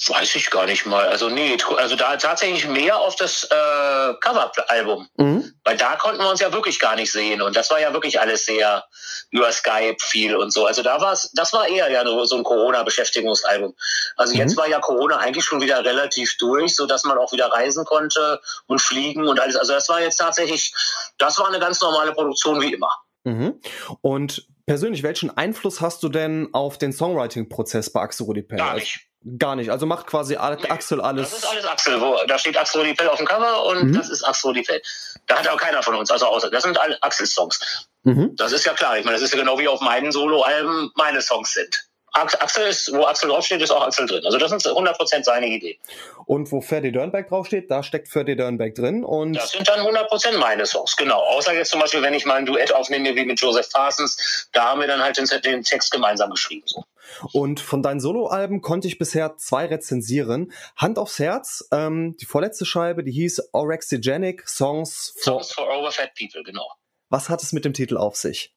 Weiß 0.06 0.36
ich 0.36 0.52
gar 0.52 0.68
nicht 0.68 0.86
mal. 0.86 1.08
Also 1.08 1.28
nee, 1.28 1.58
also 1.78 1.96
da 1.96 2.18
tatsächlich 2.18 2.68
mehr 2.68 3.00
auf 3.00 3.16
das 3.16 3.46
äh, 3.46 4.14
Cover-Album. 4.22 5.10
Mhm. 5.18 5.54
Weil 5.64 5.76
da 5.76 5.96
konnten 5.96 6.22
wir 6.22 6.30
uns 6.30 6.40
ja 6.40 6.54
wirklich 6.54 6.80
gar 6.80 6.96
nicht 6.96 7.12
sehen. 7.12 7.42
Und 7.42 7.56
das 7.56 7.72
war 7.72 7.80
ja 7.80 7.92
wirklich 7.94 8.20
alles 8.20 8.46
sehr 8.46 8.86
über 9.32 9.52
Skype 9.52 9.98
viel 10.00 10.36
und 10.36 10.54
so. 10.54 10.68
Also 10.68 10.84
da 10.84 11.02
war 11.02 11.14
es, 11.14 11.32
das 11.34 11.52
war 11.52 11.68
eher 11.68 11.90
ja 11.90 12.06
so 12.26 12.38
ein 12.38 12.44
Corona-Beschäftigungsalbum. 12.44 13.76
Also 14.18 14.34
mhm. 14.36 14.40
jetzt 14.42 14.56
war 14.56 14.68
ja 14.68 14.80
Corona 14.80 15.18
eigentlich 15.18 15.46
schon 15.46 15.62
wieder 15.62 15.84
relativ 15.84 16.38
durch, 16.38 16.76
so 16.76 16.86
dass 16.86 17.04
man 17.04 17.18
auch 17.18 17.32
wieder 17.32 17.48
reisen 17.48 17.84
konnte 17.84 18.40
und 18.68 18.80
fliegen 18.80 19.28
und 19.28 19.40
alles. 19.40 19.56
Also 19.56 19.74
das 19.74 19.90
war 19.90 20.00
jetzt 20.00 20.18
tatsächlich, 20.18 20.76
das 21.18 21.40
war 21.40 21.48
eine 21.48 21.60
ganz 21.60 21.82
normale 21.82 22.14
Produktion 22.14 22.62
wie 22.62 22.74
immer. 22.74 22.92
Mhm. 23.24 23.60
Und 24.02 24.48
persönlich, 24.68 25.02
welchen 25.02 25.36
Einfluss 25.36 25.82
hast 25.82 26.04
du 26.04 26.10
denn 26.10 26.50
auf 26.54 26.78
den 26.78 26.94
Songwriting-Prozess 26.94 27.92
bei 27.92 28.02
Axel 28.02 28.28
Rudi 28.28 28.44
Gar 28.44 28.76
nicht. 28.76 29.07
Gar 29.38 29.56
nicht. 29.56 29.72
Also 29.72 29.86
macht 29.86 30.08
quasi 30.08 30.38
Axel 30.38 31.02
alles. 31.02 31.32
Das 31.32 31.40
ist 31.40 31.50
alles 31.50 31.66
Axel. 31.66 32.00
Wo, 32.00 32.18
da 32.28 32.38
steht 32.38 32.58
Axel 32.58 32.82
Rodipell 32.82 33.10
auf 33.10 33.18
dem 33.18 33.26
Cover 33.26 33.66
und 33.66 33.90
mhm. 33.90 33.94
das 33.94 34.10
ist 34.10 34.24
Axel 34.24 34.50
Rodipell. 34.50 34.82
Da 35.26 35.40
hat 35.40 35.48
auch 35.48 35.58
keiner 35.58 35.84
von 35.84 35.96
uns, 35.96 36.12
also 36.12 36.28
außer, 36.28 36.50
das 36.50 36.64
sind 36.64 36.80
alle 36.80 37.02
Axel-Songs. 37.02 37.90
Mhm. 38.04 38.36
Das 38.38 38.52
ist 38.54 38.66
ja 38.66 38.74
klar. 38.74 38.98
Ich 38.98 39.04
meine, 39.04 39.16
das 39.16 39.24
ist 39.24 39.34
ja 39.34 39.40
genau 39.40 39.60
wie 39.60 39.68
auf 39.68 39.82
meinen 39.82 40.12
Solo-Alben 40.12 40.92
meine 40.96 41.22
Songs 41.22 41.52
sind. 41.52 41.87
Axel 42.18 42.68
ist, 42.68 42.92
wo 42.94 43.06
Axel 43.06 43.30
draufsteht, 43.30 43.62
ist 43.62 43.72
auch 43.72 43.86
Axel 43.86 44.08
drin. 44.08 44.26
Also 44.26 44.38
das 44.38 44.52
ist 44.52 44.68
100% 44.68 45.24
seine 45.24 45.48
Idee. 45.48 45.80
Und 46.26 46.52
wo 46.52 46.62
Ferdi 46.62 46.92
Dörnberg 46.92 47.30
draufsteht, 47.30 47.70
da 47.72 47.84
steckt 47.84 48.08
Ferdi 48.08 48.36
Dörnberg 48.36 48.76
drin. 48.76 49.04
Und 49.04 49.34
das 49.34 49.52
sind 49.52 49.68
dann 49.68 49.80
100% 49.80 50.38
meine 50.38 50.66
Songs, 50.66 50.96
genau. 50.96 51.20
Außer 51.20 51.54
jetzt 51.54 51.72
zum 51.72 51.80
Beispiel, 51.80 52.02
wenn 52.02 52.14
ich 52.14 52.26
mal 52.26 52.36
ein 52.36 52.46
Duett 52.46 52.74
aufnehme, 52.74 53.16
wie 53.16 53.26
mit 53.26 53.40
Joseph 53.40 53.70
Parsons, 53.72 54.50
da 54.54 54.66
haben 54.66 54.82
wir 54.82 54.88
dann 54.88 55.02
halt 55.02 55.18
den, 55.18 55.26
den 55.42 55.64
Text 55.64 55.92
gemeinsam 55.92 56.30
geschrieben. 56.32 56.64
So. 56.66 56.84
Und 57.34 57.60
von 57.60 57.82
deinen 57.82 58.00
Soloalben 58.00 58.62
konnte 58.62 58.88
ich 58.88 58.98
bisher 58.98 59.38
zwei 59.38 59.66
rezensieren. 59.66 60.52
Hand 60.76 61.00
aufs 61.00 61.20
Herz, 61.20 61.68
ähm, 61.72 62.16
die 62.20 62.26
vorletzte 62.26 62.66
Scheibe, 62.66 63.04
die 63.04 63.12
hieß 63.12 63.50
Orexigenic 63.54 64.48
Songs 64.48 65.14
for, 65.16 65.42
Songs 65.42 65.54
for 65.54 65.68
Overfed 65.68 66.12
People, 66.18 66.44
genau. 66.44 66.68
Was 67.10 67.30
hat 67.30 67.42
es 67.42 67.54
mit 67.54 67.64
dem 67.64 67.74
Titel 67.74 67.98
auf 67.98 68.16
sich? 68.16 68.54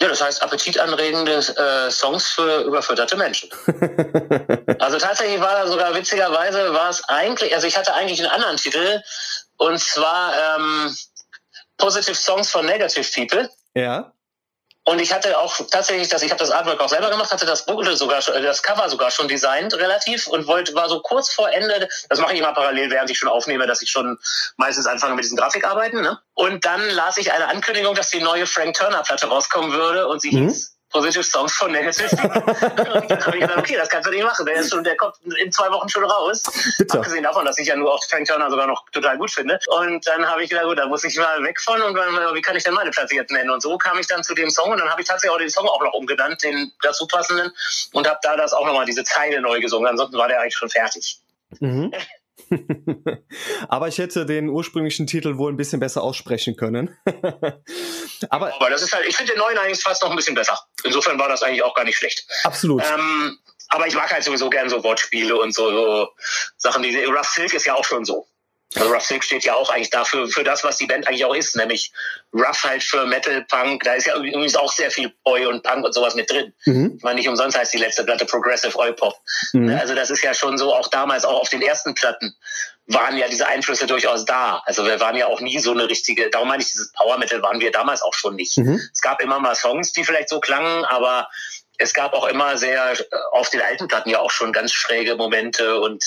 Ja, 0.00 0.08
das 0.08 0.22
heißt 0.22 0.42
appetitanregende 0.42 1.38
äh, 1.38 1.90
Songs 1.90 2.28
für 2.28 2.62
überfütterte 2.62 3.16
Menschen. 3.16 3.50
also 4.78 4.98
tatsächlich 4.98 5.40
war 5.40 5.54
da 5.54 5.66
sogar 5.66 5.92
witzigerweise 5.94 6.72
war 6.72 6.90
es 6.90 7.02
eigentlich, 7.08 7.52
also 7.52 7.66
ich 7.66 7.76
hatte 7.76 7.92
eigentlich 7.94 8.20
einen 8.20 8.30
anderen 8.30 8.56
Titel 8.56 9.02
und 9.56 9.80
zwar 9.80 10.34
ähm, 10.56 10.96
Positive 11.78 12.14
Songs 12.14 12.50
for 12.50 12.62
Negative 12.62 13.06
People. 13.12 13.50
Ja. 13.74 14.12
Und 14.88 15.00
ich 15.02 15.12
hatte 15.12 15.38
auch 15.38 15.54
tatsächlich, 15.70 16.08
das, 16.08 16.22
ich 16.22 16.30
habe 16.30 16.38
das 16.38 16.50
Artwork 16.50 16.80
auch 16.80 16.88
selber 16.88 17.10
gemacht, 17.10 17.30
hatte 17.30 17.44
das 17.44 17.66
Booklet 17.66 17.98
sogar 17.98 18.22
schon, 18.22 18.42
das 18.42 18.62
Cover 18.62 18.88
sogar 18.88 19.10
schon 19.10 19.28
designt 19.28 19.74
relativ 19.74 20.26
und 20.26 20.46
wollte, 20.46 20.74
war 20.74 20.88
so 20.88 21.00
kurz 21.00 21.30
vor 21.30 21.50
Ende, 21.50 21.90
das 22.08 22.18
mache 22.20 22.32
ich 22.32 22.38
immer 22.38 22.54
parallel, 22.54 22.90
während 22.90 23.10
ich 23.10 23.18
schon 23.18 23.28
aufnehme, 23.28 23.66
dass 23.66 23.82
ich 23.82 23.90
schon 23.90 24.18
meistens 24.56 24.86
anfange 24.86 25.14
mit 25.14 25.24
diesen 25.24 25.36
Grafikarbeiten. 25.36 26.00
Ne? 26.00 26.18
Und 26.32 26.64
dann 26.64 26.80
las 26.88 27.18
ich 27.18 27.30
eine 27.32 27.48
Ankündigung, 27.48 27.94
dass 27.94 28.08
die 28.08 28.22
neue 28.22 28.46
Frank 28.46 28.76
Turner 28.76 29.02
Platte 29.02 29.26
rauskommen 29.26 29.72
würde 29.72 30.08
und 30.08 30.22
sie 30.22 30.34
mhm. 30.34 30.48
hieß 30.48 30.77
Positive 30.90 31.24
Songs 31.24 31.52
von 31.54 31.70
Negative 31.72 32.08
und 32.22 33.10
dann 33.10 33.26
habe 33.26 33.36
ich 33.36 33.42
gedacht, 33.42 33.58
okay, 33.58 33.76
das 33.76 33.88
kannst 33.88 34.08
du 34.08 34.12
nicht 34.12 34.24
machen. 34.24 34.46
Der, 34.46 34.56
ist 34.56 34.70
schon, 34.72 34.82
der 34.82 34.96
kommt 34.96 35.16
in 35.38 35.52
zwei 35.52 35.70
Wochen 35.70 35.88
schon 35.88 36.04
raus. 36.04 36.42
Bitte. 36.78 36.98
Abgesehen 36.98 37.22
davon, 37.22 37.44
dass 37.44 37.58
ich 37.58 37.66
ja 37.66 37.76
nur 37.76 37.92
auch 37.92 38.02
Frank 38.04 38.26
Turner 38.26 38.50
sogar 38.50 38.66
noch 38.66 38.88
total 38.90 39.18
gut 39.18 39.30
finde. 39.30 39.58
Und 39.66 40.06
dann 40.06 40.26
habe 40.26 40.42
ich 40.42 40.50
gedacht, 40.50 40.66
gut, 40.66 40.78
da 40.78 40.86
muss 40.86 41.04
ich 41.04 41.16
mal 41.16 41.42
weg 41.42 41.60
von 41.60 41.80
und 41.82 41.94
dann, 41.94 42.34
wie 42.34 42.40
kann 42.40 42.56
ich 42.56 42.64
denn 42.64 42.74
meine 42.74 42.90
Platz 42.90 43.12
jetzt 43.12 43.30
nennen? 43.30 43.50
Und 43.50 43.62
so 43.62 43.76
kam 43.76 43.98
ich 43.98 44.06
dann 44.06 44.24
zu 44.24 44.34
dem 44.34 44.50
Song 44.50 44.70
und 44.70 44.78
dann 44.78 44.90
habe 44.90 45.02
ich 45.02 45.08
tatsächlich 45.08 45.34
auch 45.34 45.38
den 45.38 45.50
Song 45.50 45.66
auch 45.66 45.82
noch 45.82 45.92
umgenannt, 45.92 46.42
den 46.42 46.72
dazu 46.82 47.06
passenden 47.06 47.52
und 47.92 48.08
habe 48.08 48.18
da 48.22 48.36
das 48.36 48.52
auch 48.52 48.66
nochmal 48.66 48.86
diese 48.86 49.04
Zeile 49.04 49.40
neu 49.40 49.60
gesungen. 49.60 49.88
Ansonsten 49.88 50.16
war 50.16 50.28
der 50.28 50.40
eigentlich 50.40 50.56
schon 50.56 50.70
fertig. 50.70 51.20
Mhm. 51.60 51.92
Aber 53.68 53.88
ich 53.88 53.98
hätte 53.98 54.26
den 54.26 54.48
ursprünglichen 54.48 55.06
Titel 55.06 55.38
wohl 55.38 55.52
ein 55.52 55.56
bisschen 55.56 55.80
besser 55.80 56.02
aussprechen 56.02 56.56
können. 56.56 56.96
Aber, 58.30 58.54
Aber 58.54 58.70
das 58.70 58.82
ist 58.82 58.92
halt, 58.92 59.06
ich 59.06 59.16
finde 59.16 59.32
den 59.32 59.38
neuen 59.38 59.58
eigentlich 59.58 59.82
fast 59.82 60.02
noch 60.02 60.10
ein 60.10 60.16
bisschen 60.16 60.34
besser. 60.34 60.58
Insofern 60.84 61.18
war 61.18 61.28
das 61.28 61.42
eigentlich 61.42 61.62
auch 61.62 61.74
gar 61.74 61.84
nicht 61.84 61.96
schlecht. 61.96 62.24
Absolut. 62.44 62.82
Ähm, 62.82 63.38
aber 63.68 63.86
ich 63.86 63.94
mag 63.94 64.10
halt 64.12 64.24
sowieso 64.24 64.48
gern 64.48 64.68
so 64.68 64.82
Wortspiele 64.82 65.36
und 65.36 65.54
so, 65.54 65.70
so 65.70 66.08
Sachen, 66.56 66.82
die 66.82 67.04
Rough 67.04 67.28
Silk 67.28 67.52
ist 67.52 67.66
ja 67.66 67.74
auch 67.74 67.84
schon 67.84 68.04
so. 68.04 68.26
Also 68.74 68.92
Rough 68.92 69.04
Silk 69.04 69.24
steht 69.24 69.44
ja 69.44 69.54
auch 69.54 69.70
eigentlich 69.70 69.90
dafür, 69.90 70.28
für 70.28 70.44
das, 70.44 70.62
was 70.62 70.76
die 70.76 70.86
Band 70.86 71.06
eigentlich 71.06 71.24
auch 71.24 71.34
ist, 71.34 71.56
nämlich 71.56 71.90
Rough 72.34 72.64
halt 72.64 72.82
für 72.82 73.06
Metal, 73.06 73.44
Punk. 73.48 73.82
Da 73.82 73.94
ist 73.94 74.06
ja 74.06 74.16
übrigens 74.16 74.56
auch 74.56 74.70
sehr 74.70 74.90
viel 74.90 75.12
Oi 75.24 75.46
und 75.46 75.62
Punk 75.62 75.84
und 75.84 75.94
sowas 75.94 76.14
mit 76.14 76.30
drin. 76.30 76.52
Mhm. 76.66 76.94
Ich 76.98 77.02
meine, 77.02 77.16
nicht 77.16 77.28
umsonst 77.28 77.56
heißt 77.56 77.72
die 77.72 77.78
letzte 77.78 78.04
Platte 78.04 78.26
Progressive 78.26 78.76
Oi 78.78 78.92
Pop. 78.92 79.14
Mhm. 79.54 79.70
Also 79.70 79.94
das 79.94 80.10
ist 80.10 80.22
ja 80.22 80.34
schon 80.34 80.58
so, 80.58 80.74
auch 80.74 80.88
damals, 80.88 81.24
auch 81.24 81.40
auf 81.40 81.48
den 81.48 81.62
ersten 81.62 81.94
Platten 81.94 82.36
waren 82.88 83.16
ja 83.18 83.28
diese 83.28 83.46
Einflüsse 83.46 83.86
durchaus 83.86 84.24
da. 84.24 84.62
Also 84.64 84.84
wir 84.86 84.98
waren 84.98 85.14
ja 85.14 85.26
auch 85.26 85.40
nie 85.40 85.58
so 85.58 85.72
eine 85.72 85.88
richtige, 85.88 86.30
darum 86.30 86.48
meine 86.48 86.62
ich, 86.62 86.70
dieses 86.70 86.90
Power 86.92 87.18
Metal 87.18 87.42
waren 87.42 87.60
wir 87.60 87.70
damals 87.70 88.02
auch 88.02 88.14
schon 88.14 88.34
nicht. 88.34 88.56
Mhm. 88.56 88.80
Es 88.92 89.02
gab 89.02 89.20
immer 89.22 89.38
mal 89.38 89.54
Songs, 89.54 89.92
die 89.92 90.04
vielleicht 90.04 90.30
so 90.30 90.40
klangen, 90.40 90.84
aber 90.86 91.28
es 91.76 91.92
gab 91.92 92.14
auch 92.14 92.26
immer 92.26 92.56
sehr, 92.56 92.94
auf 93.32 93.50
den 93.50 93.60
alten 93.60 93.88
Platten 93.88 94.10
ja 94.10 94.20
auch 94.20 94.30
schon 94.30 94.52
ganz 94.52 94.72
schräge 94.72 95.16
Momente 95.16 95.78
und 95.80 96.02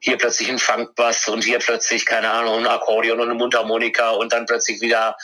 hier 0.00 0.18
plötzlich 0.18 0.50
ein 0.50 0.58
Funkbass 0.58 1.28
und 1.28 1.44
hier 1.44 1.60
plötzlich, 1.60 2.04
keine 2.04 2.30
Ahnung, 2.30 2.58
ein 2.58 2.66
Akkordeon 2.66 3.20
und 3.20 3.30
eine 3.30 3.38
Mundharmonika 3.38 4.10
und 4.10 4.32
dann 4.32 4.46
plötzlich 4.46 4.80
wieder 4.80 5.16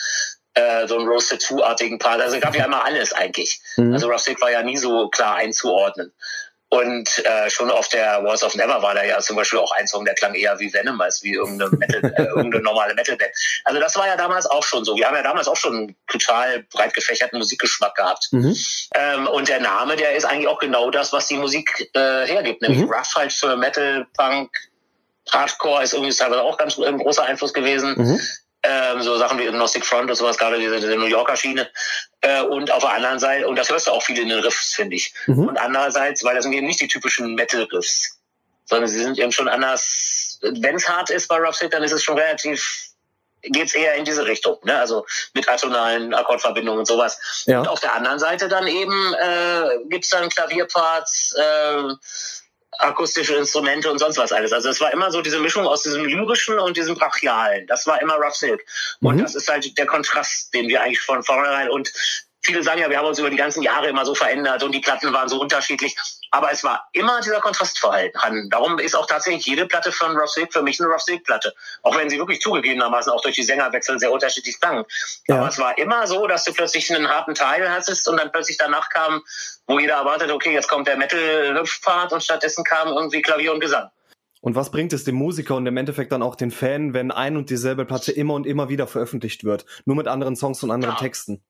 äh, 0.55 0.87
so 0.87 0.97
ein 0.99 1.07
Roasted 1.07 1.43
Two-artigen 1.43 1.99
Part. 1.99 2.21
Also 2.21 2.39
gab 2.39 2.55
ja 2.55 2.65
immer 2.65 2.85
alles 2.85 3.13
eigentlich. 3.13 3.61
Mhm. 3.77 3.95
Also 3.95 4.09
Rustic 4.09 4.41
war 4.41 4.53
ja 4.53 4.63
nie 4.63 4.77
so 4.77 5.09
klar 5.09 5.35
einzuordnen. 5.35 6.13
Und 6.71 7.25
äh, 7.25 7.49
schon 7.49 7.71
auf 7.71 7.89
der 7.89 8.23
Walls 8.25 8.43
of 8.43 8.55
Never 8.55 8.83
war 8.83 8.95
da 8.95 9.03
ja 9.03 9.19
zum 9.21 9.37
Beispiel 9.37 9.59
auch 9.59 9.73
ein 9.73 9.87
Song, 9.87 10.05
der 10.05 10.15
klang 10.15 10.35
eher 10.35 10.59
wie 10.59 10.73
Venom 10.73 11.01
als 11.01 11.23
wie 11.23 11.33
irgendeine, 11.33 11.71
Metal, 11.71 12.13
äh, 12.15 12.23
irgendeine 12.37 12.63
normale 12.63 12.95
Metalband. 12.95 13.31
Also 13.65 13.81
das 13.81 13.97
war 13.97 14.07
ja 14.07 14.17
damals 14.17 14.45
auch 14.45 14.63
schon 14.63 14.85
so. 14.85 14.95
Wir 14.95 15.07
haben 15.07 15.17
ja 15.17 15.23
damals 15.23 15.49
auch 15.49 15.57
schon 15.57 15.75
einen 15.75 15.97
total 16.09 16.65
breit 16.65 16.93
gefächerten 16.93 17.39
Musikgeschmack 17.39 17.95
gehabt. 17.95 18.29
Mhm. 18.33 18.55
Ähm, 18.95 19.27
und 19.29 19.49
der 19.49 19.61
Name, 19.61 19.97
der 19.97 20.15
ist 20.15 20.25
eigentlich 20.25 20.49
auch 20.49 20.59
genau 20.59 20.91
das, 20.91 21.13
was 21.13 21.27
die 21.27 21.39
Musik 21.39 21.91
äh, 21.95 22.27
hergibt. 22.27 22.61
Nämlich 22.61 22.83
mhm. 22.83 22.93
Rough 22.93 23.15
halt 23.15 23.33
für 23.33 23.57
Metal, 23.57 24.07
Punk, 24.15 24.51
Hardcore 25.31 25.83
ist 25.83 25.95
irgendwie 25.95 26.15
teilweise 26.15 26.43
auch 26.43 26.59
ganz 26.59 26.79
ein 26.79 26.99
großer 26.99 27.25
Einfluss 27.25 27.55
gewesen. 27.55 27.95
Mhm. 27.97 28.21
Ähm, 28.63 29.03
so 29.03 29.17
Sachen 29.17 29.39
wie 29.39 29.47
Agnostic 29.47 29.87
Front 29.87 30.11
und 30.11 30.17
sowas, 30.17 30.37
gerade 30.37 30.59
diese, 30.59 30.77
diese 30.81 30.97
New 30.97 31.07
Yorker 31.07 31.37
Schiene. 31.37 31.71
Äh, 32.21 32.43
und 32.43 32.71
auf 32.71 32.83
der 32.83 32.93
anderen 32.93 33.19
Seite, 33.19 33.47
und 33.47 33.57
das 33.57 33.71
hörst 33.71 33.87
du 33.87 33.93
auch 33.93 34.03
viel 34.03 34.19
in 34.19 34.29
den 34.29 34.41
Riffs, 34.41 34.75
finde 34.75 34.97
ich. 34.97 35.15
Mhm. 35.27 35.49
Und 35.49 35.59
andererseits, 35.59 36.25
weil 36.25 36.35
das 36.35 36.45
sind 36.45 36.53
eben 36.53 36.67
nicht 36.67 36.81
die 36.81 36.89
typischen 36.89 37.35
Metal-Riffs, 37.35 38.19
sondern 38.65 38.89
sie 38.89 38.99
sind 38.99 39.19
eben 39.19 39.33
schon 39.33 39.49
anders. 39.49 40.41
Wenn 40.43 40.75
es 40.75 40.89
hart 40.89 41.11
ist 41.11 41.29
bei 41.29 41.37
Roughstick, 41.37 41.71
dann 41.71 41.83
ist 41.83 41.93
es 41.93 42.03
schon 42.03 42.19
relativ 42.19 42.89
geht's 43.43 43.75
eher 43.75 43.95
in 43.95 44.05
diese 44.05 44.27
Richtung, 44.27 44.59
ne? 44.65 44.77
also 44.79 45.07
mit 45.35 45.49
atonalen 45.49 46.15
Akkordverbindungen 46.15 46.81
und 46.81 46.87
sowas. 46.87 47.45
Ja. 47.47 47.61
Und 47.61 47.69
auf 47.69 47.81
der 47.81 47.95
anderen 47.95 48.19
Seite 48.19 48.49
dann 48.49 48.67
eben 48.67 49.15
äh, 49.15 49.85
gibt's 49.89 50.11
dann 50.11 50.29
Klavierparts, 50.29 51.35
äh, 51.39 51.83
akustische 52.79 53.35
Instrumente 53.35 53.91
und 53.91 53.99
sonst 53.99 54.19
was 54.19 54.33
alles. 54.33 54.53
Also 54.53 54.69
es 54.69 54.81
war 54.81 54.93
immer 54.93 55.11
so 55.11 55.21
diese 55.21 55.41
Mischung 55.41 55.67
aus 55.67 55.83
diesem 55.83 56.05
lyrischen 56.05 56.59
und 56.59 56.77
diesem 56.77 56.95
brachialen. 56.95 57.67
Das 57.67 57.87
war 57.87 58.01
immer 58.01 58.15
Rough 58.15 58.37
Silk. 58.37 58.65
Und 59.01 59.17
mhm. 59.17 59.23
das 59.23 59.35
ist 59.35 59.49
halt 59.49 59.77
der 59.77 59.87
Kontrast, 59.87 60.55
den 60.55 60.69
wir 60.69 60.83
eigentlich 60.83 61.01
von 61.01 61.23
vornherein 61.23 61.71
und 61.71 61.93
viele 62.41 62.63
sagen 62.63 62.81
ja, 62.81 62.89
wir 62.89 62.99
haben 62.99 63.07
uns 63.07 63.19
über 63.19 63.31
die 63.31 63.37
ganzen 63.37 63.63
Jahre 63.63 63.89
immer 63.89 64.07
so 64.07 64.15
verändert 64.15 64.63
und 64.63 64.73
die 64.73 64.81
Platten 64.81 65.13
waren 65.13 65.29
so 65.29 65.41
unterschiedlich. 65.41 65.97
Aber 66.31 66.53
es 66.53 66.63
war 66.65 66.89
immer 66.93 67.21
dieser 67.21 67.41
Kontrast 67.41 67.79
vorhanden. 67.79 68.51
Darum 68.51 68.79
ist 68.79 68.95
auch 68.95 69.07
tatsächlich 69.07 69.47
jede 69.47 69.67
Platte 69.67 69.93
von 69.93 70.17
Rough 70.17 70.31
Silk 70.31 70.53
für 70.53 70.63
mich 70.63 70.81
eine 70.81 70.91
Rough 70.91 71.03
Silk 71.03 71.25
Platte. 71.25 71.55
Auch 71.83 71.97
wenn 71.97 72.11
sie 72.11 72.19
wirklich 72.19 72.41
zugegebenermaßen 72.41 73.13
auch 73.13 73.23
durch 73.23 73.35
die 73.35 73.43
Sängerwechsel 73.43 73.99
sehr 73.99 74.13
unterschiedlich 74.13 74.61
klangen. 74.61 74.85
Ja. 75.27 75.37
Aber 75.37 75.49
es 75.49 75.59
war 75.59 75.79
immer 75.79 76.07
so, 76.07 76.27
dass 76.27 76.45
du 76.45 76.53
plötzlich 76.53 76.95
einen 76.95 77.09
harten 77.09 77.35
Teil 77.35 77.71
hattest 77.71 78.09
und 78.09 78.19
dann 78.19 78.31
plötzlich 78.31 78.59
danach 78.59 78.89
kam, 78.89 79.23
wo 79.67 79.79
jeder 79.79 79.95
erwartet, 79.95 80.31
okay, 80.31 80.53
jetzt 80.53 80.69
kommt 80.69 80.87
der 80.87 80.97
Metal-Hüpf-Part 80.97 82.13
und 82.13 82.23
stattdessen 82.23 82.65
kam 82.65 82.89
irgendwie 82.89 83.23
Klavier 83.23 83.53
und 83.53 83.61
Gesang. 83.61 83.91
Und 84.41 84.55
was 84.55 84.71
bringt 84.71 84.93
es 84.93 85.05
dem 85.05 85.17
Musiker 85.17 85.57
und 85.57 85.67
im 85.67 85.77
Endeffekt 85.77 86.13
dann 86.13 86.23
auch 86.23 86.37
den 86.37 86.51
Fan, 86.51 86.95
wenn 86.95 87.11
ein 87.11 87.37
und 87.37 87.51
dieselbe 87.51 87.85
Platte 87.85 88.13
immer 88.13 88.35
und 88.35 88.47
immer 88.47 88.69
wieder 88.69 88.87
veröffentlicht 88.87 89.45
wird? 89.45 89.67
Nur 89.85 89.97
mit 89.97 90.07
anderen 90.07 90.37
Songs 90.37 90.63
und 90.63 90.71
anderen 90.71 90.95
ja. 90.95 91.01
Texten. 91.01 91.43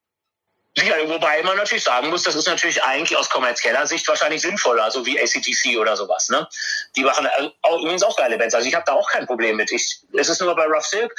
Wobei 0.77 1.43
man 1.43 1.57
natürlich 1.57 1.85
sagen 1.85 2.09
muss, 2.11 2.23
das 2.23 2.37
ist 2.37 2.47
natürlich 2.47 2.83
eigentlich 2.83 3.17
aus 3.19 3.29
kommerzieller 3.29 3.87
Sicht 3.87 4.07
wahrscheinlich 4.07 4.43
sinnvoller, 4.43 4.91
so 4.91 5.05
wie 5.05 5.21
ACDC 5.21 5.79
oder 5.79 5.97
sowas. 5.97 6.29
Ne? 6.29 6.47
Die 6.95 7.03
machen 7.03 7.27
äh, 7.27 7.49
auch, 7.63 7.81
übrigens 7.81 8.03
auch 8.03 8.17
geile 8.17 8.39
Bands. 8.39 8.55
Also 8.55 8.69
ich 8.69 8.75
habe 8.75 8.85
da 8.87 8.93
auch 8.93 9.11
kein 9.11 9.27
Problem 9.27 9.57
mit. 9.57 9.73
Ich, 9.73 10.01
es 10.17 10.29
ist 10.29 10.41
nur 10.41 10.55
bei 10.55 10.67
Rough 10.67 10.87
Silk. 10.87 11.15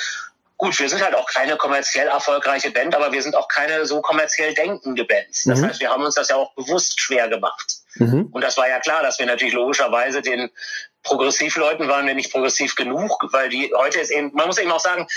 Gut, 0.57 0.77
wir 0.77 0.89
sind 0.89 1.01
halt 1.01 1.15
auch 1.15 1.25
keine 1.25 1.55
kommerziell 1.55 2.07
erfolgreiche 2.07 2.69
Band, 2.71 2.93
aber 2.93 3.13
wir 3.13 3.21
sind 3.21 3.35
auch 3.35 3.47
keine 3.47 3.85
so 3.85 4.01
kommerziell 4.01 4.53
denkende 4.53 5.05
Bands. 5.05 5.43
Das 5.43 5.59
mhm. 5.59 5.67
heißt, 5.67 5.79
wir 5.79 5.89
haben 5.89 6.03
uns 6.03 6.15
das 6.15 6.29
ja 6.29 6.35
auch 6.35 6.53
bewusst 6.55 6.99
schwer 6.99 7.29
gemacht. 7.29 7.77
Mhm. 7.95 8.27
Und 8.31 8.43
das 8.43 8.57
war 8.57 8.67
ja 8.67 8.79
klar, 8.79 9.01
dass 9.01 9.19
wir 9.19 9.25
natürlich 9.25 9.53
logischerweise 9.53 10.21
den 10.21 10.49
Progressivleuten 11.03 11.87
waren 11.87 12.07
wir 12.07 12.13
nicht 12.13 12.31
progressiv 12.31 12.75
genug, 12.75 13.11
weil 13.31 13.47
die 13.49 13.71
heute 13.75 13.99
ist 13.99 14.11
eben, 14.11 14.33
man 14.33 14.47
muss 14.47 14.57
eben 14.57 14.71
auch 14.71 14.81
sagen, 14.81 15.07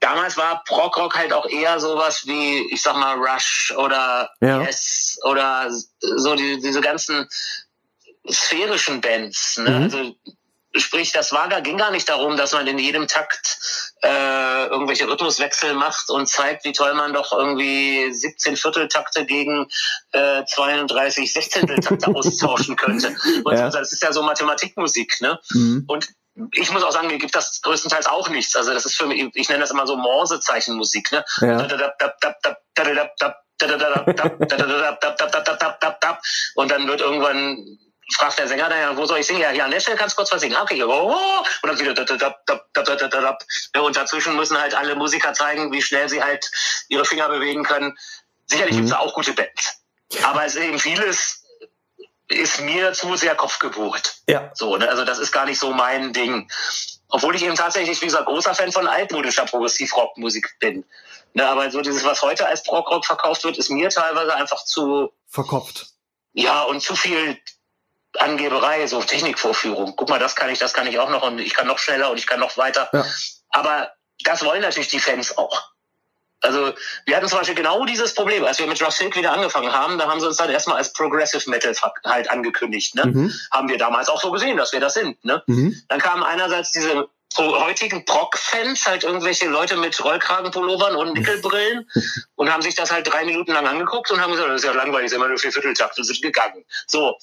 damals 0.00 0.36
war 0.36 0.62
Prog-Rock 0.64 1.16
halt 1.16 1.32
auch 1.32 1.46
eher 1.46 1.80
sowas 1.80 2.26
wie, 2.26 2.72
ich 2.72 2.82
sag 2.82 2.96
mal, 2.96 3.16
Rush 3.16 3.74
oder 3.76 4.30
ja. 4.40 4.62
Yes 4.62 5.18
oder 5.22 5.70
so 5.70 6.34
die, 6.34 6.60
diese 6.60 6.80
ganzen 6.80 7.28
sphärischen 8.28 9.00
Bands. 9.00 9.58
Ne? 9.58 9.70
Mhm. 9.70 9.82
Also 9.84 10.16
sprich, 10.74 11.12
das 11.12 11.32
war 11.32 11.48
da 11.48 11.60
ging 11.60 11.78
gar 11.78 11.90
nicht 11.90 12.08
darum, 12.08 12.36
dass 12.36 12.52
man 12.52 12.66
in 12.66 12.78
jedem 12.78 13.08
Takt 13.08 13.58
äh, 14.02 14.66
irgendwelche 14.66 15.08
Rhythmuswechsel 15.08 15.74
macht 15.74 16.10
und 16.10 16.28
zeigt, 16.28 16.64
wie 16.64 16.72
toll 16.72 16.94
man 16.94 17.12
doch 17.12 17.32
irgendwie 17.32 18.12
17 18.12 18.56
Vierteltakte 18.56 19.24
gegen 19.24 19.66
äh, 20.12 20.44
32 20.44 21.32
Sechzehnteltakte 21.32 22.08
austauschen 22.14 22.76
könnte. 22.76 23.16
Und 23.44 23.54
ja. 23.54 23.70
das 23.70 23.92
ist 23.92 24.02
ja 24.02 24.12
so 24.12 24.22
Mathematikmusik, 24.22 25.20
ne? 25.20 25.40
Mhm. 25.50 25.84
Und 25.88 26.08
ich 26.52 26.70
muss 26.70 26.82
auch 26.82 26.92
sagen, 26.92 27.08
mir 27.08 27.18
gibt 27.18 27.34
das 27.34 27.60
größtenteils 27.62 28.06
auch 28.06 28.28
nichts. 28.28 28.56
Also 28.56 28.72
das 28.72 28.84
ist 28.84 28.96
für 28.96 29.06
mich, 29.06 29.30
ich 29.34 29.48
nenne 29.48 29.60
das 29.60 29.70
immer 29.70 29.86
so 29.86 29.96
Morsezeichenmusik, 29.96 31.12
ne? 31.12 31.24
Ja. 31.40 31.58
Und 36.54 36.70
dann 36.70 36.86
wird 36.88 37.00
irgendwann 37.00 37.78
fragt 38.14 38.38
der 38.38 38.48
Sänger 38.48 38.68
dann 38.68 38.80
ja, 38.80 38.96
wo 38.96 39.04
soll 39.04 39.18
ich 39.18 39.26
singen? 39.26 39.40
Ja, 39.40 39.50
hier 39.50 39.64
an 39.64 39.70
der 39.70 39.80
Stelle 39.80 39.96
kannst 39.96 40.16
du 40.16 40.20
kurz 40.20 40.32
was 40.32 40.40
singen. 40.40 40.56
Okay, 40.56 40.82
und 40.82 40.90
dann 41.62 41.78
wieder 41.78 41.94
und 43.82 43.96
dazwischen 43.96 44.36
müssen 44.36 44.58
halt 44.58 44.74
alle 44.74 44.94
Musiker 44.94 45.34
zeigen, 45.34 45.72
wie 45.72 45.82
schnell 45.82 46.08
sie 46.08 46.22
halt 46.22 46.50
ihre 46.88 47.04
Finger 47.04 47.28
bewegen 47.28 47.64
können. 47.64 47.98
Sicherlich 48.46 48.76
mhm. 48.76 48.78
gibt 48.78 48.90
es 48.90 48.96
auch 48.96 49.12
gute 49.14 49.34
Bands. 49.34 49.82
Aber 50.22 50.44
es 50.44 50.54
ist 50.54 50.62
eben 50.62 50.78
vieles 50.78 51.37
ist 52.28 52.60
mir 52.60 52.92
zu 52.92 53.16
sehr 53.16 53.34
Kopfgeburt. 53.34 54.16
Ja. 54.28 54.50
So, 54.54 54.76
ne? 54.76 54.88
Also 54.88 55.04
das 55.04 55.18
ist 55.18 55.32
gar 55.32 55.46
nicht 55.46 55.58
so 55.58 55.72
mein 55.72 56.12
Ding. 56.12 56.50
Obwohl 57.08 57.34
ich 57.34 57.42
eben 57.42 57.54
tatsächlich, 57.54 58.00
wie 58.02 58.06
gesagt, 58.06 58.26
großer 58.26 58.54
Fan 58.54 58.70
von 58.70 58.86
altmodischer 58.86 59.46
Progressivrockmusik 59.46 60.58
bin. 60.60 60.84
Ne, 61.34 61.46
aber 61.46 61.70
so 61.70 61.80
dieses, 61.80 62.04
was 62.04 62.22
heute 62.22 62.46
als 62.46 62.62
Prog-Rock 62.62 63.04
verkauft 63.04 63.44
wird, 63.44 63.58
ist 63.58 63.70
mir 63.70 63.88
teilweise 63.90 64.34
einfach 64.34 64.64
zu... 64.64 65.12
Verkopft. 65.26 65.86
Ja, 66.32 66.62
und 66.62 66.82
zu 66.82 66.96
viel 66.96 67.38
Angeberei, 68.18 68.86
so 68.86 69.02
Technikvorführung. 69.02 69.94
Guck 69.96 70.08
mal, 70.08 70.18
das 70.18 70.36
kann 70.36 70.50
ich, 70.50 70.58
das 70.58 70.72
kann 70.72 70.86
ich 70.86 70.98
auch 70.98 71.10
noch 71.10 71.22
und 71.22 71.38
ich 71.38 71.54
kann 71.54 71.66
noch 71.66 71.78
schneller 71.78 72.10
und 72.10 72.18
ich 72.18 72.26
kann 72.26 72.40
noch 72.40 72.56
weiter. 72.56 72.88
Ja. 72.92 73.04
Aber 73.50 73.92
das 74.24 74.44
wollen 74.44 74.62
natürlich 74.62 74.88
die 74.88 75.00
Fans 75.00 75.36
auch. 75.36 75.70
Also 76.40 76.72
wir 77.04 77.16
hatten 77.16 77.28
zum 77.28 77.38
Beispiel 77.38 77.56
genau 77.56 77.84
dieses 77.84 78.14
Problem, 78.14 78.44
als 78.44 78.58
wir 78.58 78.66
mit 78.66 78.80
Rough 78.80 78.92
Silk 78.92 79.16
wieder 79.16 79.32
angefangen 79.32 79.72
haben, 79.72 79.98
da 79.98 80.08
haben 80.08 80.20
sie 80.20 80.26
uns 80.26 80.36
dann 80.36 80.50
erstmal 80.50 80.76
als 80.76 80.92
Progressive 80.92 81.50
Metal 81.50 81.74
halt 82.04 82.30
angekündigt. 82.30 82.94
Ne? 82.94 83.06
Mhm. 83.06 83.34
Haben 83.50 83.68
wir 83.68 83.78
damals 83.78 84.08
auch 84.08 84.20
so 84.20 84.30
gesehen, 84.30 84.56
dass 84.56 84.72
wir 84.72 84.80
das 84.80 84.94
sind. 84.94 85.24
Ne? 85.24 85.42
Mhm. 85.46 85.82
Dann 85.88 85.98
kamen 85.98 86.22
einerseits 86.22 86.70
diese 86.70 87.08
heutigen 87.36 88.04
Proc-Fans, 88.04 88.86
halt 88.86 89.04
irgendwelche 89.04 89.48
Leute 89.48 89.76
mit 89.76 90.02
Rollkragenpullovern 90.02 90.96
und 90.96 91.12
Nickelbrillen 91.14 91.88
und 92.34 92.52
haben 92.52 92.62
sich 92.62 92.74
das 92.74 92.90
halt 92.90 93.06
drei 93.06 93.24
Minuten 93.24 93.52
lang 93.52 93.66
angeguckt 93.66 94.10
und 94.10 94.20
haben 94.20 94.32
gesagt, 94.32 94.48
das 94.48 94.62
ist 94.62 94.64
ja 94.64 94.72
langweilig, 94.72 95.06
ist 95.06 95.12
immer 95.12 95.28
nur 95.28 95.38
vier 95.38 95.52
Vierteltakt 95.52 95.98
und 95.98 96.04
sind 96.04 96.22
gegangen. 96.22 96.64
So, 96.86 97.16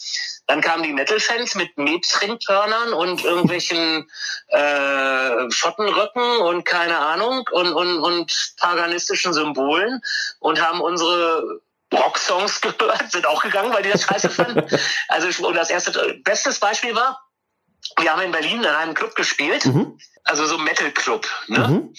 dann 0.47 0.61
kamen 0.61 0.83
die 0.83 0.93
Metal-Fans 0.93 1.55
mit 1.55 1.77
Metringhörnern 1.77 2.93
und 2.93 3.23
irgendwelchen 3.23 4.09
äh, 4.49 5.51
Schottenröcken 5.51 6.37
und 6.37 6.65
keine 6.65 6.97
Ahnung 6.97 7.47
und, 7.51 7.73
und, 7.73 7.99
und 7.99 8.53
paganistischen 8.57 9.33
Symbolen 9.33 10.01
und 10.39 10.61
haben 10.61 10.81
unsere 10.81 11.61
Rocksongs 11.93 12.61
gehört, 12.61 13.11
sind 13.11 13.25
auch 13.25 13.41
gegangen, 13.41 13.73
weil 13.73 13.83
die 13.83 13.91
das 13.91 14.03
scheiße 14.03 14.29
fanden. 14.29 14.65
Also 15.07 15.45
und 15.45 15.55
das 15.55 15.69
erste 15.69 16.19
bestes 16.23 16.59
Beispiel 16.59 16.95
war, 16.95 17.24
wir 17.97 18.11
haben 18.11 18.21
in 18.21 18.31
Berlin 18.31 18.59
in 18.59 18.65
einem 18.65 18.93
Club 18.93 19.15
gespielt, 19.15 19.65
mhm. 19.65 19.97
also 20.23 20.45
so 20.45 20.57
Metal 20.57 20.91
Club, 20.91 21.27
ne? 21.47 21.67
Mhm. 21.67 21.93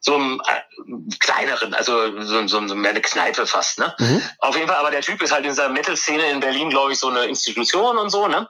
So 0.00 0.14
einem 0.14 0.40
äh, 0.46 1.16
kleineren, 1.18 1.74
also 1.74 2.22
so, 2.22 2.46
so, 2.46 2.66
so 2.68 2.74
mehr 2.74 2.92
eine 2.92 3.00
Kneipe 3.00 3.46
fast, 3.46 3.78
ne? 3.78 3.94
Mhm. 3.98 4.22
Auf 4.38 4.54
jeden 4.56 4.68
Fall, 4.68 4.76
aber 4.76 4.90
der 4.90 5.02
Typ 5.02 5.20
ist 5.22 5.32
halt 5.32 5.44
in 5.44 5.50
dieser 5.50 5.68
Metal-Szene 5.68 6.30
in 6.30 6.40
Berlin, 6.40 6.70
glaube 6.70 6.92
ich, 6.92 6.98
so 6.98 7.08
eine 7.08 7.26
Institution 7.26 7.98
und 7.98 8.10
so, 8.10 8.28
ne? 8.28 8.48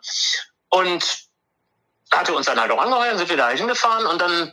Und 0.68 1.28
hatte 2.12 2.34
uns 2.34 2.46
dann 2.46 2.60
halt 2.60 2.70
auch 2.70 2.80
angeheuert, 2.80 3.18
sind 3.18 3.28
wir 3.28 3.36
da 3.36 3.50
hingefahren 3.50 4.06
und 4.06 4.20
dann, 4.20 4.52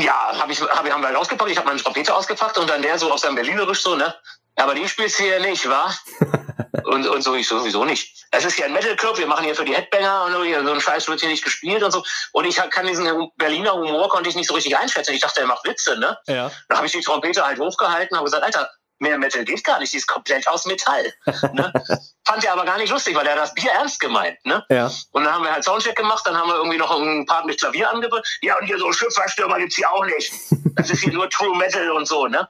ja, 0.00 0.32
hab 0.38 0.50
ich, 0.50 0.60
hab, 0.60 0.88
haben 0.88 1.02
wir 1.02 1.08
halt 1.08 1.16
ausgepackt, 1.16 1.50
ich 1.50 1.56
habe 1.56 1.68
meine 1.68 1.80
Trompete 1.80 2.14
ausgepackt 2.14 2.58
und 2.58 2.68
dann 2.68 2.82
der 2.82 2.98
so 2.98 3.12
auf 3.12 3.20
seinem 3.20 3.36
Berlinerisch 3.36 3.82
so, 3.82 3.96
ne? 3.96 4.14
Aber 4.56 4.74
die 4.74 4.88
spielst 4.88 5.18
du 5.18 5.24
hier 5.24 5.40
nicht, 5.40 5.68
wa? 5.68 5.92
und, 6.84 7.06
und 7.06 7.22
so, 7.22 7.34
ich 7.34 7.46
sowieso 7.46 7.84
nicht. 7.84 8.26
Es 8.30 8.44
ist 8.44 8.54
hier 8.54 8.64
ein 8.66 8.72
Metal 8.72 8.96
Club, 8.96 9.18
wir 9.18 9.26
machen 9.26 9.44
hier 9.44 9.54
für 9.54 9.64
die 9.64 9.74
Headbanger 9.74 10.24
und 10.24 10.32
so, 10.32 10.40
ein 10.40 10.80
Scheiß 10.80 11.08
wird 11.08 11.20
hier 11.20 11.28
nicht 11.28 11.44
gespielt 11.44 11.82
und 11.82 11.92
so. 11.92 12.02
Und 12.32 12.44
ich 12.46 12.56
kann 12.56 12.86
diesen 12.86 13.30
Berliner 13.36 13.74
Humor 13.74 14.08
konnte 14.08 14.28
ich 14.28 14.36
nicht 14.36 14.48
so 14.48 14.54
richtig 14.54 14.76
einschätzen. 14.76 15.12
Ich 15.12 15.20
dachte, 15.20 15.40
er 15.40 15.46
macht 15.46 15.64
Witze, 15.66 15.98
ne? 15.98 16.18
Ja. 16.26 16.50
Dann 16.68 16.78
habe 16.78 16.86
ich 16.86 16.92
die 16.92 17.00
Trompete 17.00 17.46
halt 17.46 17.60
hochgehalten, 17.60 18.16
habe 18.16 18.24
gesagt, 18.24 18.42
Alter, 18.42 18.70
mehr 18.98 19.18
Metal 19.18 19.44
geht 19.44 19.62
gar 19.64 19.78
nicht, 19.78 19.92
die 19.92 19.98
ist 19.98 20.06
komplett 20.06 20.46
aus 20.48 20.66
Metall. 20.66 21.12
ne? 21.52 21.72
Fand 22.26 22.44
er 22.44 22.52
aber 22.52 22.64
gar 22.64 22.78
nicht 22.78 22.90
lustig, 22.90 23.14
weil 23.14 23.26
er 23.26 23.36
das 23.36 23.54
Bier 23.54 23.70
ernst 23.72 24.00
gemeint. 24.00 24.44
Ne? 24.44 24.64
Ja. 24.70 24.90
Und 25.12 25.24
dann 25.24 25.34
haben 25.34 25.44
wir 25.44 25.52
halt 25.52 25.64
Soundcheck 25.64 25.96
gemacht, 25.96 26.26
dann 26.26 26.36
haben 26.36 26.48
wir 26.48 26.56
irgendwie 26.56 26.78
noch 26.78 26.90
einen 26.90 27.26
Part 27.26 27.46
mit 27.46 27.58
Klavier 27.58 27.90
angebracht. 27.90 28.26
Ja, 28.40 28.58
und 28.58 28.66
hier 28.66 28.78
so 28.78 28.90
Schifffahrstürmer 28.92 29.58
gibt's 29.58 29.76
hier 29.76 29.90
auch 29.90 30.04
nicht. 30.06 30.32
Das 30.76 30.90
ist 30.90 31.02
hier 31.02 31.12
nur 31.12 31.28
True 31.28 31.56
Metal 31.56 31.90
und 31.90 32.08
so, 32.08 32.26
ne? 32.26 32.48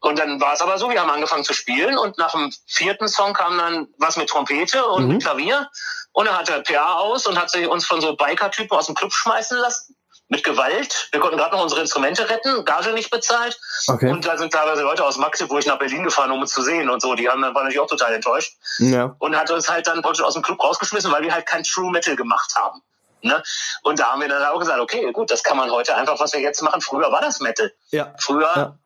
Und 0.00 0.18
dann 0.18 0.40
war 0.40 0.54
es 0.54 0.60
aber 0.60 0.78
so, 0.78 0.90
wir 0.90 1.00
haben 1.00 1.10
angefangen 1.10 1.44
zu 1.44 1.54
spielen 1.54 1.98
und 1.98 2.18
nach 2.18 2.32
dem 2.32 2.52
vierten 2.66 3.08
Song 3.08 3.32
kam 3.32 3.58
dann 3.58 3.88
was 3.98 4.16
mit 4.16 4.28
Trompete 4.28 4.86
und 4.86 5.04
mhm. 5.04 5.12
mit 5.14 5.22
Klavier 5.22 5.68
und 6.12 6.26
er 6.26 6.38
hatte 6.38 6.62
PA 6.62 6.96
aus 6.96 7.26
und 7.26 7.38
hat 7.38 7.50
sich 7.50 7.66
uns 7.68 7.86
von 7.86 8.00
so 8.00 8.14
Biker-Typen 8.16 8.76
aus 8.76 8.86
dem 8.86 8.94
Club 8.94 9.12
schmeißen 9.12 9.58
lassen. 9.58 9.94
Mit 10.30 10.44
Gewalt. 10.44 11.08
Wir 11.10 11.20
konnten 11.20 11.38
gerade 11.38 11.56
noch 11.56 11.62
unsere 11.62 11.80
Instrumente 11.80 12.28
retten, 12.28 12.66
Gage 12.66 12.92
nicht 12.92 13.08
bezahlt. 13.10 13.58
Okay. 13.86 14.10
Und 14.10 14.26
da 14.26 14.36
sind 14.36 14.52
teilweise 14.52 14.82
Leute 14.82 15.02
aus 15.02 15.16
Magdeburg 15.16 15.64
nach 15.64 15.78
Berlin 15.78 16.02
gefahren, 16.02 16.30
um 16.30 16.42
uns 16.42 16.50
zu 16.50 16.60
sehen 16.60 16.90
und 16.90 17.00
so. 17.00 17.14
Die 17.14 17.30
haben, 17.30 17.40
waren 17.40 17.54
natürlich 17.54 17.80
auch 17.80 17.86
total 17.86 18.12
enttäuscht. 18.12 18.52
Ja. 18.78 19.16
Und 19.20 19.34
hat 19.36 19.50
uns 19.50 19.70
halt 19.70 19.86
dann 19.86 20.04
aus 20.04 20.34
dem 20.34 20.42
Club 20.42 20.62
rausgeschmissen, 20.62 21.10
weil 21.10 21.22
wir 21.22 21.32
halt 21.32 21.46
kein 21.46 21.62
True 21.62 21.90
Metal 21.90 22.14
gemacht 22.14 22.54
haben. 22.56 22.82
Ne? 23.22 23.42
Und 23.84 24.00
da 24.00 24.12
haben 24.12 24.20
wir 24.20 24.28
dann 24.28 24.44
auch 24.44 24.58
gesagt, 24.58 24.80
okay, 24.80 25.10
gut, 25.12 25.30
das 25.30 25.42
kann 25.42 25.56
man 25.56 25.70
heute 25.70 25.96
einfach, 25.96 26.20
was 26.20 26.34
wir 26.34 26.40
jetzt 26.40 26.60
machen. 26.60 26.82
Früher 26.82 27.10
war 27.10 27.22
das 27.22 27.40
Metal. 27.40 27.72
Ja. 27.90 28.12
Früher 28.18 28.52
ja 28.54 28.78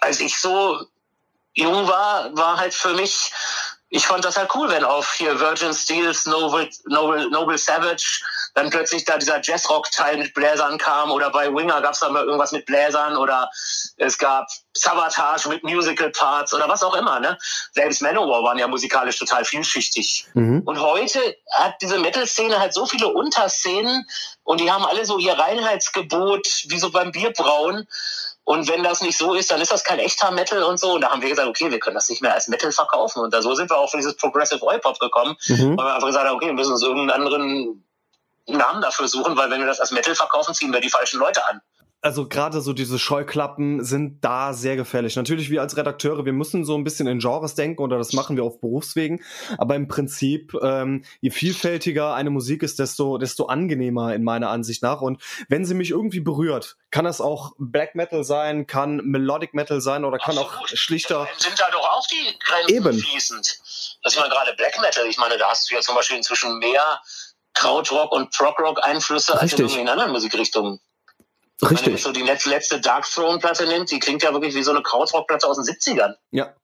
als 0.00 0.20
ich 0.20 0.38
so 0.38 0.80
jung 1.54 1.88
war, 1.88 2.36
war 2.36 2.58
halt 2.58 2.74
für 2.74 2.94
mich, 2.94 3.32
ich 3.88 4.06
fand 4.06 4.24
das 4.24 4.36
halt 4.36 4.54
cool, 4.54 4.68
wenn 4.68 4.84
auf 4.84 5.12
hier 5.14 5.40
Virgin 5.40 5.74
Steels, 5.74 6.26
Noble, 6.26 6.68
Noble, 6.86 7.28
Noble 7.30 7.58
Savage, 7.58 8.22
dann 8.54 8.70
plötzlich 8.70 9.04
da 9.04 9.18
dieser 9.18 9.40
Jazzrock-Teil 9.42 10.18
mit 10.18 10.34
Bläsern 10.34 10.78
kam 10.78 11.10
oder 11.10 11.30
bei 11.30 11.52
Winger 11.52 11.80
gab 11.82 11.94
es 11.94 12.00
dann 12.00 12.12
mal 12.12 12.24
irgendwas 12.24 12.52
mit 12.52 12.66
Bläsern 12.66 13.16
oder 13.16 13.50
es 13.96 14.16
gab 14.18 14.48
Sabotage 14.74 15.48
mit 15.48 15.62
Musical-Parts 15.64 16.54
oder 16.54 16.68
was 16.68 16.82
auch 16.82 16.94
immer. 16.94 17.20
Ne? 17.20 17.36
Selbst 17.72 18.02
Manowar 18.02 18.42
waren 18.42 18.58
ja 18.58 18.68
musikalisch 18.68 19.18
total 19.18 19.44
vielschichtig. 19.44 20.26
Mhm. 20.34 20.62
Und 20.64 20.80
heute 20.80 21.36
hat 21.52 21.74
diese 21.82 21.98
Metal-Szene 21.98 22.58
halt 22.58 22.74
so 22.74 22.86
viele 22.86 23.08
Unterszenen 23.08 24.06
und 24.44 24.60
die 24.60 24.70
haben 24.70 24.84
alle 24.84 25.04
so 25.04 25.18
ihr 25.18 25.34
Reinheitsgebot, 25.34 26.46
wie 26.66 26.78
so 26.78 26.90
beim 26.90 27.12
Bierbrauen. 27.12 27.86
Und 28.44 28.68
wenn 28.68 28.82
das 28.82 29.00
nicht 29.00 29.16
so 29.16 29.34
ist, 29.34 29.50
dann 29.50 29.60
ist 29.60 29.70
das 29.70 29.84
kein 29.84 29.98
echter 29.98 30.30
Metal 30.30 30.62
und 30.62 30.78
so. 30.78 30.94
Und 30.94 31.02
da 31.02 31.10
haben 31.10 31.22
wir 31.22 31.28
gesagt, 31.28 31.48
okay, 31.48 31.70
wir 31.70 31.78
können 31.78 31.94
das 31.94 32.08
nicht 32.08 32.22
mehr 32.22 32.34
als 32.34 32.48
Metal 32.48 32.72
verkaufen. 32.72 33.20
Und 33.20 33.32
da 33.32 33.42
so 33.42 33.54
sind 33.54 33.70
wir 33.70 33.76
auch 33.76 33.90
für 33.90 33.98
dieses 33.98 34.16
Progressive 34.16 34.62
Oi 34.62 34.78
Pop 34.78 34.98
gekommen, 34.98 35.36
mhm. 35.46 35.76
weil 35.76 35.86
wir 35.86 35.94
einfach 35.94 36.08
gesagt 36.08 36.26
haben, 36.26 36.36
okay, 36.36 36.46
wir 36.46 36.54
müssen 36.54 36.72
uns 36.72 36.82
irgendeinen 36.82 37.10
anderen 37.10 37.84
Namen 38.46 38.80
dafür 38.80 39.06
suchen, 39.06 39.36
weil 39.36 39.50
wenn 39.50 39.60
wir 39.60 39.66
das 39.66 39.80
als 39.80 39.92
Metal 39.92 40.14
verkaufen, 40.14 40.54
ziehen 40.54 40.72
wir 40.72 40.80
die 40.80 40.90
falschen 40.90 41.20
Leute 41.20 41.46
an 41.46 41.60
also 42.02 42.26
gerade 42.26 42.60
so 42.60 42.72
diese 42.72 42.98
Scheuklappen 42.98 43.84
sind 43.84 44.24
da 44.24 44.54
sehr 44.54 44.76
gefährlich. 44.76 45.16
Natürlich, 45.16 45.50
wir 45.50 45.60
als 45.60 45.76
Redakteure, 45.76 46.24
wir 46.24 46.32
müssen 46.32 46.64
so 46.64 46.74
ein 46.74 46.84
bisschen 46.84 47.06
in 47.06 47.18
Genres 47.18 47.54
denken 47.54 47.82
oder 47.82 47.98
das 47.98 48.12
machen 48.14 48.36
wir 48.36 48.44
auf 48.44 48.60
Berufswegen. 48.60 49.22
Aber 49.58 49.74
im 49.76 49.86
Prinzip, 49.86 50.54
ähm, 50.62 51.04
je 51.20 51.30
vielfältiger 51.30 52.14
eine 52.14 52.30
Musik 52.30 52.62
ist, 52.62 52.78
desto, 52.78 53.18
desto 53.18 53.46
angenehmer 53.46 54.14
in 54.14 54.24
meiner 54.24 54.48
Ansicht 54.48 54.82
nach. 54.82 55.02
Und 55.02 55.22
wenn 55.48 55.66
sie 55.66 55.74
mich 55.74 55.90
irgendwie 55.90 56.20
berührt, 56.20 56.76
kann 56.90 57.04
das 57.04 57.20
auch 57.20 57.52
Black 57.58 57.94
Metal 57.94 58.24
sein, 58.24 58.66
kann 58.66 58.96
Melodic 59.04 59.52
Metal 59.52 59.80
sein 59.80 60.04
oder 60.04 60.18
kann 60.18 60.38
Absolut. 60.38 60.70
auch 60.70 60.76
schlichter. 60.76 61.28
Sind 61.36 61.60
da 61.60 61.70
doch 61.70 61.86
auch 61.86 62.06
die 62.06 62.38
Grenzen 62.38 62.76
Eben. 62.76 62.98
fließend. 62.98 63.60
Das 64.02 64.14
ist 64.14 64.18
mal 64.18 64.30
gerade 64.30 64.54
Black 64.54 64.80
Metal. 64.80 65.06
Ich 65.06 65.18
meine, 65.18 65.36
da 65.36 65.50
hast 65.50 65.70
du 65.70 65.74
ja 65.74 65.82
zum 65.82 65.94
Beispiel 65.94 66.16
inzwischen 66.16 66.58
mehr 66.58 67.00
Krautrock 67.52 68.12
und 68.12 68.30
Prog-Rock-Einflüsse 68.30 69.38
als 69.38 69.52
in 69.52 69.88
anderen 69.88 70.12
Musikrichtungen. 70.12 70.80
Richtig. 71.62 71.86
Wenn 71.86 71.92
man 71.92 72.02
so 72.02 72.12
die 72.12 72.22
letzte 72.22 72.80
Dark 72.80 73.04
Throne-Platte 73.04 73.66
nimmt, 73.66 73.90
die 73.90 73.98
klingt 73.98 74.22
ja 74.22 74.32
wirklich 74.32 74.54
wie 74.54 74.62
so 74.62 74.70
eine 74.70 74.82
Krautrock-Platte 74.82 75.46
aus 75.46 75.56
den 75.56 75.66
70ern. 75.66 76.14
Ja. 76.30 76.54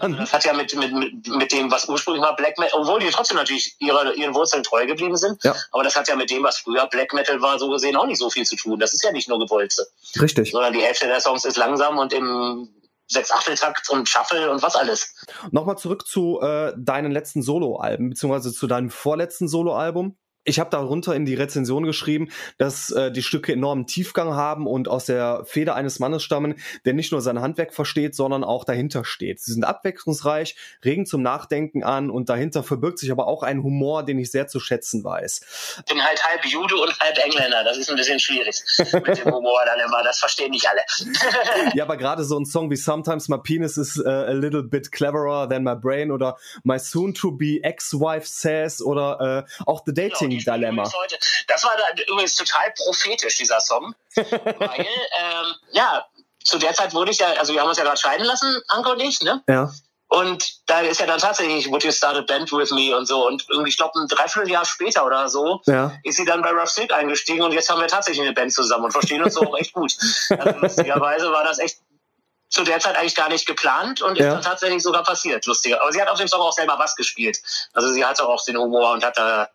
also 0.00 0.16
das 0.16 0.32
hat 0.32 0.44
ja 0.44 0.52
mit, 0.52 0.74
mit, 0.76 1.26
mit 1.28 1.52
dem, 1.52 1.70
was 1.70 1.88
ursprünglich 1.88 2.22
mal 2.22 2.32
Black 2.32 2.58
Metal, 2.58 2.80
obwohl 2.80 3.00
die 3.00 3.08
trotzdem 3.10 3.36
natürlich 3.36 3.76
ihre, 3.78 4.14
ihren 4.14 4.34
Wurzeln 4.34 4.62
treu 4.62 4.86
geblieben 4.86 5.16
sind, 5.16 5.42
ja. 5.44 5.54
aber 5.72 5.84
das 5.84 5.96
hat 5.96 6.08
ja 6.08 6.16
mit 6.16 6.30
dem, 6.30 6.42
was 6.42 6.58
früher 6.58 6.86
Black 6.86 7.12
Metal 7.14 7.40
war, 7.40 7.58
so 7.58 7.70
gesehen 7.70 7.96
auch 7.96 8.06
nicht 8.06 8.18
so 8.18 8.28
viel 8.30 8.44
zu 8.44 8.56
tun. 8.56 8.78
Das 8.78 8.92
ist 8.92 9.02
ja 9.04 9.12
nicht 9.12 9.28
nur 9.28 9.38
Gewolze. 9.38 9.86
Richtig. 10.20 10.50
Sondern 10.50 10.72
die 10.72 10.82
Hälfte 10.82 11.06
der 11.06 11.20
Songs 11.20 11.44
ist 11.44 11.56
langsam 11.56 11.98
und 11.98 12.12
im 12.12 12.68
Sechs-Achtel-Takt 13.08 13.88
und 13.90 14.08
Shuffle 14.08 14.50
und 14.50 14.62
was 14.62 14.74
alles. 14.74 15.14
Nochmal 15.50 15.78
zurück 15.78 16.06
zu 16.06 16.40
äh, 16.40 16.72
deinen 16.76 17.12
letzten 17.12 17.42
Soloalben, 17.42 18.10
beziehungsweise 18.10 18.52
zu 18.52 18.66
deinem 18.66 18.90
vorletzten 18.90 19.48
Soloalbum 19.48 20.16
ich 20.46 20.60
habe 20.60 20.70
darunter 20.70 21.14
in 21.14 21.26
die 21.26 21.34
Rezension 21.34 21.84
geschrieben, 21.84 22.28
dass 22.56 22.90
äh, 22.92 23.10
die 23.10 23.22
Stücke 23.22 23.52
enormen 23.52 23.86
Tiefgang 23.86 24.34
haben 24.34 24.66
und 24.66 24.88
aus 24.88 25.06
der 25.06 25.44
Feder 25.44 25.74
eines 25.74 25.98
Mannes 25.98 26.22
stammen, 26.22 26.54
der 26.84 26.94
nicht 26.94 27.12
nur 27.12 27.20
sein 27.20 27.40
Handwerk 27.40 27.74
versteht, 27.74 28.14
sondern 28.14 28.44
auch 28.44 28.64
dahinter 28.64 29.04
steht. 29.04 29.40
Sie 29.40 29.52
sind 29.52 29.64
abwechslungsreich, 29.64 30.56
regen 30.84 31.04
zum 31.04 31.22
Nachdenken 31.22 31.82
an 31.82 32.10
und 32.10 32.28
dahinter 32.28 32.62
verbirgt 32.62 33.00
sich 33.00 33.10
aber 33.10 33.26
auch 33.26 33.42
ein 33.42 33.62
Humor, 33.62 34.04
den 34.04 34.18
ich 34.18 34.30
sehr 34.30 34.46
zu 34.46 34.60
schätzen 34.60 35.02
weiß. 35.02 35.40
Ich 35.78 35.92
bin 35.92 36.02
halt 36.02 36.24
halb 36.24 36.44
Jude 36.46 36.76
und 36.76 36.98
halb 37.00 37.18
Engländer. 37.18 37.64
Das 37.64 37.76
ist 37.76 37.90
ein 37.90 37.96
bisschen 37.96 38.20
schwierig 38.20 38.62
mit 38.78 39.18
dem 39.18 39.34
Humor 39.34 39.60
dann 39.66 39.80
immer. 39.80 40.02
Das 40.04 40.20
verstehen 40.20 40.52
nicht 40.52 40.68
alle. 40.68 40.80
ja, 41.74 41.84
aber 41.84 41.96
gerade 41.96 42.24
so 42.24 42.38
ein 42.38 42.46
Song 42.46 42.70
wie 42.70 42.76
Sometimes 42.76 43.28
My 43.28 43.38
Penis 43.38 43.76
is 43.76 43.98
uh, 43.98 44.08
a 44.08 44.32
little 44.32 44.62
bit 44.62 44.92
cleverer 44.92 45.48
than 45.48 45.64
my 45.64 45.74
brain 45.74 46.12
oder 46.12 46.36
My 46.62 46.78
soon 46.78 47.14
to 47.14 47.32
be 47.32 47.60
ex-wife 47.64 48.26
says 48.26 48.80
oder 48.80 49.46
uh, 49.48 49.64
auch 49.68 49.82
The 49.84 49.92
Dating 49.92 50.35
Dilemma. 50.44 50.90
Das 51.46 51.64
war 51.64 51.76
dann 51.76 52.04
übrigens 52.06 52.34
total 52.34 52.72
prophetisch, 52.72 53.36
dieser 53.36 53.60
Song. 53.60 53.94
weil, 54.14 54.80
ähm, 54.80 55.54
ja, 55.72 56.06
zu 56.44 56.58
der 56.58 56.74
Zeit 56.74 56.94
wurde 56.94 57.10
ich 57.10 57.18
ja, 57.18 57.28
also 57.38 57.52
wir 57.52 57.60
haben 57.60 57.68
uns 57.68 57.78
ja 57.78 57.84
gerade 57.84 57.98
scheiden 57.98 58.24
lassen, 58.24 58.62
Anke 58.68 58.90
und 58.90 59.00
ich, 59.00 59.20
ne? 59.22 59.42
Ja. 59.48 59.70
Und 60.08 60.60
da 60.66 60.80
ist 60.80 61.00
ja 61.00 61.06
dann 61.06 61.18
tatsächlich 61.18 61.68
Would 61.68 61.82
You 61.82 61.90
Start 61.90 62.16
a 62.16 62.20
Band 62.20 62.52
With 62.52 62.70
Me 62.70 62.96
und 62.96 63.06
so. 63.06 63.26
Und 63.26 63.44
irgendwie, 63.48 63.70
ich 63.70 63.76
glaube, 63.76 63.98
ein 63.98 64.06
Dreivierteljahr 64.06 64.64
später 64.64 65.04
oder 65.04 65.28
so 65.28 65.60
ja. 65.66 65.92
ist 66.04 66.16
sie 66.16 66.24
dann 66.24 66.42
bei 66.42 66.50
Rough 66.50 66.70
Silk 66.70 66.92
eingestiegen 66.92 67.42
und 67.42 67.52
jetzt 67.52 67.68
haben 67.68 67.80
wir 67.80 67.88
tatsächlich 67.88 68.24
eine 68.24 68.32
Band 68.32 68.52
zusammen 68.52 68.84
und 68.84 68.92
verstehen 68.92 69.22
uns 69.22 69.34
so 69.34 69.42
auch 69.42 69.58
echt 69.58 69.72
gut. 69.72 69.96
Also 70.30 70.58
lustigerweise 70.60 71.32
war 71.32 71.42
das 71.42 71.58
echt 71.58 71.78
zu 72.48 72.62
der 72.62 72.78
Zeit 72.78 72.96
eigentlich 72.96 73.16
gar 73.16 73.28
nicht 73.28 73.46
geplant 73.46 74.00
und 74.00 74.16
ja. 74.16 74.28
ist 74.28 74.34
dann 74.34 74.42
tatsächlich 74.42 74.82
sogar 74.82 75.02
passiert, 75.02 75.44
lustiger. 75.46 75.82
Aber 75.82 75.92
sie 75.92 76.00
hat 76.00 76.08
auf 76.08 76.18
dem 76.18 76.28
Song 76.28 76.40
auch 76.40 76.52
selber 76.52 76.78
was 76.78 76.94
gespielt. 76.94 77.38
Also 77.72 77.92
sie 77.92 78.04
hat 78.04 78.20
auch 78.20 78.44
den 78.44 78.56
Humor 78.56 78.92
und 78.92 79.04
hat 79.04 79.18
da 79.18 79.48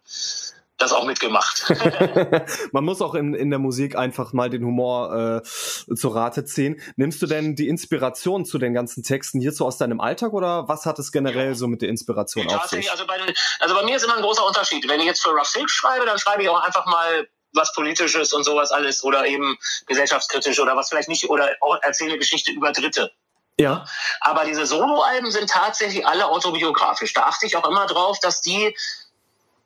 das 0.82 0.94
auch 0.94 1.06
mitgemacht. 1.06 1.64
Man 2.72 2.84
muss 2.84 3.02
auch 3.02 3.16
in, 3.16 3.34
in 3.34 3.50
der 3.50 3.60
Musik 3.60 3.96
einfach 3.96 4.34
mal 4.34 4.50
den 4.50 4.64
Humor 4.64 5.42
äh, 5.44 5.44
zu 5.44 6.10
Rate 6.10 6.46
ziehen. 6.46 6.82
Nimmst 6.96 7.22
du 7.22 7.28
denn 7.28 7.56
die 7.56 7.68
Inspiration 7.68 8.46
zu 8.46 8.58
den 8.58 8.74
ganzen 8.74 9.04
Texten 9.04 9.40
hierzu 9.40 9.66
aus 9.66 9.78
deinem 9.78 10.02
Alltag 10.02 10.34
oder 10.34 10.68
was 10.68 10.86
hat 10.86 11.00
es 11.00 11.12
generell 11.12 11.50
ja. 11.50 11.56
so 11.56 11.68
mit 11.68 11.82
der 11.82 11.90
Inspiration 11.90 12.48
ja, 12.48 12.58
auf 12.58 12.68
sich? 12.68 12.92
Also 12.92 13.06
bei, 13.06 13.18
also 13.60 13.76
bei 13.76 13.84
mir 13.84 13.96
ist 13.96 14.04
immer 14.04 14.16
ein 14.16 14.24
großer 14.24 14.46
Unterschied. 14.46 14.88
Wenn 14.88 15.00
ich 15.00 15.06
jetzt 15.06 15.22
für 15.22 15.32
Rough 15.32 15.48
Silk 15.48 15.70
schreibe, 15.70 16.06
dann 16.06 16.18
schreibe 16.18 16.44
ich 16.44 16.50
auch 16.50 16.62
einfach 16.62 16.86
mal 16.86 17.28
was 17.54 17.74
Politisches 17.74 18.34
und 18.34 18.44
sowas 18.44 18.72
alles 18.72 19.04
oder 19.04 19.26
eben 19.26 19.58
gesellschaftskritisch 19.86 20.60
oder 20.60 20.76
was 20.76 20.90
vielleicht 20.90 21.10
nicht 21.10 21.30
oder 21.30 21.56
erzähle 21.82 22.18
Geschichte 22.18 22.52
über 22.52 22.72
Dritte. 22.72 23.12
Ja. 23.60 23.86
Aber 24.22 24.46
diese 24.46 24.66
Soloalben 24.66 25.30
sind 25.32 25.50
tatsächlich 25.50 26.06
alle 26.08 26.28
autobiografisch. 26.28 27.14
Da 27.14 27.24
achte 27.24 27.46
ich 27.46 27.56
auch 27.58 27.68
immer 27.70 27.86
drauf, 27.86 28.18
dass 28.20 28.42
die 28.42 28.76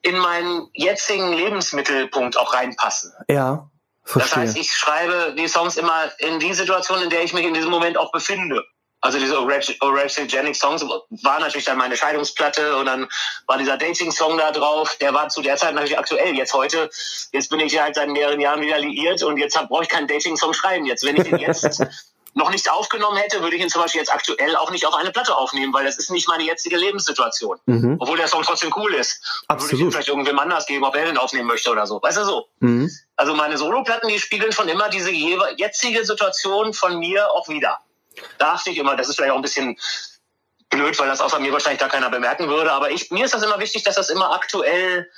in 0.06 0.18
meinen 0.18 0.70
jetzigen 0.74 1.34
Lebensmittelpunkt 1.34 2.38
auch 2.38 2.54
reinpassen. 2.54 3.12
Ja. 3.28 3.70
Verstehe. 4.04 4.30
Das 4.30 4.36
heißt, 4.36 4.58
ich 4.58 4.72
schreibe 4.72 5.34
die 5.36 5.48
Songs 5.48 5.78
immer 5.78 6.12
in 6.20 6.40
die 6.40 6.54
Situation, 6.54 7.02
in 7.02 7.10
der 7.10 7.24
ich 7.24 7.34
mich 7.34 7.44
in 7.44 7.56
diesem 7.56 7.72
Moment 7.72 7.98
auch 7.98 8.12
befinde. 8.12 8.64
Also 9.02 9.20
diese 9.20 9.40
Orexigenic 9.40 10.56
Songs 10.56 10.84
war 10.84 11.40
natürlich 11.40 11.66
dann 11.66 11.78
meine 11.78 11.98
Scheidungsplatte 11.98 12.78
und 12.78 12.86
dann 12.86 13.08
war 13.48 13.58
dieser 13.58 13.78
Dating-Song 13.78 14.38
da 14.38 14.52
drauf. 14.52 14.96
Der 15.02 15.14
war 15.14 15.30
zu 15.30 15.42
der 15.42 15.58
Zeit 15.58 15.74
natürlich 15.74 15.98
aktuell. 15.98 16.36
Jetzt 16.36 16.54
heute, 16.54 16.90
jetzt 17.32 17.50
bin 17.50 17.60
ich 17.60 17.80
halt 17.80 17.96
seit 17.96 18.10
mehreren 18.10 18.40
Jahren 18.40 18.62
wieder 18.62 18.78
liiert 18.78 19.24
und 19.24 19.38
jetzt 19.38 19.56
brauche 19.68 19.84
ich 19.84 19.90
keinen 19.90 20.08
Dating-Song 20.08 20.54
schreiben. 20.54 20.86
Jetzt, 20.86 21.04
wenn 21.04 21.18
ich 21.18 21.24
den 21.24 21.38
jetzt 21.38 21.84
noch 22.36 22.52
nicht 22.52 22.70
aufgenommen 22.70 23.18
hätte, 23.18 23.42
würde 23.42 23.56
ich 23.56 23.62
ihn 23.62 23.70
zum 23.70 23.82
Beispiel 23.82 24.00
jetzt 24.00 24.14
aktuell 24.14 24.56
auch 24.58 24.70
nicht 24.70 24.86
auf 24.86 24.94
eine 24.94 25.12
Platte 25.12 25.36
aufnehmen, 25.36 25.74
weil 25.74 25.86
das 25.86 25.98
ist 25.98 26.12
nicht 26.12 26.28
meine 26.28 26.44
jetzige 26.44 26.76
Lebenssituation. 26.76 27.58
Mhm. 27.66 27.96
Obwohl 27.98 28.18
der 28.18 28.28
Song 28.28 28.44
trotzdem 28.44 28.74
cool 28.76 28.94
ist. 28.94 29.22
Absolut. 29.48 29.72
Würde 29.72 29.76
ich 29.76 29.82
ihn 29.82 29.92
vielleicht 29.92 30.10
irgendwem 30.10 30.38
anders 30.38 30.66
geben, 30.66 30.84
ob 30.84 30.96
er 30.96 31.06
den 31.06 31.18
aufnehmen 31.18 31.48
möchte 31.48 31.72
oder 31.72 31.88
so. 31.88 32.02
Weißt 32.02 32.18
du 32.18 32.26
so? 32.26 32.48
Mhm. 32.60 32.92
Also 33.16 33.34
meine 33.34 33.58
Soloplatten, 33.58 34.10
die 34.10 34.20
spiegeln 34.20 34.52
schon 34.52 34.68
immer 34.68 34.90
diese 34.90 35.12
jetzige 35.12 36.06
Situation 36.06 36.74
von 36.74 37.00
mir 37.00 37.32
auch 37.32 37.48
wieder. 37.48 37.80
Da 38.38 38.54
achte 38.54 38.70
ich 38.70 38.78
immer, 38.78 38.98
das 38.98 39.08
ist 39.08 39.16
vielleicht 39.16 39.32
auch 39.32 39.38
ein 39.38 39.42
bisschen 39.42 39.78
blöd, 40.70 41.00
weil 41.00 41.08
das 41.08 41.22
außer 41.22 41.40
mir 41.40 41.54
wahrscheinlich 41.54 41.80
da 41.80 41.88
keiner 41.88 42.10
bemerken 42.10 42.50
würde, 42.50 42.74
aber 42.74 42.92
ich, 42.92 43.12
mir 43.12 43.24
ist 43.24 43.34
das 43.34 43.44
immer 43.44 43.60
wichtig, 43.60 43.84
dass 43.84 43.96
das 43.96 44.10
immer 44.10 44.34
aktuell 44.34 45.10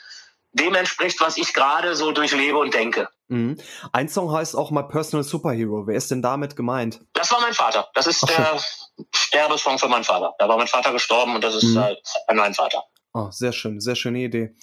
dem 0.51 0.75
entspricht, 0.75 1.19
was 1.19 1.37
ich 1.37 1.53
gerade 1.53 1.95
so 1.95 2.11
durchlebe 2.11 2.57
und 2.57 2.73
denke. 2.73 3.09
Mhm. 3.29 3.57
Ein 3.91 4.07
Song 4.07 4.31
heißt 4.31 4.55
auch 4.55 4.71
My 4.71 4.83
Personal 4.83 5.23
Superhero. 5.23 5.87
Wer 5.87 5.95
ist 5.95 6.11
denn 6.11 6.21
damit 6.21 6.55
gemeint? 6.55 7.01
Das 7.13 7.31
war 7.31 7.41
mein 7.41 7.53
Vater. 7.53 7.87
Das 7.93 8.07
ist 8.07 8.23
Ach, 8.23 8.27
der 8.27 8.59
Sterbesong 9.13 9.77
für 9.77 9.87
meinen 9.87 10.03
Vater. 10.03 10.33
Da 10.39 10.47
war 10.47 10.57
mein 10.57 10.67
Vater 10.67 10.91
gestorben 10.91 11.35
und 11.35 11.43
das 11.43 11.55
ist 11.55 11.75
mhm. 11.75 11.79
halt 11.79 12.01
mein 12.33 12.53
Vater. 12.53 12.83
Oh, 13.13 13.31
sehr 13.31 13.51
schön, 13.51 13.79
sehr 13.79 13.95
schöne 13.95 14.19
Idee. 14.19 14.53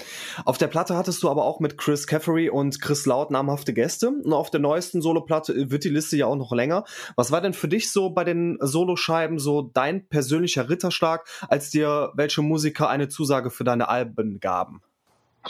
Auf 0.45 0.59
der 0.59 0.69
Platte 0.69 0.97
hattest 0.97 1.23
du 1.25 1.29
aber 1.29 1.45
auch 1.45 1.59
mit 1.59 1.77
Chris 1.77 2.07
Caffery 2.07 2.51
und 2.51 2.81
Chris 2.81 3.05
Laut 3.05 3.33
namhafte 3.33 3.75
Gäste. 3.75 4.11
Und 4.11 4.33
auf 4.33 4.49
der 4.49 4.61
neuesten 4.61 5.03
Soloplatte 5.03 5.73
wird 5.73 5.83
die 5.83 5.89
Liste 5.89 6.17
ja 6.17 6.27
auch 6.27 6.37
noch 6.37 6.53
länger. 6.53 6.85
Was 7.17 7.33
war 7.33 7.41
denn 7.41 7.53
für 7.53 7.67
dich 7.67 7.91
so 7.91 8.11
bei 8.11 8.23
den 8.23 8.59
Soloscheiben 8.61 9.41
so 9.41 9.62
dein 9.62 10.09
persönlicher 10.09 10.69
Ritterschlag, 10.69 11.27
als 11.49 11.71
dir 11.71 12.12
welche 12.15 12.43
Musiker 12.43 12.89
eine 12.89 13.09
Zusage 13.09 13.51
für 13.51 13.65
deine 13.65 13.89
Alben 13.89 14.39
gaben? 14.39 14.83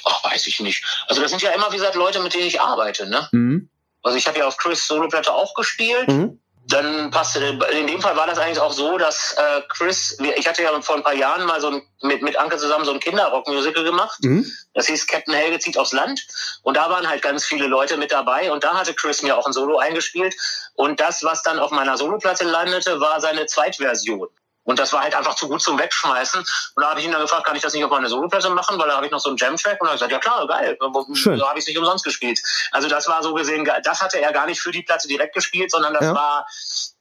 Ach, 0.04 0.24
weiß 0.24 0.46
ich 0.46 0.60
nicht. 0.60 0.84
Also 1.08 1.22
das 1.22 1.30
sind 1.30 1.42
ja 1.42 1.50
immer, 1.50 1.70
wie 1.70 1.76
gesagt, 1.76 1.94
Leute, 1.94 2.20
mit 2.20 2.34
denen 2.34 2.46
ich 2.46 2.60
arbeite, 2.60 3.06
ne? 3.06 3.28
Mhm. 3.32 3.68
Also 4.02 4.18
ich 4.18 4.26
habe 4.26 4.38
ja 4.38 4.46
auf 4.46 4.56
Chris 4.56 4.86
Soloplatte 4.86 5.32
auch 5.32 5.54
gespielt. 5.54 6.08
Mhm. 6.08 6.40
Dann 6.66 7.10
passte, 7.10 7.58
in 7.72 7.86
dem 7.86 8.00
Fall 8.00 8.16
war 8.16 8.26
das 8.26 8.38
eigentlich 8.38 8.58
auch 8.58 8.72
so, 8.72 8.96
dass 8.96 9.34
äh, 9.36 9.60
Chris, 9.68 10.18
ich 10.36 10.48
hatte 10.48 10.62
ja 10.62 10.80
vor 10.80 10.96
ein 10.96 11.02
paar 11.02 11.14
Jahren 11.14 11.44
mal 11.44 11.60
so 11.60 11.68
ein, 11.68 11.82
mit, 12.00 12.22
mit 12.22 12.38
Anke 12.38 12.56
zusammen 12.56 12.86
so 12.86 12.92
ein 12.92 13.00
Kinderrock-Musical 13.00 13.84
gemacht. 13.84 14.18
Mhm. 14.22 14.50
Das 14.72 14.86
hieß 14.86 15.06
Captain 15.06 15.34
Helge 15.34 15.58
zieht 15.58 15.76
aufs 15.76 15.92
Land. 15.92 16.26
Und 16.62 16.78
da 16.78 16.88
waren 16.88 17.06
halt 17.06 17.20
ganz 17.20 17.44
viele 17.44 17.66
Leute 17.66 17.98
mit 17.98 18.12
dabei. 18.12 18.50
Und 18.50 18.64
da 18.64 18.78
hatte 18.78 18.94
Chris 18.94 19.22
mir 19.22 19.36
auch 19.36 19.46
ein 19.46 19.52
Solo 19.52 19.76
eingespielt. 19.76 20.34
Und 20.74 21.00
das, 21.00 21.22
was 21.22 21.42
dann 21.42 21.58
auf 21.58 21.70
meiner 21.70 21.98
Soloplatte 21.98 22.44
landete, 22.44 22.98
war 22.98 23.20
seine 23.20 23.44
Zweitversion. 23.44 24.28
Und 24.64 24.78
das 24.78 24.92
war 24.92 25.02
halt 25.02 25.14
einfach 25.14 25.34
zu 25.34 25.48
gut 25.48 25.62
zum 25.62 25.78
Wegschmeißen. 25.78 26.40
Und 26.40 26.82
da 26.82 26.90
habe 26.90 27.00
ich 27.00 27.06
ihn 27.06 27.12
dann 27.12 27.20
gefragt, 27.20 27.46
kann 27.46 27.56
ich 27.56 27.62
das 27.62 27.74
nicht 27.74 27.84
auf 27.84 27.90
meine 27.90 28.08
Soloplatte 28.08 28.50
machen, 28.50 28.78
weil 28.78 28.88
da 28.88 28.96
habe 28.96 29.06
ich 29.06 29.12
noch 29.12 29.20
so 29.20 29.28
einen 29.28 29.38
Jam-Track. 29.38 29.80
Und 29.80 29.88
er 29.88 29.92
hat 29.92 29.98
gesagt, 29.98 30.12
ja 30.12 30.18
klar, 30.18 30.46
geil. 30.46 30.78
Schön. 31.14 31.38
So 31.38 31.48
habe 31.48 31.58
ich 31.58 31.64
es 31.64 31.68
nicht 31.68 31.78
umsonst 31.78 32.04
gespielt. 32.04 32.40
Also 32.72 32.88
das 32.88 33.06
war 33.06 33.22
so 33.22 33.34
gesehen, 33.34 33.68
das 33.84 34.00
hatte 34.00 34.20
er 34.20 34.32
gar 34.32 34.46
nicht 34.46 34.60
für 34.60 34.72
die 34.72 34.82
Platte 34.82 35.06
direkt 35.06 35.34
gespielt, 35.34 35.70
sondern 35.70 35.94
das 35.94 36.04
ja. 36.04 36.14
war 36.14 36.46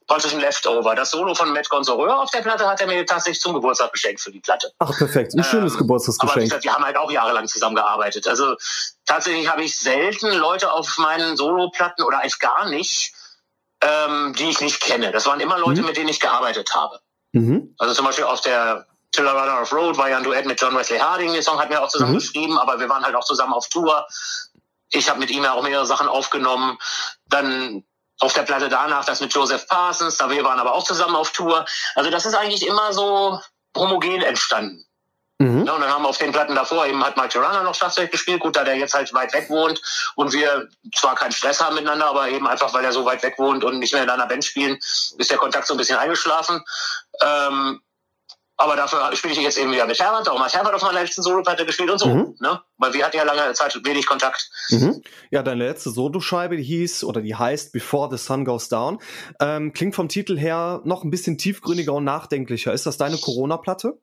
praktisch 0.07 0.33
ein 0.33 0.39
Leftover. 0.39 0.95
Das 0.95 1.11
Solo 1.11 1.33
von 1.33 1.51
Matt 1.53 1.69
Gonzoreur 1.69 2.19
auf 2.19 2.31
der 2.31 2.41
Platte 2.41 2.67
hat 2.67 2.81
er 2.81 2.87
mir 2.87 3.05
tatsächlich 3.05 3.41
zum 3.41 3.53
Geburtstag 3.53 3.91
geschenkt 3.91 4.21
für 4.21 4.31
die 4.31 4.39
Platte. 4.39 4.71
Ach, 4.79 4.95
perfekt. 4.97 5.33
Ein 5.33 5.43
schönes 5.43 5.73
ähm, 5.73 5.79
Geburtstagsgeschenk. 5.79 6.35
Aber 6.35 6.41
gesagt, 6.41 6.63
wir 6.63 6.73
haben 6.73 6.85
halt 6.85 6.97
auch 6.97 7.11
jahrelang 7.11 7.47
zusammengearbeitet. 7.47 8.27
Also 8.27 8.55
tatsächlich 9.05 9.49
habe 9.49 9.63
ich 9.63 9.77
selten 9.77 10.31
Leute 10.33 10.71
auf 10.71 10.97
meinen 10.97 11.37
Solo-Platten 11.37 12.03
oder 12.03 12.19
eigentlich 12.19 12.39
gar 12.39 12.69
nicht, 12.69 13.13
ähm, 13.81 14.33
die 14.37 14.49
ich 14.49 14.61
nicht 14.61 14.81
kenne. 14.81 15.11
Das 15.11 15.25
waren 15.25 15.39
immer 15.39 15.57
Leute, 15.57 15.81
mhm. 15.81 15.87
mit 15.87 15.97
denen 15.97 16.09
ich 16.09 16.19
gearbeitet 16.19 16.73
habe. 16.73 16.99
Mhm. 17.33 17.75
Also 17.77 17.93
zum 17.93 18.05
Beispiel 18.05 18.23
auf 18.23 18.41
der 18.41 18.87
Till 19.11 19.25
I 19.25 19.29
Run 19.29 19.49
Out 19.49 19.61
of 19.63 19.73
Road 19.73 19.97
war 19.97 20.09
ja 20.09 20.17
ein 20.17 20.23
Duett 20.23 20.45
mit 20.45 20.59
John 20.59 20.75
Wesley 20.75 20.97
Harding. 20.97 21.33
Den 21.33 21.43
Song 21.43 21.59
hatten 21.59 21.71
wir 21.71 21.83
auch 21.83 21.89
zusammen 21.89 22.13
mhm. 22.13 22.19
geschrieben, 22.19 22.57
aber 22.57 22.79
wir 22.79 22.89
waren 22.89 23.03
halt 23.03 23.15
auch 23.15 23.25
zusammen 23.25 23.53
auf 23.53 23.67
Tour. 23.69 24.07
Ich 24.91 25.09
habe 25.09 25.19
mit 25.19 25.29
ihm 25.29 25.43
ja 25.43 25.53
auch 25.53 25.63
mehrere 25.63 25.85
Sachen 25.85 26.07
aufgenommen. 26.07 26.77
Dann 27.27 27.83
auf 28.19 28.33
der 28.33 28.43
Platte 28.43 28.69
danach 28.69 29.05
das 29.05 29.21
mit 29.21 29.33
Joseph 29.33 29.67
Parsons, 29.67 30.17
da 30.17 30.29
wir 30.29 30.43
waren 30.43 30.59
aber 30.59 30.73
auch 30.73 30.83
zusammen 30.83 31.15
auf 31.15 31.31
Tour. 31.31 31.65
Also 31.95 32.09
das 32.09 32.25
ist 32.25 32.35
eigentlich 32.35 32.65
immer 32.65 32.93
so 32.93 33.39
homogen 33.75 34.21
entstanden. 34.21 34.85
Mhm. 35.39 35.65
Ja, 35.65 35.73
und 35.73 35.81
dann 35.81 35.89
haben 35.89 36.03
wir 36.03 36.09
auf 36.09 36.17
den 36.17 36.31
Platten 36.31 36.55
davor 36.55 36.85
eben 36.85 37.03
hat 37.03 37.17
Mike 37.17 37.29
Tirana 37.29 37.63
noch 37.63 37.75
Schlagzeug 37.75 38.11
gespielt, 38.11 38.39
gut, 38.39 38.55
da 38.55 38.63
der 38.63 38.75
jetzt 38.75 38.93
halt 38.93 39.13
weit 39.13 39.33
weg 39.33 39.49
wohnt 39.49 39.81
und 40.15 40.31
wir 40.31 40.69
zwar 40.95 41.15
keinen 41.15 41.31
Stress 41.31 41.59
haben 41.59 41.75
miteinander, 41.75 42.07
aber 42.07 42.29
eben 42.29 42.47
einfach, 42.47 42.73
weil 42.73 42.85
er 42.85 42.91
so 42.91 43.05
weit 43.05 43.23
weg 43.23 43.35
wohnt 43.37 43.63
und 43.63 43.79
nicht 43.79 43.93
mehr 43.93 44.03
in 44.03 44.09
einer 44.09 44.27
Band 44.27 44.45
spielen, 44.45 44.75
ist 44.77 45.31
der 45.31 45.37
Kontakt 45.37 45.67
so 45.67 45.73
ein 45.73 45.77
bisschen 45.77 45.97
eingeschlafen. 45.97 46.63
Ähm, 47.21 47.81
aber 48.55 48.75
dafür 48.75 49.15
spiele 49.15 49.33
ich 49.33 49.39
jetzt 49.39 49.57
eben 49.57 49.71
wieder 49.71 49.87
mit 49.87 49.99
Herbert. 49.99 50.27
Darum 50.27 50.41
hat 50.41 50.53
Herbert 50.53 50.75
auf 50.75 50.83
meiner 50.83 51.01
letzten 51.01 51.23
Soloplatte 51.23 51.65
gespielt 51.65 51.89
und 51.89 51.97
so. 51.97 52.07
Mhm. 52.07 52.35
Ne? 52.39 52.61
Weil 52.77 52.93
wir 52.93 53.03
hatten 53.05 53.17
ja 53.17 53.23
lange 53.23 53.51
Zeit 53.53 53.77
wenig 53.83 54.05
Kontakt. 54.05 54.49
Mhm. 54.69 55.01
Ja, 55.31 55.41
deine 55.41 55.65
letzte 55.65 55.89
Soloscheibe, 55.89 56.55
die 56.55 56.63
hieß 56.63 57.03
oder 57.03 57.21
die 57.21 57.35
heißt 57.35 57.73
Before 57.73 58.15
the 58.15 58.23
Sun 58.23 58.45
Goes 58.45 58.69
Down. 58.69 58.99
Ähm, 59.39 59.73
klingt 59.73 59.95
vom 59.95 60.07
Titel 60.07 60.37
her 60.37 60.81
noch 60.85 61.03
ein 61.03 61.09
bisschen 61.09 61.37
tiefgründiger 61.37 61.93
und 61.93 62.03
nachdenklicher. 62.03 62.71
Ist 62.73 62.85
das 62.85 62.97
deine 62.97 63.17
Corona-Platte? 63.17 63.99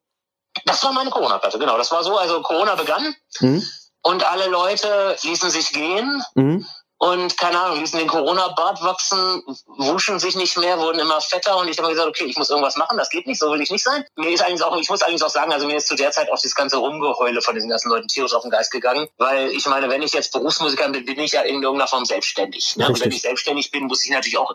Das 0.64 0.82
war 0.84 0.92
meine 0.92 1.10
Corona-Platte, 1.10 1.58
genau. 1.58 1.76
Das 1.78 1.90
war 1.92 2.02
so, 2.04 2.16
also 2.16 2.42
Corona 2.42 2.74
begann. 2.74 3.14
Mhm. 3.40 3.64
und 4.02 4.24
alle 4.24 4.48
Leute 4.48 5.16
ließen 5.22 5.50
sich 5.50 5.72
gehen. 5.72 6.22
Mhm 6.34 6.66
und 7.02 7.38
keine 7.38 7.58
Ahnung, 7.58 7.80
ließen 7.80 7.98
den 7.98 8.08
Corona-Bart 8.08 8.82
wachsen, 8.82 9.42
wuschen 9.66 10.18
sich 10.18 10.36
nicht 10.36 10.58
mehr, 10.58 10.78
wurden 10.78 10.98
immer 10.98 11.18
fetter 11.22 11.56
und 11.56 11.66
ich 11.66 11.78
habe 11.78 11.88
gesagt, 11.88 12.06
okay, 12.06 12.24
ich 12.24 12.36
muss 12.36 12.50
irgendwas 12.50 12.76
machen, 12.76 12.98
das 12.98 13.08
geht 13.08 13.26
nicht, 13.26 13.38
so 13.38 13.50
will 13.50 13.62
ich 13.62 13.70
nicht 13.70 13.82
sein. 13.82 14.04
Mir 14.16 14.28
ist 14.28 14.42
eigentlich 14.42 14.62
auch, 14.62 14.76
ich 14.76 14.90
muss 14.90 15.00
eigentlich 15.00 15.22
auch 15.22 15.30
sagen, 15.30 15.50
also 15.50 15.66
mir 15.66 15.78
ist 15.78 15.86
zu 15.86 15.94
der 15.94 16.10
Zeit 16.10 16.30
auch 16.30 16.38
dieses 16.38 16.54
ganze 16.54 16.76
Rumgeheule 16.76 17.40
von 17.40 17.54
diesen 17.54 17.70
ganzen 17.70 17.88
Leuten 17.88 18.06
tierisch 18.06 18.34
auf 18.34 18.42
den 18.42 18.50
Geist 18.50 18.70
gegangen, 18.70 19.08
weil 19.16 19.48
ich 19.48 19.64
meine, 19.66 19.88
wenn 19.88 20.02
ich 20.02 20.12
jetzt 20.12 20.30
Berufsmusiker 20.32 20.90
bin, 20.90 21.06
bin 21.06 21.18
ich 21.18 21.32
ja 21.32 21.40
in 21.40 21.62
irgendeiner 21.62 21.88
Form 21.88 22.04
selbstständig. 22.04 22.76
Ne? 22.76 22.86
Und 22.88 23.00
wenn 23.00 23.10
ich 23.10 23.22
selbstständig 23.22 23.70
bin, 23.70 23.86
muss 23.86 24.04
ich 24.04 24.10
natürlich 24.10 24.36
auch 24.36 24.54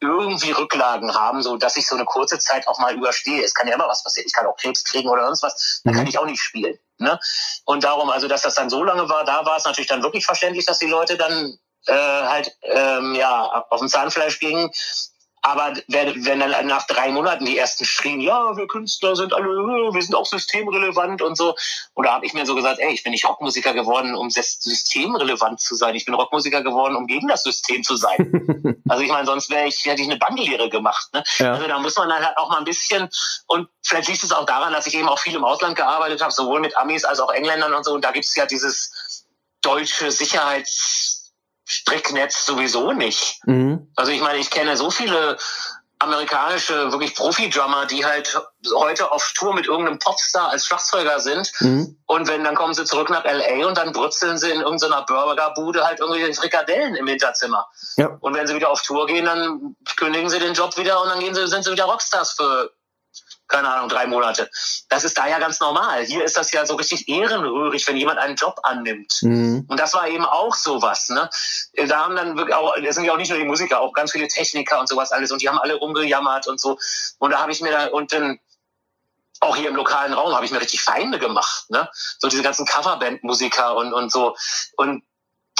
irgendwie 0.00 0.50
Rücklagen 0.50 1.14
haben, 1.14 1.42
so 1.42 1.56
dass 1.56 1.78
ich 1.78 1.86
so 1.86 1.94
eine 1.94 2.04
kurze 2.04 2.38
Zeit 2.38 2.68
auch 2.68 2.78
mal 2.78 2.94
überstehe. 2.94 3.42
Es 3.42 3.54
kann 3.54 3.66
ja 3.66 3.74
immer 3.74 3.88
was 3.88 4.04
passieren. 4.04 4.26
Ich 4.26 4.34
kann 4.34 4.46
auch 4.46 4.58
Krebs 4.58 4.84
kriegen 4.84 5.08
oder 5.08 5.24
sonst 5.24 5.42
was, 5.42 5.80
dann 5.84 5.94
mhm. 5.94 5.98
kann 5.98 6.06
ich 6.06 6.18
auch 6.18 6.26
nicht 6.26 6.42
spielen. 6.42 6.78
Ne? 6.98 7.18
Und 7.64 7.84
darum, 7.84 8.10
also 8.10 8.28
dass 8.28 8.42
das 8.42 8.56
dann 8.56 8.68
so 8.68 8.84
lange 8.84 9.08
war, 9.08 9.24
da 9.24 9.46
war 9.46 9.56
es 9.56 9.64
natürlich 9.64 9.88
dann 9.88 10.02
wirklich 10.02 10.26
verständlich, 10.26 10.66
dass 10.66 10.78
die 10.78 10.86
Leute 10.86 11.16
dann 11.16 11.58
äh, 11.88 11.92
halt 11.92 12.56
ähm, 12.62 13.14
ja 13.14 13.64
auf 13.70 13.80
dem 13.80 13.88
Zahnfleisch 13.88 14.38
ging. 14.40 14.70
Aber 15.42 15.72
wenn, 15.86 16.26
wenn 16.26 16.40
dann 16.40 16.66
nach 16.66 16.86
drei 16.86 17.10
Monaten 17.10 17.46
die 17.46 17.56
ersten 17.56 17.84
schrien, 17.84 18.20
ja, 18.20 18.56
wir 18.56 18.66
Künstler 18.66 19.14
sind 19.16 19.32
alle, 19.32 19.46
wir 19.46 20.02
sind 20.02 20.14
auch 20.14 20.26
systemrelevant 20.26 21.22
und 21.22 21.36
so. 21.36 21.54
Und 21.94 22.06
da 22.06 22.14
habe 22.14 22.26
ich 22.26 22.34
mir 22.34 22.44
so 22.44 22.54
gesagt, 22.54 22.80
ey, 22.80 22.92
ich 22.92 23.02
bin 23.02 23.12
nicht 23.12 23.26
Rockmusiker 23.26 23.72
geworden, 23.72 24.14
um 24.14 24.30
systemrelevant 24.30 25.60
zu 25.60 25.74
sein. 25.74 25.94
Ich 25.94 26.04
bin 26.04 26.14
Rockmusiker 26.14 26.62
geworden, 26.62 26.96
um 26.96 27.06
gegen 27.06 27.28
das 27.28 27.44
System 27.44 27.82
zu 27.82 27.96
sein. 27.96 28.82
also 28.88 29.02
ich 29.02 29.10
meine, 29.10 29.26
sonst 29.26 29.48
wäre 29.48 29.68
ich, 29.68 29.84
hätte 29.84 30.02
ich 30.02 30.08
eine 30.08 30.18
Banklehre 30.18 30.68
gemacht. 30.68 31.08
Ne? 31.14 31.22
Ja. 31.38 31.52
Also 31.52 31.66
da 31.66 31.78
muss 31.78 31.96
man 31.96 32.08
dann 32.08 32.24
halt 32.24 32.36
auch 32.36 32.50
mal 32.50 32.58
ein 32.58 32.64
bisschen, 32.64 33.08
und 33.46 33.68
vielleicht 33.82 34.08
liegt 34.08 34.24
es 34.24 34.32
auch 34.32 34.44
daran, 34.44 34.72
dass 34.72 34.86
ich 34.86 34.94
eben 34.94 35.08
auch 35.08 35.18
viel 35.18 35.34
im 35.34 35.44
Ausland 35.44 35.76
gearbeitet 35.76 36.20
habe, 36.20 36.32
sowohl 36.32 36.60
mit 36.60 36.76
Amis 36.76 37.04
als 37.04 37.20
auch 37.20 37.30
Engländern 37.30 37.72
und 37.72 37.84
so. 37.84 37.94
Und 37.94 38.04
da 38.04 38.10
gibt 38.10 38.26
es 38.26 38.34
ja 38.34 38.44
dieses 38.44 39.24
deutsche 39.62 40.10
Sicherheits 40.10 41.17
Stricknetz 41.68 42.46
sowieso 42.46 42.92
nicht. 42.92 43.40
Mhm. 43.44 43.92
Also 43.94 44.10
ich 44.10 44.22
meine, 44.22 44.38
ich 44.38 44.50
kenne 44.50 44.76
so 44.76 44.90
viele 44.90 45.36
amerikanische, 45.98 46.92
wirklich 46.92 47.14
Profi-Drummer, 47.14 47.86
die 47.86 48.04
halt 48.04 48.40
heute 48.74 49.10
auf 49.10 49.32
Tour 49.34 49.52
mit 49.52 49.66
irgendeinem 49.66 49.98
Popstar 49.98 50.50
als 50.50 50.66
Schlagzeuger 50.66 51.20
sind. 51.20 51.52
Mhm. 51.60 51.98
Und 52.06 52.28
wenn, 52.28 52.44
dann 52.44 52.54
kommen 52.54 52.72
sie 52.72 52.84
zurück 52.84 53.10
nach 53.10 53.24
L.A. 53.24 53.66
und 53.66 53.76
dann 53.76 53.92
brutzeln 53.92 54.38
sie 54.38 54.50
in 54.50 54.60
irgendeiner 54.60 55.02
Burgerbude 55.02 55.84
halt 55.84 56.00
irgendwelche 56.00 56.40
Frikadellen 56.40 56.94
im 56.94 57.06
Hinterzimmer. 57.06 57.66
Ja. 57.96 58.16
Und 58.20 58.34
wenn 58.34 58.46
sie 58.46 58.54
wieder 58.54 58.70
auf 58.70 58.80
Tour 58.82 59.06
gehen, 59.06 59.24
dann 59.24 59.76
kündigen 59.96 60.30
sie 60.30 60.38
den 60.38 60.54
Job 60.54 60.76
wieder 60.78 61.02
und 61.02 61.08
dann 61.08 61.20
gehen 61.20 61.34
sie, 61.34 61.46
sind 61.48 61.64
sie 61.64 61.72
wieder 61.72 61.84
Rockstars 61.84 62.32
für 62.32 62.70
keine 63.48 63.68
Ahnung, 63.70 63.88
drei 63.88 64.06
Monate. 64.06 64.50
Das 64.88 65.04
ist 65.04 65.16
da 65.18 65.26
ja 65.26 65.38
ganz 65.38 65.58
normal. 65.60 66.04
Hier 66.04 66.22
ist 66.24 66.36
das 66.36 66.52
ja 66.52 66.66
so 66.66 66.74
richtig 66.76 67.08
ehrenrührig, 67.08 67.86
wenn 67.88 67.96
jemand 67.96 68.18
einen 68.18 68.36
Job 68.36 68.60
annimmt. 68.62 69.22
Mhm. 69.22 69.64
Und 69.68 69.80
das 69.80 69.94
war 69.94 70.08
eben 70.08 70.24
auch 70.24 70.54
sowas. 70.54 71.08
Ne? 71.08 71.28
Da 71.88 72.04
haben 72.04 72.14
dann 72.14 72.36
wirklich 72.36 72.54
auch, 72.54 72.74
das 72.82 72.94
sind 72.94 73.04
ja 73.04 73.12
auch 73.12 73.16
nicht 73.16 73.30
nur 73.30 73.38
die 73.38 73.44
Musiker, 73.44 73.80
auch 73.80 73.92
ganz 73.92 74.12
viele 74.12 74.28
Techniker 74.28 74.78
und 74.78 74.88
sowas 74.88 75.12
alles. 75.12 75.32
Und 75.32 75.42
die 75.42 75.48
haben 75.48 75.58
alle 75.58 75.74
rumgejammert 75.74 76.46
und 76.46 76.60
so. 76.60 76.78
Und 77.18 77.30
da 77.30 77.40
habe 77.40 77.52
ich 77.52 77.60
mir 77.60 77.72
da, 77.72 77.86
und 77.88 78.12
dann, 78.12 78.38
auch 79.40 79.56
hier 79.56 79.68
im 79.68 79.76
lokalen 79.76 80.12
Raum 80.12 80.34
habe 80.34 80.44
ich 80.44 80.50
mir 80.50 80.60
richtig 80.60 80.82
Feinde 80.82 81.18
gemacht. 81.18 81.70
Ne? 81.70 81.88
So 82.18 82.28
diese 82.28 82.42
ganzen 82.42 82.66
Coverband-Musiker 82.66 83.76
und, 83.76 83.92
und 83.92 84.10
so. 84.10 84.36
Und 84.76 85.04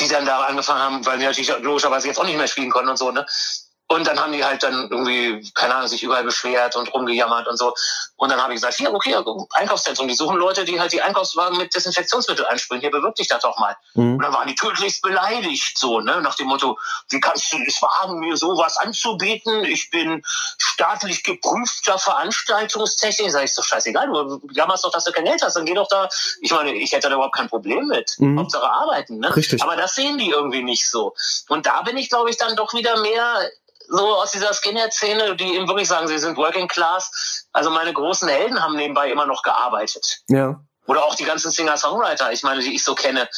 die 0.01 0.09
dann 0.09 0.26
da 0.26 0.41
angefangen 0.43 0.80
haben, 0.80 1.07
weil 1.07 1.18
die 1.18 1.24
natürlich 1.24 1.57
logischerweise 1.61 2.09
jetzt 2.09 2.18
auch 2.18 2.24
nicht 2.24 2.36
mehr 2.36 2.49
spielen 2.49 2.70
konnten 2.70 2.91
und 2.91 2.99
so, 2.99 3.11
ne? 3.11 3.26
Und 3.91 4.07
dann 4.07 4.20
haben 4.20 4.32
die 4.32 4.45
halt 4.45 4.62
dann 4.62 4.91
irgendwie, 4.91 5.51
keine 5.55 5.74
Ahnung, 5.74 5.89
sich 5.89 6.03
überall 6.03 6.22
beschwert 6.22 6.76
und 6.76 6.93
rumgejammert 6.93 7.49
und 7.49 7.57
so. 7.57 7.74
Und 8.16 8.30
dann 8.30 8.43
habe 8.43 8.53
ich 8.53 8.59
gesagt, 8.59 8.76
hier, 8.76 8.93
okay, 8.93 9.16
Einkaufszentrum, 9.53 10.07
die 10.09 10.14
suchen 10.14 10.36
Leute, 10.36 10.66
die 10.66 10.78
halt 10.78 10.93
die 10.93 11.01
Einkaufswagen 11.01 11.57
mit 11.57 11.74
Desinfektionsmittel 11.74 12.45
einspringen. 12.45 12.82
Hier 12.82 12.91
bewirb 12.91 13.14
dich 13.14 13.28
das 13.28 13.41
doch 13.41 13.59
mal. 13.59 13.74
Mhm. 13.95 14.16
Und 14.16 14.22
dann 14.22 14.34
waren 14.34 14.47
die 14.47 14.55
tödlichst 14.55 15.01
beleidigt, 15.01 15.78
so, 15.78 16.01
ne, 16.01 16.20
nach 16.20 16.34
dem 16.34 16.49
Motto, 16.49 16.78
wie 17.09 17.18
kannst 17.18 17.51
du 17.51 17.57
es 17.66 17.80
wagen, 17.80 18.18
mir 18.18 18.36
sowas 18.36 18.76
anzubieten? 18.76 19.64
Ich 19.64 19.91
bin 19.91 20.22
staatlich 20.59 21.24
geprüfter 21.24 21.99
Veranstaltungstechniker. 21.99 23.30
Sag 23.30 23.45
ich, 23.45 23.55
doch 23.55 23.64
scheißegal, 23.64 24.07
du 24.09 24.43
jammerst 24.53 24.84
doch, 24.84 24.93
dass 24.93 25.05
du 25.05 25.12
kein 25.12 25.24
Geld 25.24 25.41
hast, 25.41 25.57
dann 25.57 25.64
geh 25.64 25.74
doch 25.74 25.89
da. 25.89 26.11
Ich 26.43 26.53
meine, 26.53 26.74
ich 26.74 26.93
hätte 26.93 27.09
da 27.09 27.14
überhaupt 27.14 27.36
kein 27.36 27.49
Problem 27.49 27.86
mit. 27.86 28.16
Mhm. 28.18 28.39
Hauptsache 28.39 28.68
arbeiten, 28.70 29.18
ne? 29.18 29.34
Richtig. 29.34 29.62
Aber 29.62 29.76
das 29.76 29.95
sehen 29.95 30.18
die 30.18 30.28
irgendwie 30.28 30.62
nicht 30.62 30.91
so. 30.91 31.14
Und 31.49 31.64
da 31.64 31.80
bin 31.80 31.97
ich, 31.97 32.11
glaube 32.11 32.28
ich, 32.28 32.36
dann 32.36 32.55
doch 32.55 32.74
wieder 32.74 33.01
mehr 33.01 33.49
so 33.89 34.16
aus 34.16 34.30
dieser 34.30 34.53
Skinhead-Szene, 34.53 35.36
die 35.36 35.55
eben 35.55 35.66
wirklich 35.66 35.89
sagen, 35.89 36.09
sie 36.09 36.18
sind 36.18 36.36
Working 36.36 36.68
Class. 36.68 37.47
Also 37.53 37.70
meine 37.70 37.93
großen 37.93 38.28
Helden 38.28 38.62
haben 38.62 38.76
nebenbei 38.76 39.11
immer 39.11 39.26
noch 39.26 39.43
gearbeitet. 39.43 40.20
Ja. 40.28 40.61
Oder 40.86 41.05
auch 41.05 41.14
die 41.14 41.24
ganzen 41.24 41.51
Singer-Songwriter, 41.51 42.32
ich 42.32 42.43
meine, 42.43 42.61
die 42.61 42.74
ich 42.74 42.84
so 42.84 42.95
kenne. 42.95 43.28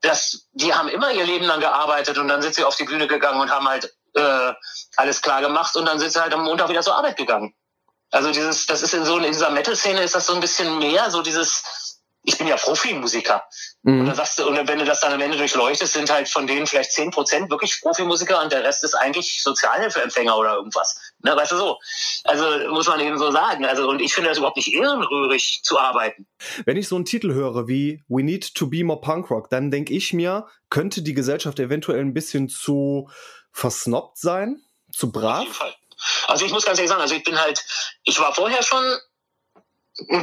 Das, 0.00 0.46
die 0.52 0.74
haben 0.74 0.88
immer 0.88 1.12
ihr 1.12 1.24
Leben 1.24 1.44
lang 1.46 1.60
gearbeitet 1.60 2.18
und 2.18 2.28
dann 2.28 2.42
sind 2.42 2.54
sie 2.54 2.64
auf 2.64 2.76
die 2.76 2.84
Bühne 2.84 3.06
gegangen 3.06 3.40
und 3.40 3.50
haben 3.50 3.68
halt 3.68 3.94
äh, 4.14 4.52
alles 4.96 5.22
klar 5.22 5.40
gemacht 5.40 5.76
und 5.76 5.86
dann 5.86 5.98
sind 5.98 6.12
sie 6.12 6.20
halt 6.20 6.34
am 6.34 6.44
Montag 6.44 6.68
wieder 6.68 6.82
zur 6.82 6.96
Arbeit 6.96 7.16
gegangen. 7.16 7.54
Also 8.10 8.30
dieses, 8.30 8.66
das 8.66 8.82
ist 8.82 8.94
in 8.94 9.04
so 9.04 9.16
in 9.18 9.24
dieser 9.24 9.50
Metal-Szene 9.50 10.02
ist 10.02 10.14
das 10.14 10.26
so 10.26 10.34
ein 10.34 10.40
bisschen 10.40 10.78
mehr, 10.78 11.10
so 11.10 11.22
dieses 11.22 11.83
ich 12.24 12.38
bin 12.38 12.46
ja 12.46 12.56
Profimusiker. 12.56 13.44
Mhm. 13.82 14.00
Und 14.00 14.06
dann 14.06 14.16
sagst 14.16 14.38
du, 14.38 14.48
und 14.48 14.56
wenn 14.66 14.78
du 14.78 14.84
das 14.84 15.00
dann 15.00 15.12
am 15.12 15.20
Ende 15.20 15.36
durchleuchtest, 15.36 15.92
sind 15.92 16.10
halt 16.10 16.28
von 16.28 16.46
denen 16.46 16.66
vielleicht 16.66 16.92
zehn 16.92 17.10
Prozent 17.10 17.50
wirklich 17.50 17.80
Profimusiker 17.80 18.42
und 18.42 18.50
der 18.50 18.64
Rest 18.64 18.82
ist 18.82 18.94
eigentlich 18.94 19.42
Sozialhilfeempfänger 19.42 20.36
oder 20.36 20.54
irgendwas. 20.54 20.98
Ne, 21.22 21.36
weißt 21.36 21.52
du 21.52 21.56
so? 21.56 21.78
Also 22.24 22.44
muss 22.70 22.88
man 22.88 23.00
eben 23.00 23.18
so 23.18 23.30
sagen. 23.30 23.66
Also, 23.66 23.88
und 23.88 24.00
ich 24.00 24.14
finde 24.14 24.30
das 24.30 24.38
überhaupt 24.38 24.56
nicht 24.56 24.72
ehrenrührig 24.72 25.60
zu 25.62 25.78
arbeiten. 25.78 26.26
Wenn 26.64 26.78
ich 26.78 26.88
so 26.88 26.96
einen 26.96 27.04
Titel 27.04 27.32
höre 27.32 27.68
wie 27.68 28.02
We 28.08 28.22
Need 28.22 28.54
to 28.54 28.68
Be 28.68 28.84
More 28.84 29.00
Punk 29.00 29.30
Rock, 29.30 29.50
dann 29.50 29.70
denke 29.70 29.92
ich 29.92 30.14
mir, 30.14 30.46
könnte 30.70 31.02
die 31.02 31.14
Gesellschaft 31.14 31.60
eventuell 31.60 32.00
ein 32.00 32.14
bisschen 32.14 32.48
zu 32.48 33.10
versnobbt 33.52 34.18
sein? 34.18 34.62
Zu 34.90 35.12
brav? 35.12 35.38
Auf 35.38 35.42
jeden 35.42 35.54
Fall. 35.54 35.74
Also 36.26 36.46
ich 36.46 36.52
muss 36.52 36.64
ganz 36.64 36.78
ehrlich 36.78 36.90
sagen, 36.90 37.02
also 37.02 37.14
ich 37.14 37.24
bin 37.24 37.38
halt, 37.38 37.64
ich 38.04 38.18
war 38.18 38.34
vorher 38.34 38.62
schon 38.62 38.82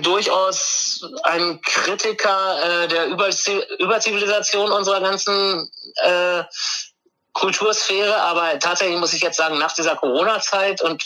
durchaus 0.02 1.06
ein 1.24 1.62
Kritiker 1.62 2.84
äh, 2.84 2.88
der 2.88 3.08
Überzivilisation 3.08 4.72
unserer 4.72 5.02
ganzen 5.02 5.72
äh, 5.96 6.44
Kultursphäre, 7.34 8.18
aber 8.18 8.60
tatsächlich 8.60 8.98
muss 8.98 9.14
ich 9.14 9.22
jetzt 9.22 9.38
sagen, 9.38 9.58
nach 9.58 9.74
dieser 9.74 9.96
Corona-Zeit 9.96 10.82
und 10.82 11.04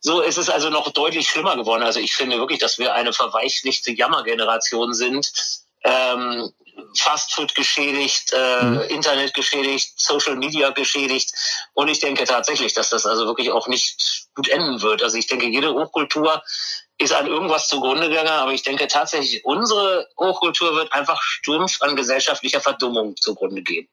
so 0.00 0.20
ist 0.20 0.38
es 0.38 0.48
also 0.48 0.70
noch 0.70 0.90
deutlich 0.92 1.28
schlimmer 1.28 1.56
geworden. 1.56 1.82
Also 1.82 2.00
ich 2.00 2.14
finde 2.14 2.38
wirklich, 2.38 2.60
dass 2.60 2.78
wir 2.78 2.94
eine 2.94 3.12
verweichlichte 3.12 3.92
Jammergeneration 3.92 4.94
sind. 4.94 5.30
Ähm, 5.82 6.50
Fastfood 6.96 7.54
geschädigt, 7.54 8.32
äh, 8.32 8.64
mhm. 8.64 8.80
Internet 8.88 9.34
geschädigt, 9.34 9.92
Social 9.96 10.36
Media 10.36 10.70
geschädigt. 10.70 11.32
Und 11.74 11.88
ich 11.88 12.00
denke 12.00 12.24
tatsächlich, 12.24 12.72
dass 12.72 12.90
das 12.90 13.06
also 13.06 13.26
wirklich 13.26 13.50
auch 13.50 13.68
nicht 13.68 14.28
gut 14.34 14.48
enden 14.48 14.80
wird. 14.82 15.02
Also 15.02 15.16
ich 15.16 15.26
denke, 15.26 15.46
jede 15.46 15.72
Hochkultur 15.72 16.42
ist 17.00 17.12
an 17.12 17.26
irgendwas 17.26 17.68
zugrunde 17.68 18.08
gegangen, 18.08 18.28
aber 18.28 18.52
ich 18.52 18.62
denke 18.62 18.86
tatsächlich, 18.86 19.44
unsere 19.44 20.06
Hochkultur 20.18 20.74
wird 20.76 20.92
einfach 20.92 21.20
stumpf 21.22 21.80
an 21.80 21.96
gesellschaftlicher 21.96 22.60
Verdummung 22.60 23.16
zugrunde 23.16 23.62
gehen. 23.62 23.88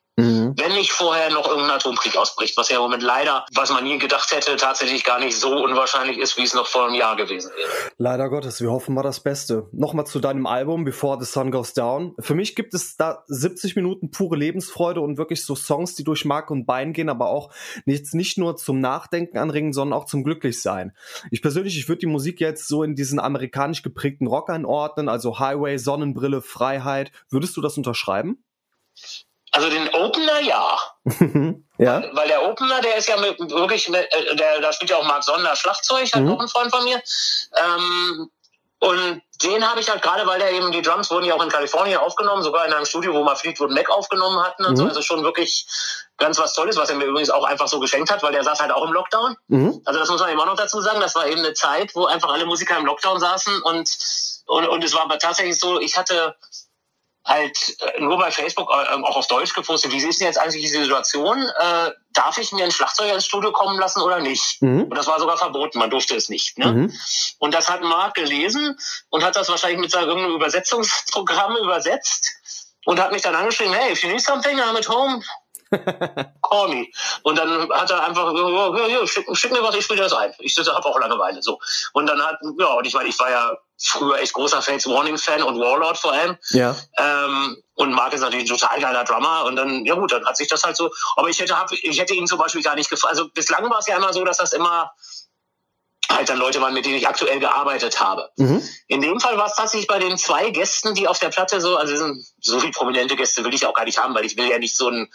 Mhm. 0.47 0.53
Wenn 0.57 0.73
nicht 0.73 0.91
vorher 0.91 1.29
noch 1.29 1.47
irgendein 1.47 1.75
Atomkrieg 1.75 2.15
ausbricht, 2.17 2.57
was 2.57 2.69
ja 2.69 2.77
im 2.77 2.83
Moment 2.83 3.03
leider, 3.03 3.45
was 3.53 3.71
man 3.71 3.83
nie 3.83 3.97
gedacht 3.97 4.31
hätte, 4.31 4.55
tatsächlich 4.55 5.03
gar 5.03 5.19
nicht 5.19 5.37
so 5.37 5.63
unwahrscheinlich 5.63 6.17
ist, 6.17 6.37
wie 6.37 6.43
es 6.43 6.53
noch 6.53 6.67
vor 6.67 6.85
einem 6.85 6.95
Jahr 6.95 7.15
gewesen 7.15 7.51
wäre. 7.55 7.69
Leider 7.97 8.29
Gottes, 8.29 8.61
wir 8.61 8.71
hoffen 8.71 8.95
mal 8.95 9.03
das 9.03 9.19
Beste. 9.19 9.67
Nochmal 9.71 10.05
zu 10.05 10.19
deinem 10.19 10.45
Album 10.45 10.83
Before 10.85 11.17
the 11.19 11.25
Sun 11.25 11.51
Goes 11.51 11.73
Down. 11.73 12.15
Für 12.19 12.35
mich 12.35 12.55
gibt 12.55 12.73
es 12.73 12.95
da 12.97 13.23
70 13.27 13.75
Minuten 13.75 14.11
pure 14.11 14.37
Lebensfreude 14.37 15.01
und 15.01 15.17
wirklich 15.17 15.45
so 15.45 15.55
Songs, 15.55 15.95
die 15.95 16.03
durch 16.03 16.25
Mark 16.25 16.51
und 16.51 16.65
Bein 16.65 16.93
gehen, 16.93 17.09
aber 17.09 17.29
auch 17.29 17.51
nicht, 17.85 18.13
nicht 18.13 18.37
nur 18.37 18.55
zum 18.57 18.79
Nachdenken 18.79 19.37
anregen, 19.37 19.73
sondern 19.73 19.99
auch 19.99 20.05
zum 20.05 20.23
Glücklichsein. 20.23 20.95
Ich 21.31 21.41
persönlich, 21.41 21.77
ich 21.77 21.87
würde 21.87 21.99
die 21.99 22.05
Musik 22.07 22.39
jetzt 22.39 22.67
so 22.67 22.83
in 22.83 22.95
diesen 22.95 23.19
amerikanisch 23.19 23.81
geprägten 23.81 24.27
Rock 24.27 24.49
einordnen, 24.49 25.09
also 25.09 25.39
Highway, 25.39 25.77
Sonnenbrille, 25.77 26.41
Freiheit. 26.41 27.11
Würdest 27.29 27.57
du 27.57 27.61
das 27.61 27.77
unterschreiben? 27.77 28.43
Also 29.57 29.71
den 29.71 29.89
Opener 29.89 30.39
ja. 30.41 30.77
ja. 31.79 32.03
Weil 32.13 32.27
der 32.27 32.47
Opener, 32.47 32.79
der 32.79 32.95
ist 32.97 33.09
ja 33.09 33.17
mit, 33.17 33.39
wirklich, 33.39 33.89
mit, 33.89 34.01
äh, 34.13 34.35
der, 34.35 34.61
da 34.61 34.71
spielt 34.71 34.91
ja 34.91 34.97
auch 34.97 35.03
Marc 35.03 35.23
Sonder 35.23 35.55
Schlagzeug, 35.55 36.07
halt 36.13 36.25
mhm. 36.25 36.33
auch 36.33 36.39
ein 36.39 36.47
Freund 36.47 36.69
von 36.69 36.83
mir. 36.83 37.01
Ähm, 37.55 38.29
und 38.79 39.21
den 39.41 39.67
habe 39.67 39.79
ich 39.79 39.89
halt 39.89 40.03
gerade, 40.03 40.27
weil 40.27 40.37
der 40.37 40.51
eben, 40.51 40.71
die 40.71 40.83
Drums 40.83 41.09
wurden 41.09 41.25
ja 41.25 41.33
auch 41.33 41.41
in 41.41 41.49
Kalifornien 41.49 41.97
aufgenommen, 41.97 42.43
sogar 42.43 42.67
in 42.67 42.73
einem 42.73 42.85
Studio, 42.85 43.15
wo 43.15 43.23
mal 43.23 43.35
Fleetwood 43.35 43.71
Mac 43.71 43.89
aufgenommen 43.89 44.39
hatten 44.43 44.63
und 44.63 44.73
mhm. 44.73 44.77
so. 44.77 44.85
Also 44.85 45.01
schon 45.01 45.23
wirklich 45.23 45.65
ganz 46.17 46.37
was 46.37 46.53
Tolles, 46.53 46.77
was 46.77 46.91
er 46.91 46.95
mir 46.95 47.05
übrigens 47.05 47.31
auch 47.31 47.45
einfach 47.45 47.67
so 47.67 47.79
geschenkt 47.79 48.11
hat, 48.11 48.21
weil 48.21 48.33
der 48.33 48.43
saß 48.43 48.59
halt 48.59 48.71
auch 48.71 48.85
im 48.85 48.93
Lockdown. 48.93 49.37
Mhm. 49.47 49.81
Also 49.85 49.99
das 49.99 50.09
muss 50.09 50.21
man 50.21 50.29
eben 50.29 50.39
auch 50.39 50.45
noch 50.45 50.55
dazu 50.55 50.81
sagen. 50.81 51.01
Das 51.01 51.15
war 51.15 51.25
eben 51.25 51.39
eine 51.39 51.53
Zeit, 51.53 51.95
wo 51.95 52.05
einfach 52.05 52.31
alle 52.31 52.45
Musiker 52.45 52.77
im 52.77 52.85
Lockdown 52.85 53.19
saßen 53.19 53.63
und, 53.63 53.89
und, 54.45 54.67
und 54.67 54.83
es 54.83 54.93
war 54.93 55.01
aber 55.05 55.17
tatsächlich 55.17 55.59
so, 55.59 55.79
ich 55.79 55.97
hatte 55.97 56.35
halt 57.27 57.77
äh, 57.81 58.01
nur 58.01 58.17
bei 58.17 58.31
Facebook 58.31 58.69
äh, 58.69 58.93
auch 59.03 59.17
auf 59.17 59.27
Deutsch 59.27 59.53
gepostet, 59.53 59.91
wie 59.91 59.97
ist 59.97 60.19
denn 60.19 60.27
jetzt 60.27 60.39
eigentlich 60.39 60.61
diese 60.61 60.81
Situation? 60.81 61.37
Äh, 61.59 61.91
darf 62.13 62.37
ich 62.37 62.51
mir 62.53 62.63
ein 62.63 62.71
Schlagzeuger 62.71 63.13
ins 63.13 63.25
Studio 63.25 63.51
kommen 63.51 63.77
lassen 63.77 64.01
oder 64.01 64.19
nicht? 64.19 64.61
Mhm. 64.61 64.83
Und 64.83 64.95
das 64.95 65.07
war 65.07 65.19
sogar 65.19 65.37
verboten, 65.37 65.77
man 65.77 65.89
durfte 65.89 66.15
es 66.15 66.29
nicht. 66.29 66.57
Ne? 66.57 66.71
Mhm. 66.71 66.93
Und 67.39 67.53
das 67.53 67.69
hat 67.69 67.81
Marc 67.81 68.15
gelesen 68.15 68.77
und 69.09 69.23
hat 69.23 69.35
das 69.35 69.49
wahrscheinlich 69.49 69.79
mit 69.79 69.91
seinem 69.91 70.35
Übersetzungsprogramm 70.35 71.57
übersetzt 71.57 72.31
und 72.85 72.99
hat 72.99 73.11
mich 73.11 73.21
dann 73.21 73.35
angeschrieben, 73.35 73.73
hey, 73.73 73.91
if 73.91 74.01
you 74.03 74.09
need 74.09 74.21
something, 74.21 74.57
I'm 74.59 74.77
at 74.77 74.87
home. 74.87 75.21
Call 76.41 76.69
me. 76.69 76.87
Und 77.23 77.37
dann 77.37 77.69
hat 77.71 77.91
er 77.91 78.05
einfach, 78.05 78.33
ja, 78.33 78.77
ja, 78.77 78.87
ja, 78.87 79.05
schick, 79.05 79.25
schick 79.33 79.51
mir 79.51 79.61
was, 79.61 79.75
ich 79.75 79.83
spiele 79.83 80.01
das 80.01 80.13
ein. 80.13 80.33
Ich 80.39 80.57
habe 80.57 80.85
auch 80.85 80.97
Langeweile. 80.97 81.41
So. 81.43 81.59
Und 81.91 82.07
dann 82.07 82.21
hat, 82.21 82.39
ja, 82.57 82.67
und 82.67 82.87
ich 82.87 82.93
meine, 82.93 83.09
ich 83.09 83.19
war 83.19 83.29
ja 83.29 83.57
früher 83.77 84.19
echt 84.19 84.33
großer 84.33 84.61
Fates 84.61 84.87
Warning-Fan 84.87 85.43
und 85.43 85.59
Warlord 85.59 85.97
vor 85.97 86.13
allem. 86.13 86.37
Ja. 86.49 86.75
Ähm, 86.97 87.61
und 87.75 87.91
Mark 87.93 88.13
ist 88.13 88.21
natürlich 88.21 88.45
ein 88.49 88.57
total 88.57 88.81
geiler 88.81 89.03
Drummer. 89.03 89.45
Und 89.45 89.55
dann, 89.55 89.85
ja 89.85 89.95
gut, 89.95 90.11
dann 90.11 90.25
hat 90.25 90.37
sich 90.37 90.47
das 90.47 90.63
halt 90.63 90.75
so. 90.75 90.91
Aber 91.15 91.29
ich 91.29 91.39
hätte, 91.39 91.57
hab, 91.57 91.71
ich 91.71 91.99
hätte 91.99 92.13
ihn 92.13 92.27
zum 92.27 92.39
Beispiel 92.39 92.63
gar 92.63 92.75
nicht 92.75 92.89
gefallen. 92.89 93.11
Also 93.11 93.29
bislang 93.29 93.69
war 93.69 93.79
es 93.79 93.87
ja 93.87 93.97
immer 93.97 94.13
so, 94.13 94.23
dass 94.23 94.37
das 94.37 94.53
immer 94.53 94.91
halt 96.09 96.29
dann 96.29 96.37
Leute 96.37 96.61
waren, 96.61 96.73
mit 96.73 96.85
denen 96.85 96.95
ich 96.95 97.07
aktuell 97.07 97.39
gearbeitet 97.39 97.99
habe. 97.99 98.29
Mhm. 98.37 98.67
In 98.87 99.01
dem 99.01 99.19
Fall 99.19 99.37
war 99.37 99.47
es 99.47 99.55
tatsächlich 99.55 99.87
bei 99.87 99.99
den 99.99 100.17
zwei 100.17 100.49
Gästen, 100.49 100.95
die 100.95 101.07
auf 101.07 101.19
der 101.19 101.29
Platte 101.29 101.61
so, 101.61 101.77
also 101.77 102.13
so 102.39 102.59
viele 102.59 102.71
prominente 102.71 103.15
Gäste 103.15 103.43
will 103.43 103.53
ich 103.53 103.65
auch 103.65 103.73
gar 103.73 103.85
nicht 103.85 103.97
haben, 103.97 104.15
weil 104.15 104.25
ich 104.25 104.37
will 104.37 104.49
ja 104.49 104.57
nicht 104.57 104.75
so 104.75 104.89
ein 104.89 105.11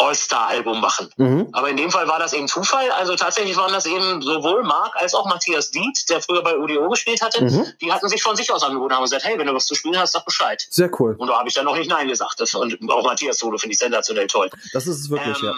All-Star-Album 0.00 0.80
machen. 0.80 1.10
Mhm. 1.16 1.48
Aber 1.52 1.68
in 1.68 1.76
dem 1.76 1.90
Fall 1.90 2.08
war 2.08 2.18
das 2.18 2.32
eben 2.32 2.48
Zufall. 2.48 2.90
Also 2.92 3.16
tatsächlich 3.16 3.56
waren 3.56 3.72
das 3.72 3.86
eben 3.86 4.22
sowohl 4.22 4.62
Mark 4.62 4.96
als 4.96 5.14
auch 5.14 5.26
Matthias 5.26 5.70
Diet, 5.70 6.08
der 6.08 6.22
früher 6.22 6.42
bei 6.42 6.56
UDO 6.56 6.88
gespielt 6.88 7.22
hatte. 7.22 7.44
Mhm. 7.44 7.66
Die 7.80 7.92
hatten 7.92 8.08
sich 8.08 8.22
von 8.22 8.34
sich 8.36 8.50
aus 8.50 8.62
angeboten 8.62 8.92
und 8.92 8.96
haben 8.96 9.04
gesagt, 9.04 9.24
hey, 9.24 9.38
wenn 9.38 9.46
du 9.46 9.54
was 9.54 9.66
zu 9.66 9.74
spielen 9.74 9.98
hast, 9.98 10.12
sag 10.12 10.24
Bescheid. 10.24 10.66
Sehr 10.70 10.90
cool. 10.98 11.14
Und 11.18 11.28
da 11.28 11.38
habe 11.38 11.48
ich 11.48 11.54
dann 11.54 11.64
noch 11.64 11.76
nicht 11.76 11.90
Nein 11.90 12.08
gesagt. 12.08 12.40
Das, 12.40 12.54
und 12.54 12.78
auch 12.90 13.04
Matthias 13.04 13.38
Solo 13.38 13.58
finde 13.58 13.74
ich 13.74 13.78
sensationell 13.78 14.26
toll. 14.26 14.50
Das 14.72 14.86
ist 14.86 15.00
es 15.00 15.10
wirklich, 15.10 15.38
ähm, 15.42 15.46
ja. 15.46 15.54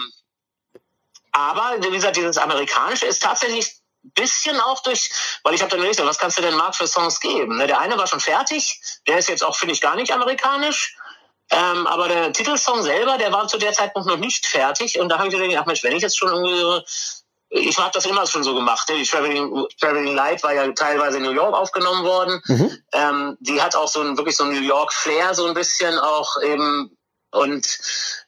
Aber 1.31 1.77
wie 1.81 1.89
gesagt, 1.89 2.15
dieses 2.15 2.37
Amerikanische 2.37 3.07
ist 3.07 3.23
tatsächlich 3.23 3.81
bisschen 4.15 4.59
auch 4.59 4.83
durch, 4.83 5.09
weil 5.43 5.53
ich 5.53 5.61
habe 5.61 5.71
dann 5.71 5.79
gelesen, 5.79 6.05
was 6.05 6.19
kannst 6.19 6.37
du 6.37 6.41
denn 6.41 6.55
Mark 6.55 6.75
für 6.75 6.87
Songs 6.87 7.19
geben? 7.19 7.57
Ne, 7.57 7.67
der 7.67 7.79
eine 7.79 7.97
war 7.97 8.07
schon 8.07 8.19
fertig, 8.19 8.81
der 9.07 9.17
ist 9.17 9.29
jetzt 9.29 9.43
auch, 9.43 9.55
finde 9.55 9.73
ich, 9.73 9.81
gar 9.81 9.95
nicht 9.95 10.11
amerikanisch. 10.11 10.97
Ähm, 11.55 11.87
aber 11.87 12.07
der 12.07 12.33
Titelsong 12.33 12.81
selber, 12.81 13.17
der 13.17 13.31
war 13.31 13.47
zu 13.47 13.57
der 13.57 13.73
Zeitpunkt 13.73 14.07
noch 14.07 14.17
nicht 14.17 14.45
fertig. 14.45 14.99
Und 14.99 15.09
da 15.09 15.19
habe 15.19 15.27
ich 15.27 15.35
gedacht, 15.35 15.55
ach 15.59 15.65
Mensch, 15.65 15.83
wenn 15.83 15.95
ich 15.95 16.01
jetzt 16.01 16.17
schon 16.17 16.29
irgendwie 16.29 16.59
so 16.59 16.81
ich 17.55 17.77
habe 17.77 17.91
das 17.93 18.05
immer 18.07 18.25
schon 18.25 18.43
so 18.43 18.55
gemacht. 18.55 18.89
Die 18.89 19.03
Traveling, 19.03 19.67
Traveling 19.79 20.15
Light 20.15 20.41
war 20.41 20.53
ja 20.53 20.71
teilweise 20.71 21.17
in 21.17 21.23
New 21.23 21.31
York 21.31 21.53
aufgenommen 21.53 22.03
worden. 22.03 22.41
Mhm. 22.45 22.83
Ähm, 22.93 23.37
die 23.41 23.61
hat 23.61 23.75
auch 23.75 23.87
so 23.87 24.01
ein 24.01 24.17
wirklich 24.17 24.35
so 24.35 24.43
ein 24.43 24.53
New 24.53 24.61
York 24.61 24.91
Flair 24.91 25.35
so 25.35 25.45
ein 25.45 25.53
bisschen 25.53 25.97
auch 25.99 26.41
eben 26.41 26.97
und 27.31 27.79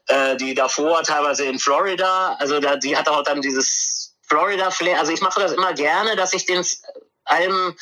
äh, 0.08 0.36
die 0.38 0.54
davor 0.54 1.02
teilweise 1.04 1.46
in 1.46 1.58
Florida. 1.58 2.36
Also 2.40 2.60
da, 2.60 2.76
die 2.76 2.96
hat 2.96 3.10
auch 3.10 3.24
dann 3.24 3.42
dieses 3.42 4.16
Florida 4.28 4.70
Flair. 4.70 5.00
Also 5.00 5.12
ich 5.12 5.22
mache 5.22 5.42
das 5.42 5.54
immer 5.54 5.74
gerne, 5.74 6.16
dass 6.16 6.34
ich 6.34 6.46
den 6.46 6.64
Alben 7.24 7.76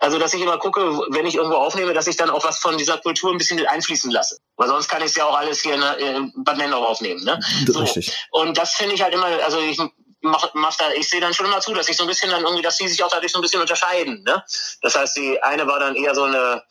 also, 0.00 0.18
dass 0.18 0.32
ich 0.32 0.40
immer 0.40 0.58
gucke, 0.58 0.80
wenn 1.10 1.26
ich 1.26 1.34
irgendwo 1.34 1.56
aufnehme, 1.56 1.92
dass 1.92 2.06
ich 2.06 2.16
dann 2.16 2.30
auch 2.30 2.42
was 2.42 2.58
von 2.58 2.78
dieser 2.78 2.96
Kultur 2.98 3.30
ein 3.30 3.38
bisschen 3.38 3.58
mit 3.58 3.68
einfließen 3.68 4.10
lasse. 4.10 4.38
Weil 4.56 4.68
sonst 4.68 4.88
kann 4.88 5.02
ich 5.02 5.08
es 5.08 5.14
ja 5.14 5.26
auch 5.26 5.36
alles 5.36 5.60
hier 5.60 5.74
in 5.74 6.32
Bad 6.36 6.56
Nennau 6.56 6.84
aufnehmen. 6.84 7.22
Ne? 7.22 7.38
So. 7.66 7.80
Richtig. 7.80 8.26
Und 8.30 8.56
das 8.56 8.72
finde 8.72 8.94
ich 8.94 9.02
halt 9.02 9.12
immer, 9.12 9.26
also 9.44 9.60
ich 9.60 9.78
mach, 10.22 10.54
mach 10.54 10.74
da, 10.76 10.90
ich 10.92 11.08
sehe 11.08 11.20
dann 11.20 11.34
schon 11.34 11.44
immer 11.44 11.60
zu, 11.60 11.74
dass 11.74 11.88
ich 11.88 11.98
so 11.98 12.04
ein 12.04 12.08
bisschen 12.08 12.30
dann 12.30 12.42
irgendwie, 12.42 12.62
dass 12.62 12.78
die 12.78 12.88
sich 12.88 13.04
auch 13.04 13.10
dadurch 13.10 13.30
so 13.30 13.38
ein 13.38 13.42
bisschen 13.42 13.60
unterscheiden. 13.60 14.22
Ne? 14.22 14.42
Das 14.80 14.96
heißt, 14.96 15.16
die 15.18 15.42
eine 15.42 15.66
war 15.66 15.78
dann 15.78 15.94
eher 15.94 16.14
so 16.14 16.24
eine 16.24 16.62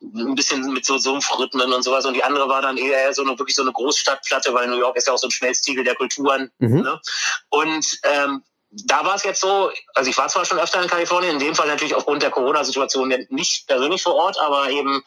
ein 0.00 0.36
bisschen 0.36 0.72
mit 0.72 0.86
so 0.86 0.96
Sumpfrhythmen 0.96 1.72
und 1.72 1.82
sowas 1.82 2.06
und 2.06 2.14
die 2.14 2.22
andere 2.22 2.48
war 2.48 2.62
dann 2.62 2.76
eher 2.76 3.12
so 3.12 3.22
eine 3.22 3.36
wirklich 3.36 3.56
so 3.56 3.62
eine 3.62 3.72
Großstadtplatte, 3.72 4.54
weil 4.54 4.68
New 4.68 4.78
York 4.78 4.96
ist 4.96 5.08
ja 5.08 5.12
auch 5.12 5.18
so 5.18 5.26
ein 5.26 5.32
Schmelztiegel 5.32 5.82
der 5.82 5.96
Kulturen. 5.96 6.52
Mhm. 6.58 6.82
Ne? 6.82 7.00
Und 7.48 7.98
ähm, 8.04 8.44
da 8.70 9.04
war 9.04 9.14
es 9.14 9.24
jetzt 9.24 9.40
so, 9.40 9.70
also 9.94 10.10
ich 10.10 10.18
war 10.18 10.28
zwar 10.28 10.44
schon 10.44 10.58
öfter 10.58 10.82
in 10.82 10.88
Kalifornien, 10.88 11.34
in 11.34 11.38
dem 11.38 11.54
Fall 11.54 11.68
natürlich 11.68 11.94
aufgrund 11.94 12.22
der 12.22 12.30
Corona-Situation 12.30 13.26
nicht 13.30 13.66
persönlich 13.66 14.02
vor 14.02 14.14
Ort, 14.14 14.38
aber 14.38 14.70
eben 14.70 15.02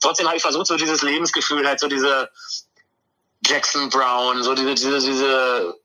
trotzdem 0.00 0.26
habe 0.26 0.36
ich 0.36 0.42
versucht, 0.42 0.66
so 0.66 0.76
dieses 0.76 1.02
Lebensgefühl, 1.02 1.66
halt 1.66 1.78
so 1.78 1.88
diese 1.88 2.30
Jackson 3.46 3.88
Brown, 3.88 4.42
so 4.42 4.54
diese, 4.54 4.74
diese, 4.74 5.00
diese 5.00 5.78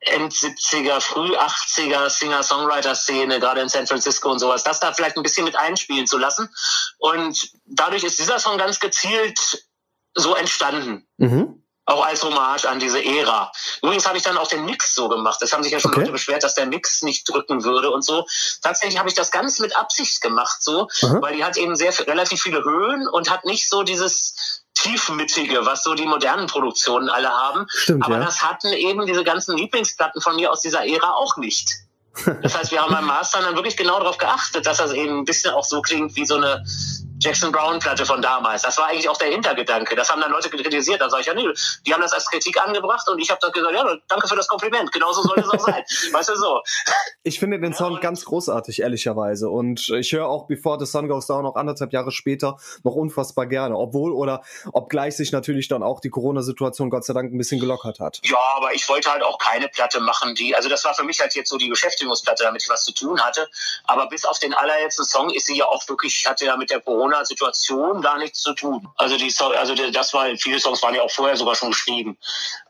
End 0.00 0.32
70er, 0.32 1.00
früh 1.00 1.36
80er 1.36 2.10
Singer-Songwriter-Szene, 2.10 3.38
gerade 3.38 3.60
in 3.60 3.68
San 3.68 3.86
Francisco 3.86 4.30
und 4.30 4.40
sowas, 4.40 4.64
das 4.64 4.80
da 4.80 4.92
vielleicht 4.92 5.16
ein 5.16 5.22
bisschen 5.22 5.44
mit 5.44 5.56
einspielen 5.56 6.06
zu 6.06 6.18
lassen. 6.18 6.48
Und 6.98 7.50
dadurch 7.64 8.04
ist 8.04 8.18
dieser 8.18 8.38
Song 8.38 8.58
ganz 8.58 8.80
gezielt 8.80 9.64
so 10.14 10.34
entstanden. 10.34 11.06
Mhm 11.16 11.62
auch 11.86 12.04
als 12.04 12.22
Hommage 12.22 12.66
an 12.66 12.80
diese 12.80 13.02
Ära. 13.02 13.52
Übrigens 13.80 14.06
habe 14.06 14.18
ich 14.18 14.24
dann 14.24 14.36
auch 14.36 14.48
den 14.48 14.64
Mix 14.64 14.94
so 14.94 15.08
gemacht. 15.08 15.40
Das 15.40 15.52
haben 15.52 15.62
sich 15.62 15.72
ja 15.72 15.80
schon 15.80 15.92
okay. 15.92 16.00
Leute 16.00 16.12
beschwert, 16.12 16.42
dass 16.42 16.54
der 16.54 16.66
Mix 16.66 17.02
nicht 17.02 17.28
drücken 17.28 17.64
würde 17.64 17.90
und 17.90 18.04
so. 18.04 18.26
Tatsächlich 18.60 18.98
habe 18.98 19.08
ich 19.08 19.14
das 19.14 19.30
ganz 19.30 19.60
mit 19.60 19.76
Absicht 19.76 20.20
gemacht, 20.20 20.62
so, 20.62 20.88
mhm. 21.02 21.22
weil 21.22 21.36
die 21.36 21.44
hat 21.44 21.56
eben 21.56 21.76
sehr 21.76 21.96
relativ 22.06 22.42
viele 22.42 22.62
Höhen 22.64 23.06
und 23.08 23.30
hat 23.30 23.44
nicht 23.44 23.70
so 23.70 23.84
dieses 23.84 24.64
tiefmittige, 24.74 25.64
was 25.64 25.84
so 25.84 25.94
die 25.94 26.06
modernen 26.06 26.48
Produktionen 26.48 27.08
alle 27.08 27.30
haben. 27.30 27.66
Stimmt, 27.68 28.04
Aber 28.04 28.18
ja. 28.18 28.24
das 28.24 28.42
hatten 28.42 28.72
eben 28.72 29.06
diese 29.06 29.24
ganzen 29.24 29.56
Lieblingsplatten 29.56 30.20
von 30.20 30.36
mir 30.36 30.50
aus 30.50 30.60
dieser 30.60 30.86
Ära 30.86 31.12
auch 31.12 31.36
nicht. 31.36 31.70
Das 32.42 32.56
heißt, 32.56 32.70
wir 32.72 32.82
haben 32.82 32.92
beim 32.92 33.04
Master 33.04 33.42
dann 33.42 33.56
wirklich 33.56 33.76
genau 33.76 33.98
darauf 33.98 34.16
geachtet, 34.16 34.66
dass 34.66 34.78
das 34.78 34.92
eben 34.92 35.18
ein 35.18 35.24
bisschen 35.24 35.52
auch 35.52 35.64
so 35.64 35.82
klingt 35.82 36.16
wie 36.16 36.24
so 36.24 36.36
eine 36.36 36.64
Jackson 37.20 37.52
Brown 37.52 37.78
Platte 37.78 38.04
von 38.04 38.20
damals. 38.22 38.62
Das 38.62 38.76
war 38.78 38.88
eigentlich 38.88 39.08
auch 39.08 39.16
der 39.16 39.28
Hintergedanke. 39.28 39.96
Das 39.96 40.10
haben 40.10 40.20
dann 40.20 40.30
Leute 40.30 40.50
kritisiert. 40.50 41.00
Da 41.00 41.10
sage 41.10 41.22
ich 41.22 41.26
ja, 41.26 41.34
nee, 41.34 41.48
die 41.86 41.94
haben 41.94 42.00
das 42.00 42.12
als 42.12 42.26
Kritik 42.26 42.60
angebracht 42.64 43.08
und 43.08 43.18
ich 43.18 43.30
habe 43.30 43.38
dann 43.42 43.52
gesagt, 43.52 43.74
ja, 43.74 43.96
danke 44.08 44.28
für 44.28 44.36
das 44.36 44.48
Kompliment. 44.48 44.92
Genauso 44.92 45.22
soll 45.22 45.38
es 45.38 45.48
auch 45.48 45.60
sein. 45.60 45.82
Weißt 46.12 46.28
du 46.28 46.36
so. 46.36 46.62
Ich 47.22 47.38
finde 47.38 47.58
den 47.60 47.74
Sound 47.74 47.96
ja, 47.96 48.00
ganz 48.00 48.24
großartig, 48.24 48.80
ehrlicherweise. 48.80 49.48
Und 49.48 49.88
ich 49.88 50.12
höre 50.12 50.28
auch 50.28 50.46
Before 50.46 50.78
the 50.78 50.86
Sun 50.86 51.08
Goes 51.08 51.26
Down 51.26 51.44
noch 51.44 51.56
anderthalb 51.56 51.92
Jahre 51.92 52.12
später 52.12 52.56
noch 52.82 52.94
unfassbar 52.94 53.46
gerne. 53.46 53.76
Obwohl 53.76 54.12
oder 54.12 54.42
obgleich 54.72 55.16
sich 55.16 55.32
natürlich 55.32 55.68
dann 55.68 55.82
auch 55.82 56.00
die 56.00 56.10
Corona-Situation 56.10 56.90
Gott 56.90 57.04
sei 57.04 57.14
Dank 57.14 57.32
ein 57.32 57.38
bisschen 57.38 57.60
gelockert 57.60 58.00
hat. 58.00 58.20
Ja, 58.24 58.38
aber 58.56 58.74
ich 58.74 58.88
wollte 58.88 59.10
halt 59.10 59.22
auch 59.22 59.38
keine 59.38 59.68
Platte 59.68 60.00
machen, 60.00 60.34
die, 60.34 60.54
also 60.54 60.68
das 60.68 60.84
war 60.84 60.94
für 60.94 61.04
mich 61.04 61.20
halt 61.20 61.34
jetzt 61.34 61.50
so 61.50 61.56
die 61.56 61.68
Beschäftigungsplatte, 61.68 62.44
damit 62.44 62.62
ich 62.62 62.68
was 62.68 62.84
zu 62.84 62.92
tun 62.92 63.20
hatte. 63.20 63.48
Aber 63.84 64.08
bis 64.08 64.24
auf 64.24 64.38
den 64.38 64.54
allerletzten 64.54 65.04
Song 65.04 65.30
ist 65.30 65.46
sie 65.46 65.56
ja 65.56 65.66
auch 65.66 65.88
wirklich, 65.88 66.26
hatte 66.26 66.46
ja 66.46 66.56
mit 66.56 66.70
der 66.70 66.80
Corona 66.80 67.15
Corona-Situation 67.16 68.02
gar 68.02 68.18
nichts 68.18 68.40
zu 68.42 68.54
tun. 68.54 68.88
Also 68.96 69.16
die, 69.16 69.32
also 69.38 69.74
das 69.74 70.12
war, 70.12 70.28
viele 70.36 70.58
Songs 70.60 70.82
waren 70.82 70.94
ja 70.94 71.02
auch 71.02 71.10
vorher 71.10 71.36
sogar 71.36 71.54
schon 71.54 71.70
geschrieben. 71.70 72.18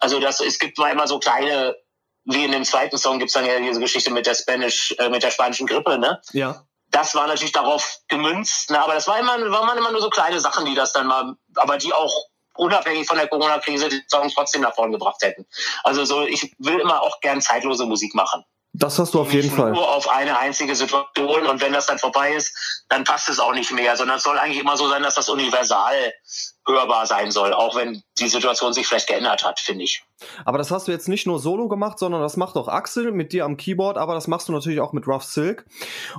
Also 0.00 0.20
das, 0.20 0.40
es 0.40 0.58
gibt 0.58 0.78
mal 0.78 0.92
immer 0.92 1.06
so 1.06 1.18
kleine, 1.18 1.76
wie 2.24 2.44
in 2.44 2.52
dem 2.52 2.64
zweiten 2.64 2.98
Song 2.98 3.18
gibt 3.18 3.28
es 3.28 3.34
dann 3.34 3.46
ja 3.46 3.58
diese 3.58 3.80
Geschichte 3.80 4.10
mit 4.10 4.26
der 4.26 4.34
Spanish, 4.34 4.94
äh, 4.98 5.08
mit 5.08 5.22
der 5.22 5.30
spanischen 5.30 5.66
Grippe, 5.66 5.98
ne? 5.98 6.20
Ja. 6.32 6.64
Das 6.90 7.14
war 7.14 7.26
natürlich 7.26 7.52
darauf 7.52 7.98
gemünzt, 8.08 8.70
ne? 8.70 8.82
aber 8.82 8.94
das 8.94 9.08
war 9.08 9.18
immer, 9.18 9.50
war 9.50 9.64
man 9.64 9.76
immer 9.76 9.90
nur 9.90 10.00
so 10.00 10.08
kleine 10.08 10.38
Sachen, 10.40 10.64
die 10.66 10.74
das 10.74 10.92
dann 10.92 11.08
mal, 11.08 11.34
aber 11.56 11.78
die 11.78 11.92
auch 11.92 12.14
unabhängig 12.54 13.06
von 13.08 13.18
der 13.18 13.26
Corona-Krise 13.26 13.88
die 13.88 14.02
Songs 14.08 14.34
trotzdem 14.34 14.62
nach 14.62 14.74
vorne 14.74 14.92
gebracht 14.92 15.20
hätten. 15.20 15.46
Also 15.82 16.04
so, 16.04 16.22
ich 16.22 16.54
will 16.58 16.78
immer 16.78 17.02
auch 17.02 17.20
gern 17.20 17.42
zeitlose 17.42 17.86
Musik 17.86 18.14
machen. 18.14 18.44
Das 18.78 18.98
hast 18.98 19.14
du 19.14 19.20
auf 19.20 19.32
jeden 19.32 19.50
Fall. 19.50 19.72
Nur 19.72 19.94
auf 19.94 20.08
eine 20.08 20.38
einzige 20.38 20.74
Situation 20.76 21.46
und 21.46 21.60
wenn 21.60 21.72
das 21.72 21.86
dann 21.86 21.98
vorbei 21.98 22.34
ist, 22.34 22.84
dann 22.88 23.04
passt 23.04 23.28
es 23.28 23.38
auch 23.38 23.52
nicht 23.52 23.72
mehr, 23.72 23.96
sondern 23.96 24.18
es 24.18 24.22
soll 24.22 24.38
eigentlich 24.38 24.60
immer 24.60 24.76
so 24.76 24.88
sein, 24.88 25.02
dass 25.02 25.14
das 25.14 25.28
universal 25.28 26.12
hörbar 26.66 27.06
sein 27.06 27.30
soll, 27.30 27.52
auch 27.52 27.76
wenn 27.76 28.02
die 28.18 28.28
Situation 28.28 28.72
sich 28.72 28.86
vielleicht 28.86 29.06
geändert 29.06 29.44
hat, 29.44 29.60
finde 29.60 29.84
ich. 29.84 30.02
Aber 30.44 30.58
das 30.58 30.70
hast 30.70 30.88
du 30.88 30.92
jetzt 30.92 31.08
nicht 31.08 31.26
nur 31.26 31.38
solo 31.38 31.68
gemacht, 31.68 31.98
sondern 31.98 32.22
das 32.22 32.36
macht 32.36 32.56
auch 32.56 32.68
Axel 32.68 33.12
mit 33.12 33.32
dir 33.32 33.44
am 33.44 33.56
Keyboard, 33.56 33.98
aber 33.98 34.14
das 34.14 34.26
machst 34.26 34.48
du 34.48 34.52
natürlich 34.52 34.80
auch 34.80 34.92
mit 34.92 35.06
Rough 35.06 35.24
Silk. 35.24 35.66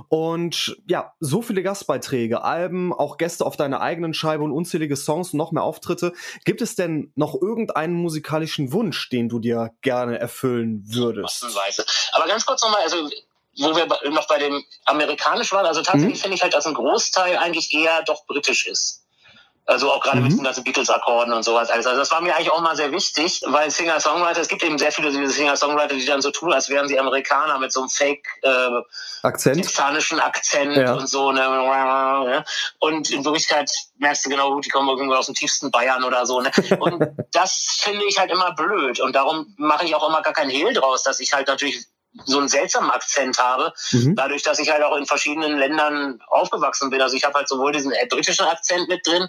Und 0.08 0.76
ja, 0.86 1.12
so 1.20 1.42
viele 1.42 1.62
Gastbeiträge, 1.62 2.42
Alben, 2.42 2.92
auch 2.92 3.18
Gäste 3.18 3.44
auf 3.44 3.56
deiner 3.56 3.80
eigenen 3.80 4.14
Scheibe 4.14 4.44
und 4.44 4.52
unzählige 4.52 4.96
Songs 4.96 5.32
und 5.32 5.38
noch 5.38 5.52
mehr 5.52 5.64
Auftritte. 5.64 6.12
Gibt 6.44 6.62
es 6.62 6.74
denn 6.74 7.12
noch 7.14 7.34
irgendeinen 7.34 7.94
musikalischen 7.94 8.72
Wunsch, 8.72 9.08
den 9.10 9.28
du 9.28 9.40
dir 9.40 9.72
gerne 9.82 10.18
erfüllen 10.18 10.82
würdest? 10.86 11.44
Aber 12.12 12.26
ganz 12.26 12.46
kurz 12.46 12.62
nochmal, 12.62 12.82
also 12.82 13.08
wo 13.60 13.74
wir 13.74 13.86
noch 14.10 14.28
bei 14.28 14.38
dem 14.38 14.64
amerikanisch 14.84 15.52
waren, 15.52 15.66
also 15.66 15.82
tatsächlich 15.82 16.18
mhm. 16.18 16.22
finde 16.22 16.36
ich 16.36 16.42
halt, 16.42 16.54
dass 16.54 16.66
ein 16.66 16.74
Großteil 16.74 17.36
eigentlich 17.36 17.74
eher 17.74 18.02
doch 18.04 18.24
britisch 18.26 18.66
ist. 18.66 19.04
Also 19.68 19.92
auch 19.92 20.00
gerade 20.00 20.16
mhm. 20.16 20.28
mit 20.28 20.32
den 20.32 20.44
ganzen 20.44 20.64
Beatles-Akkorden 20.64 21.30
und 21.34 21.42
sowas 21.42 21.68
alles. 21.68 21.86
Also 21.86 21.98
das 21.98 22.10
war 22.10 22.22
mir 22.22 22.34
eigentlich 22.34 22.50
auch 22.50 22.62
mal 22.62 22.74
sehr 22.74 22.90
wichtig, 22.90 23.42
weil 23.48 23.70
Singer-Songwriter, 23.70 24.40
es 24.40 24.48
gibt 24.48 24.62
eben 24.62 24.78
sehr 24.78 24.92
viele 24.92 25.10
diese 25.10 25.28
Singer-Songwriter, 25.28 25.94
die 25.94 26.06
dann 26.06 26.22
so 26.22 26.30
tun, 26.30 26.54
als 26.54 26.70
wären 26.70 26.88
sie 26.88 26.98
Amerikaner 26.98 27.58
mit 27.58 27.70
so 27.70 27.80
einem 27.80 27.90
Fake 27.90 28.26
äh, 28.40 28.70
Akzent. 29.22 29.56
texanischen 29.56 30.20
Akzent 30.20 30.74
ja. 30.74 30.94
und 30.94 31.06
so. 31.06 31.32
Ne? 31.32 32.44
Und 32.78 33.10
in 33.10 33.26
Wirklichkeit 33.26 33.70
merkst 33.98 34.24
du 34.24 34.30
genau, 34.30 34.58
die 34.58 34.70
kommen 34.70 34.88
irgendwo 34.88 35.14
aus 35.14 35.26
dem 35.26 35.34
tiefsten 35.34 35.70
Bayern 35.70 36.02
oder 36.02 36.24
so. 36.24 36.40
Ne? 36.40 36.50
Und 36.80 37.06
das 37.32 37.80
finde 37.82 38.06
ich 38.08 38.18
halt 38.18 38.30
immer 38.30 38.54
blöd. 38.54 39.00
Und 39.00 39.14
darum 39.14 39.54
mache 39.58 39.84
ich 39.84 39.94
auch 39.94 40.08
immer 40.08 40.22
gar 40.22 40.32
keinen 40.32 40.50
Hehl 40.50 40.72
draus, 40.72 41.02
dass 41.02 41.20
ich 41.20 41.34
halt 41.34 41.46
natürlich 41.46 41.84
so 42.24 42.38
einen 42.38 42.48
seltsamen 42.48 42.90
Akzent 42.90 43.38
habe, 43.38 43.72
mhm. 43.92 44.16
dadurch, 44.16 44.42
dass 44.42 44.58
ich 44.58 44.70
halt 44.70 44.82
auch 44.82 44.96
in 44.96 45.06
verschiedenen 45.06 45.58
Ländern 45.58 46.20
aufgewachsen 46.28 46.90
bin. 46.90 47.00
Also 47.00 47.16
ich 47.16 47.24
habe 47.24 47.34
halt 47.34 47.48
sowohl 47.48 47.72
diesen 47.72 47.92
äh, 47.92 48.06
britischen 48.08 48.46
Akzent 48.46 48.88
mit 48.88 49.06
drin, 49.06 49.28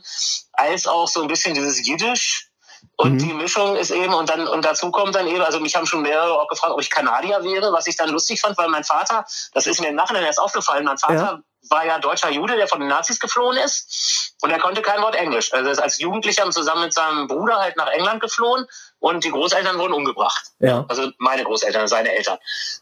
als 0.54 0.88
auch 0.88 1.08
so 1.08 1.22
ein 1.22 1.28
bisschen 1.28 1.54
dieses 1.54 1.86
Jiddisch. 1.86 2.48
Und 2.96 3.14
mhm. 3.14 3.18
die 3.20 3.34
Mischung 3.34 3.76
ist 3.76 3.92
eben, 3.92 4.14
und 4.14 4.30
dann, 4.30 4.48
und 4.48 4.64
dazu 4.64 4.92
kommt 4.92 5.16
dann 5.16 5.28
eben, 5.28 5.42
also 5.42 5.60
mich 5.60 5.76
haben 5.76 5.86
schon 5.86 6.02
mehrere 6.02 6.40
auch 6.40 6.48
gefragt, 6.48 6.74
ob 6.74 6.82
ich 6.82 6.90
Kanadier 6.90 7.44
wäre, 7.44 7.72
was 7.74 7.88
ich 7.88 7.98
dann 7.98 8.10
lustig 8.10 8.42
fand, 8.42 8.58
weil 8.58 8.70
mein 8.70 8.84
Vater, 8.84 9.26
das 9.54 9.68
ist 9.68 9.80
mir 9.82 9.90
im 9.90 9.96
Nachhinein 9.96 10.24
erst 10.24 10.40
aufgefallen, 10.40 10.86
mein 10.86 10.98
Vater 10.98 11.14
ja. 11.14 11.40
war 11.70 11.86
ja 11.86 12.00
deutscher 12.00 12.30
Jude, 12.30 12.56
der 12.56 12.68
von 12.68 12.80
den 12.80 12.90
Nazis 12.90 13.20
geflohen 13.20 13.58
ist. 13.58 14.36
Und 14.42 14.52
er 14.52 14.60
konnte 14.60 14.82
kein 14.82 15.02
Wort 15.02 15.16
Englisch. 15.16 15.54
Also 15.54 15.66
er 15.66 15.72
ist 15.72 15.80
als 15.80 16.00
Jugendlicher 16.00 16.50
zusammen 16.52 16.84
mit 16.84 16.94
seinem 16.94 17.28
Bruder 17.28 17.58
halt 17.58 17.76
nach 17.76 17.88
England 17.88 18.22
geflohen 18.22 18.66
und 19.00 19.24
die 19.24 19.32
Großeltern 19.32 19.78
wurden 19.80 19.94
umgebracht. 19.94 20.52
Ja. 20.60 20.86
Also 20.88 21.10
meine 21.18 21.44
Großeltern, 21.44 21.88
seine 21.88 22.16
Eltern. 22.16 22.38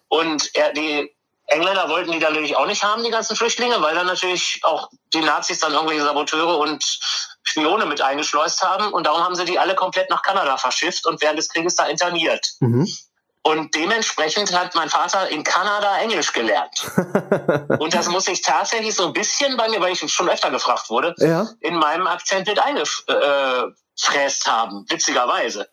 Und 0.08 0.54
er, 0.56 0.74
die 0.74 1.16
Engländer 1.48 1.90
wollten 1.90 2.12
die 2.12 2.20
dann 2.20 2.34
natürlich 2.34 2.58
auch 2.58 2.68
nicht 2.68 2.84
haben, 2.84 3.04
die 3.04 3.10
ganzen 3.10 3.36
Flüchtlinge, 3.36 3.82
weil 3.82 3.96
dann 3.96 4.06
natürlich 4.06 4.60
auch 4.64 4.90
die 5.14 5.22
Nazis 5.22 5.60
dann 5.60 5.74
irgendwelche 5.74 6.04
Saboteure 6.04 6.58
und 6.58 6.84
Spione 7.44 7.86
mit 7.86 8.02
eingeschleust 8.02 8.62
haben. 8.64 8.92
Und 8.92 9.08
darum 9.08 9.24
haben 9.24 9.36
sie 9.36 9.46
die 9.46 9.58
alle 9.58 9.76
komplett 9.76 10.10
nach 10.10 10.22
Kanada 10.22 10.58
verschifft 10.58 11.06
und 11.06 11.22
während 11.22 11.40
des 11.40 11.50
Krieges 11.50 11.76
da 11.76 11.86
interniert. 11.86 12.46
Mhm. 12.60 12.88
Und 13.44 13.76
dementsprechend 13.76 14.54
hat 14.54 14.76
mein 14.76 14.90
Vater 14.90 15.30
in 15.30 15.42
Kanada 15.42 16.00
Englisch 16.00 16.34
gelernt. 16.34 16.92
und 17.80 17.94
das 17.94 18.10
muss 18.10 18.28
ich 18.28 18.42
tatsächlich 18.42 18.94
so 18.94 19.06
ein 19.06 19.14
bisschen 19.14 19.56
bei 19.56 19.70
mir, 19.70 19.80
weil 19.80 19.94
ich 19.94 20.12
schon 20.12 20.28
öfter 20.28 20.52
gefragt 20.52 20.90
wurde, 20.90 21.16
ja. 21.20 21.48
in 21.62 21.76
meinem 21.76 22.08
Akzent 22.08 22.48
mit 22.48 22.60
eingefräst 24.08 24.48
haben, 24.48 24.86
witzigerweise. 24.90 25.70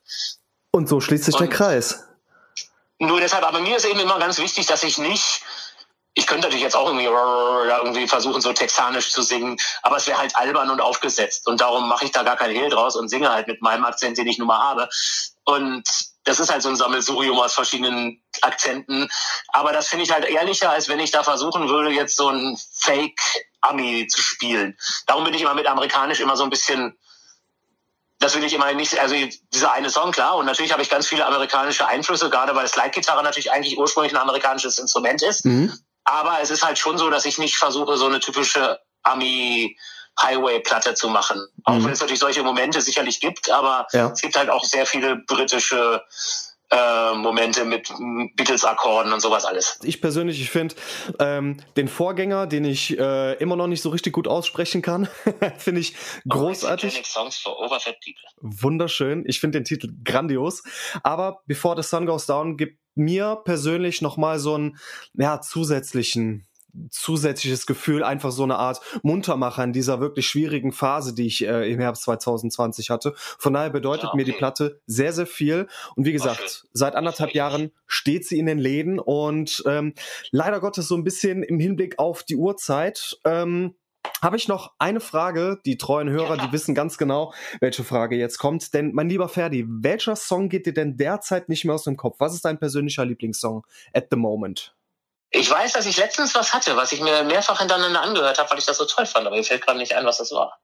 Und 0.71 0.89
so 0.89 1.01
schließt 1.01 1.25
sich 1.25 1.35
Und- 1.35 1.41
der 1.43 1.49
Kreis. 1.49 2.05
Nur 2.99 3.21
deshalb, 3.21 3.45
aber 3.45 3.61
mir 3.61 3.77
ist 3.77 3.85
eben 3.85 4.01
immer 4.01 4.19
ganz 4.19 4.39
wichtig, 4.39 4.67
dass 4.67 4.83
ich 4.85 4.99
nicht, 4.99 5.43
ich 6.15 6.27
könnte 6.27 6.47
natürlich 6.47 6.63
jetzt 6.63 6.77
auch 6.77 6.87
irgendwie, 6.87 7.07
irgendwie 7.07 8.07
versuchen, 8.07 8.41
so 8.41 8.53
texanisch 8.53 9.11
zu 9.11 9.23
singen, 9.23 9.59
aber 9.83 9.97
es 9.97 10.07
wäre 10.07 10.19
halt 10.19 10.37
albern 10.37 10.71
und 10.71 10.81
aufgesetzt. 10.81 11.47
Und 11.49 11.61
darum 11.61 11.89
mache 11.89 12.05
ich 12.05 12.13
da 12.13 12.23
gar 12.23 12.37
keinen 12.37 12.55
Hehl 12.55 12.71
draus 12.71 12.95
und 12.97 13.09
singe 13.09 13.31
halt 13.33 13.49
mit 13.49 13.61
meinem 13.63 13.85
Akzent, 13.85 14.17
den 14.17 14.29
ich 14.29 14.39
nun 14.39 14.47
mal 14.47 14.61
habe. 14.61 14.89
Und 15.45 15.83
das 16.23 16.39
ist 16.41 16.51
halt 16.51 16.63
so 16.63 16.69
ein 16.69 16.77
Sammelsurium 16.77 17.39
aus 17.39 17.53
verschiedenen 17.53 18.23
Akzenten. 18.43 19.11
Aber 19.49 19.73
das 19.73 19.89
finde 19.89 20.05
ich 20.05 20.13
halt 20.13 20.25
ehrlicher, 20.25 20.71
als 20.71 20.89
wenn 20.89 21.01
ich 21.01 21.11
da 21.11 21.25
versuchen 21.25 21.69
würde, 21.69 21.91
jetzt 21.91 22.17
so 22.17 22.29
ein 22.29 22.57
Fake-Ami 22.79 24.07
zu 24.07 24.23
spielen. 24.23 24.79
Darum 25.07 25.25
bin 25.25 25.35
ich 25.35 25.43
immer 25.43 25.55
mit 25.55 25.67
amerikanisch 25.67 26.21
immer 26.21 26.37
so 26.37 26.45
ein 26.45 26.51
bisschen 26.51 26.97
das 28.21 28.35
will 28.35 28.45
ich 28.45 28.53
immer 28.55 28.73
nicht, 28.73 28.99
also 28.99 29.15
dieser 29.53 29.73
eine 29.73 29.91
Song, 29.91 30.13
klar, 30.13 30.37
und 30.37 30.47
natürlich 30.47 30.73
habe 30.73 30.83
ich 30.83 30.89
ganz 30.89 31.07
viele 31.07 31.27
amerikanische 31.27 31.87
Einflüsse, 31.87 32.31
gerade 32.31 32.55
weil 32.55 32.67
Slide-Gitarre 32.69 33.23
natürlich 33.23 33.51
eigentlich 33.53 33.77
ursprünglich 33.77 34.13
ein 34.15 34.21
amerikanisches 34.21 34.79
Instrument 34.79 35.23
ist. 35.23 35.45
Mhm. 35.45 35.73
Aber 36.05 36.39
es 36.41 36.51
ist 36.51 36.65
halt 36.65 36.79
schon 36.79 36.97
so, 36.99 37.11
dass 37.11 37.25
ich 37.25 37.39
nicht 37.39 37.57
versuche, 37.57 37.97
so 37.97 38.07
eine 38.07 38.21
typische 38.21 38.79
Ami-Highway-Platte 39.03 40.95
zu 40.95 41.09
machen. 41.09 41.47
Auch 41.65 41.75
Mhm. 41.75 41.85
wenn 41.87 41.93
es 41.93 42.01
natürlich 42.01 42.21
solche 42.21 42.43
Momente 42.43 42.81
sicherlich 42.81 43.21
gibt, 43.21 43.51
aber 43.51 43.87
Ja. 43.93 44.11
es 44.11 44.21
gibt 44.21 44.37
halt 44.37 44.51
auch 44.51 44.65
sehr 44.65 44.87
viele 44.87 45.17
britische 45.17 46.03
äh, 46.71 47.15
Momente 47.15 47.65
mit 47.65 47.93
Beatles-Akkorden 48.37 49.13
und 49.13 49.21
sowas 49.21 49.45
alles. 49.45 49.79
Ich 49.83 50.01
persönlich, 50.01 50.41
ich 50.41 50.51
finde 50.51 50.75
ähm, 51.19 51.59
den 51.77 51.89
Vorgänger, 51.89 52.47
den 52.47 52.65
ich 52.65 52.99
äh, 52.99 53.35
immer 53.35 53.57
noch 53.57 53.67
nicht 53.67 53.83
so 53.83 53.91
richtig 53.91 54.13
gut 54.13 54.29
aussprechen 54.29 54.83
kann, 54.83 55.09
finde 55.59 55.81
ich 55.81 55.95
großartig. 56.29 56.91
Satanic 56.93 57.07
Songs 57.07 57.37
for 57.37 57.59
Overfed 57.61 57.97
People. 58.01 58.63
Wunderschön. 58.63 59.25
Ich 59.27 59.41
finde 59.41 59.59
den 59.59 59.65
Titel 59.65 59.93
grandios. 60.05 60.63
Aber 61.03 61.43
Before 61.47 61.81
the 61.81 61.87
Sun 61.87 62.07
Goes 62.07 62.27
Down 62.27 62.57
gibt 62.57 62.79
mir 62.95 63.41
persönlich 63.45 64.03
nochmal 64.03 64.39
so 64.39 64.55
einen 64.55 64.79
ja, 65.15 65.41
zusätzlichen 65.41 66.47
zusätzliches 66.91 67.67
Gefühl, 67.67 68.03
einfach 68.03 68.31
so 68.31 68.43
eine 68.43 68.57
Art 68.57 68.81
Muntermacher 69.03 69.65
in 69.65 69.73
dieser 69.73 70.01
wirklich 70.01 70.27
schwierigen 70.27 70.73
Phase, 70.73 71.15
die 71.15 71.27
ich 71.27 71.47
äh, 71.47 71.71
im 71.71 71.81
Herbst 71.81 72.03
2020 72.05 72.91
hatte. 72.91 73.15
Von 73.17 73.53
daher 73.53 73.71
bedeutet 73.71 74.11
Ja, 74.11 74.17
mir 74.17 74.25
die 74.25 74.33
okay. 74.33 74.39
Platte 74.39 74.81
sehr, 74.87 75.13
sehr 75.13 75.27
viel. 75.27 75.67
Und 75.95 76.05
wie 76.05 76.13
gesagt, 76.13 76.67
seit 76.73 76.95
anderthalb. 76.95 77.35
Jahren 77.35 77.71
steht 77.87 78.27
sie 78.27 78.39
in 78.39 78.47
den 78.47 78.59
Läden 78.59 78.99
und 78.99 79.63
ähm, 79.67 79.95
leider 80.31 80.61
Gottes 80.61 80.89
so 80.89 80.95
ein 80.95 81.05
bisschen 81.05 81.43
im 81.43 81.59
Hinblick 81.59 81.99
auf 81.99 82.23
die 82.23 82.37
Uhrzeit. 82.37 83.19
Ähm, 83.25 83.75
habe 84.21 84.37
ich 84.37 84.49
noch 84.49 84.73
eine 84.79 85.01
Frage. 85.01 85.59
Die 85.65 85.79
treuen 85.79 86.09
Hörer, 86.09 86.37
die 86.37 86.53
wissen 86.53 86.75
ganz 86.75 86.99
genau, 86.99 87.33
welche 87.61 87.85
Frage 87.85 88.17
jetzt 88.17 88.39
kommt. 88.39 88.75
Denn, 88.75 88.93
mein 88.93 89.09
lieber 89.09 89.29
Ferdi, 89.29 89.65
welcher 89.69 90.17
Song 90.17 90.49
geht 90.49 90.67
dir 90.67 90.75
denn 90.75 90.97
derzeit 90.97 91.49
nicht 91.49 91.65
mehr 91.65 91.75
aus 91.75 91.85
dem 91.85 91.97
Kopf? 91.97 92.17
Was 92.21 92.35
ist 92.35 92.45
dein 92.45 92.59
persönlicher 92.59 93.05
Lieblingssong 93.05 93.67
at 93.93 94.07
the 94.11 94.17
moment? 94.17 94.75
Ich 95.35 95.51
weiß, 95.51 95.73
dass 95.73 95.87
ich 95.87 95.97
letztens 95.97 96.35
was 96.37 96.53
hatte, 96.53 96.77
was 96.77 96.93
ich 96.93 97.01
mir 97.01 97.25
mehrfach 97.25 97.59
hintereinander 97.59 98.03
angehört 98.03 98.39
habe, 98.39 98.51
weil 98.51 98.59
ich 98.59 98.67
das 98.67 98.79
so 98.79 98.85
toll 98.85 99.05
fand, 99.05 99.27
aber 99.27 99.35
mir 99.35 99.43
fällt 99.43 99.67
gerade 99.67 99.79
nicht 99.79 99.95
ein, 99.95 100.07
was 100.07 100.19
das 100.19 100.31
war. 100.31 100.61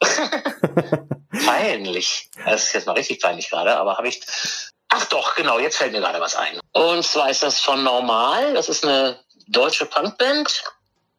peinlich. 1.44 2.30
Das 2.44 2.64
ist 2.64 2.72
jetzt 2.72 2.86
mal 2.86 2.94
richtig 2.94 3.20
peinlich 3.20 3.50
gerade, 3.50 3.76
aber 3.76 3.98
habe 3.98 4.08
ich. 4.08 4.22
Ach 4.88 5.04
doch, 5.06 5.34
genau, 5.34 5.58
jetzt 5.58 5.76
fällt 5.76 5.92
mir 5.92 6.00
gerade 6.00 6.20
was 6.20 6.34
ein. 6.34 6.58
Und 6.72 7.04
zwar 7.04 7.30
ist 7.30 7.42
das 7.42 7.60
von 7.60 7.84
Normal. 7.84 8.54
Das 8.54 8.68
ist 8.68 8.84
eine 8.84 9.20
deutsche 9.48 9.86
Punkband. 9.86 10.64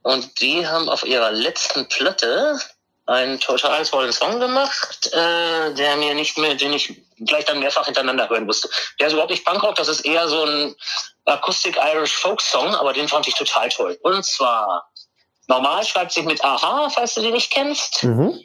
Und 0.01 0.41
die 0.41 0.67
haben 0.67 0.89
auf 0.89 1.05
ihrer 1.05 1.31
letzten 1.31 1.87
Platte 1.87 2.59
einen 3.07 3.39
total 3.39 3.85
tollen 3.85 4.13
Song 4.13 4.39
gemacht, 4.39 5.11
äh, 5.13 5.73
der 5.73 5.95
mir 5.97 6.13
nicht 6.13 6.37
mehr, 6.37 6.55
den 6.55 6.73
ich 6.73 7.01
gleich 7.25 7.45
dann 7.45 7.59
mehrfach 7.59 7.85
hintereinander 7.85 8.29
hören 8.29 8.45
musste. 8.45 8.69
Der 8.99 9.07
ist 9.07 9.13
überhaupt 9.13 9.31
nicht 9.31 9.45
Punkrock, 9.45 9.75
das 9.75 9.87
ist 9.87 10.01
eher 10.01 10.27
so 10.27 10.43
ein 10.45 10.75
Akustik-Irish-Folk-Song, 11.25 12.75
aber 12.75 12.93
den 12.93 13.07
fand 13.07 13.27
ich 13.27 13.35
total 13.35 13.69
toll. 13.69 13.99
Und 14.03 14.25
zwar, 14.25 14.91
normal 15.47 15.85
schreibt 15.85 16.11
sich 16.11 16.25
mit 16.25 16.43
Aha, 16.43 16.89
falls 16.89 17.13
du 17.15 17.21
die 17.21 17.31
nicht 17.31 17.51
kennst. 17.51 18.03
Mhm. 18.03 18.39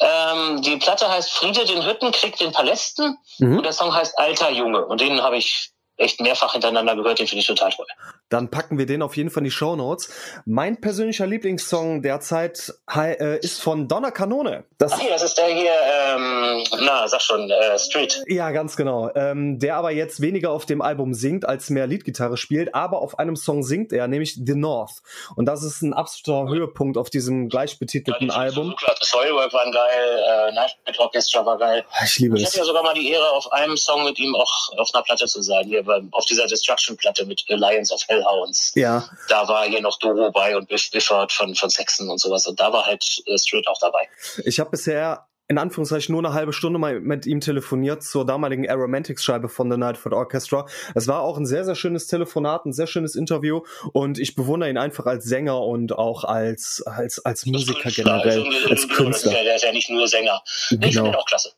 Ähm, 0.00 0.60
die 0.62 0.76
Platte 0.76 1.08
heißt 1.08 1.30
Friede 1.30 1.64
den 1.64 1.86
Hütten, 1.86 2.10
Krieg 2.12 2.36
den 2.36 2.52
Palästen 2.52 3.16
Mhm. 3.38 3.58
und 3.58 3.62
der 3.64 3.72
Song 3.72 3.94
heißt 3.94 4.18
Alter 4.18 4.50
Junge. 4.50 4.84
Und 4.84 5.00
den 5.00 5.22
habe 5.22 5.36
ich 5.36 5.70
echt 5.96 6.20
mehrfach 6.20 6.52
hintereinander 6.52 6.96
gehört, 6.96 7.20
den 7.20 7.28
finde 7.28 7.40
ich 7.40 7.46
total 7.46 7.70
toll. 7.72 7.86
Dann 8.34 8.50
packen 8.50 8.78
wir 8.78 8.86
den 8.86 9.00
auf 9.00 9.16
jeden 9.16 9.30
Fall 9.30 9.42
in 9.42 9.44
die 9.44 9.52
Show 9.52 9.76
Notes. 9.76 10.10
Mein 10.44 10.80
persönlicher 10.80 11.24
Lieblingssong 11.24 12.02
derzeit 12.02 12.74
äh, 12.92 13.38
ist 13.38 13.62
von 13.62 13.86
Donner 13.86 14.10
Kanone. 14.10 14.64
Das 14.76 14.92
Ach 14.92 15.00
das 15.08 15.22
ist 15.22 15.38
der 15.38 15.46
hier, 15.46 15.70
ähm, 15.70 16.64
na, 16.80 17.06
sag 17.06 17.22
schon, 17.22 17.48
äh, 17.48 17.78
Street. 17.78 18.24
Ja, 18.26 18.50
ganz 18.50 18.74
genau. 18.74 19.08
Ähm, 19.14 19.60
der 19.60 19.76
aber 19.76 19.92
jetzt 19.92 20.20
weniger 20.20 20.50
auf 20.50 20.66
dem 20.66 20.82
Album 20.82 21.14
singt, 21.14 21.46
als 21.46 21.70
mehr 21.70 21.86
Leadgitarre 21.86 22.36
spielt, 22.36 22.74
aber 22.74 23.02
auf 23.02 23.20
einem 23.20 23.36
Song 23.36 23.62
singt 23.62 23.92
er, 23.92 24.08
nämlich 24.08 24.34
The 24.44 24.56
North. 24.56 25.02
Und 25.36 25.46
das 25.46 25.62
ist 25.62 25.82
ein 25.82 25.94
absoluter 25.94 26.52
Höhepunkt 26.52 26.98
auf 26.98 27.10
diesem 27.10 27.48
gleichbetitelten 27.48 28.32
Album. 28.32 28.74
Soilwork 29.00 29.52
waren 29.52 29.70
geil, 29.70 30.24
äh, 30.28 30.52
Nightmare 30.54 30.98
Orchestra 30.98 31.46
war 31.46 31.56
geil. 31.56 31.84
Ich 32.04 32.18
liebe 32.18 32.36
Ich 32.36 32.46
hatte 32.46 32.54
es. 32.54 32.58
ja 32.58 32.64
sogar 32.64 32.82
mal 32.82 32.94
die 32.94 33.12
Ehre, 33.12 33.30
auf 33.30 33.52
einem 33.52 33.76
Song 33.76 34.02
mit 34.02 34.18
ihm 34.18 34.34
auch 34.34 34.76
auf 34.76 34.90
einer 34.92 35.04
Platte 35.04 35.26
zu 35.26 35.40
sein, 35.40 35.68
hier 35.68 35.84
beim, 35.84 36.08
auf 36.10 36.24
dieser 36.24 36.48
Destruction-Platte 36.48 37.26
mit 37.26 37.44
Alliance 37.48 37.94
of 37.94 38.02
Hellhounds. 38.24 38.72
Ja, 38.74 39.04
Da 39.28 39.46
war 39.48 39.64
hier 39.66 39.80
noch 39.80 39.98
Doro 39.98 40.30
bei 40.32 40.56
und 40.56 40.68
Biff 40.68 40.90
Bifford 40.90 41.32
von, 41.32 41.54
von 41.54 41.70
Saxon 41.70 42.08
und 42.10 42.20
sowas. 42.20 42.46
Und 42.46 42.58
da 42.60 42.72
war 42.72 42.86
halt 42.86 43.04
äh, 43.26 43.38
Street 43.38 43.66
auch 43.68 43.78
dabei. 43.80 44.08
ich 44.44 44.60
habe 44.60 44.70
bisher 44.70 45.26
in 45.46 45.58
Anführungszeichen 45.58 46.10
nur 46.14 46.24
eine 46.24 46.32
halbe 46.32 46.54
Stunde 46.54 46.78
mal 46.78 47.00
mit 47.00 47.26
ihm 47.26 47.40
telefoniert 47.40 48.02
zur 48.02 48.24
damaligen 48.24 48.66
Aromantics-Scheibe 48.68 49.50
von 49.50 49.70
The 49.70 49.76
Nightford 49.76 50.14
Orchestra. 50.14 50.64
Es 50.94 51.06
war 51.06 51.20
auch 51.20 51.36
ein 51.36 51.44
sehr, 51.44 51.66
sehr 51.66 51.74
schönes 51.74 52.06
Telefonat, 52.06 52.64
ein 52.64 52.72
sehr 52.72 52.86
schönes 52.86 53.14
Interview 53.14 53.60
und 53.92 54.18
ich 54.18 54.36
bewundere 54.36 54.70
ihn 54.70 54.78
einfach 54.78 55.04
als 55.04 55.24
Sänger 55.24 55.60
und 55.60 55.92
auch 55.98 56.24
als, 56.24 56.82
als, 56.86 57.22
als 57.26 57.44
Musiker 57.44 57.90
generell, 57.90 58.46
als 58.70 58.88
Künstler. 58.88 59.32
Der, 59.32 59.56
ist 59.56 59.64
ja 59.64 59.72
nicht 59.72 59.90
nur 59.90 60.08
Sänger. 60.08 60.40
Nee, 60.70 60.76
ich 60.86 60.92
Genau. 60.92 61.04
finde 61.04 61.08
ihn 61.10 61.14
auch 61.16 61.26
klasse. 61.26 61.52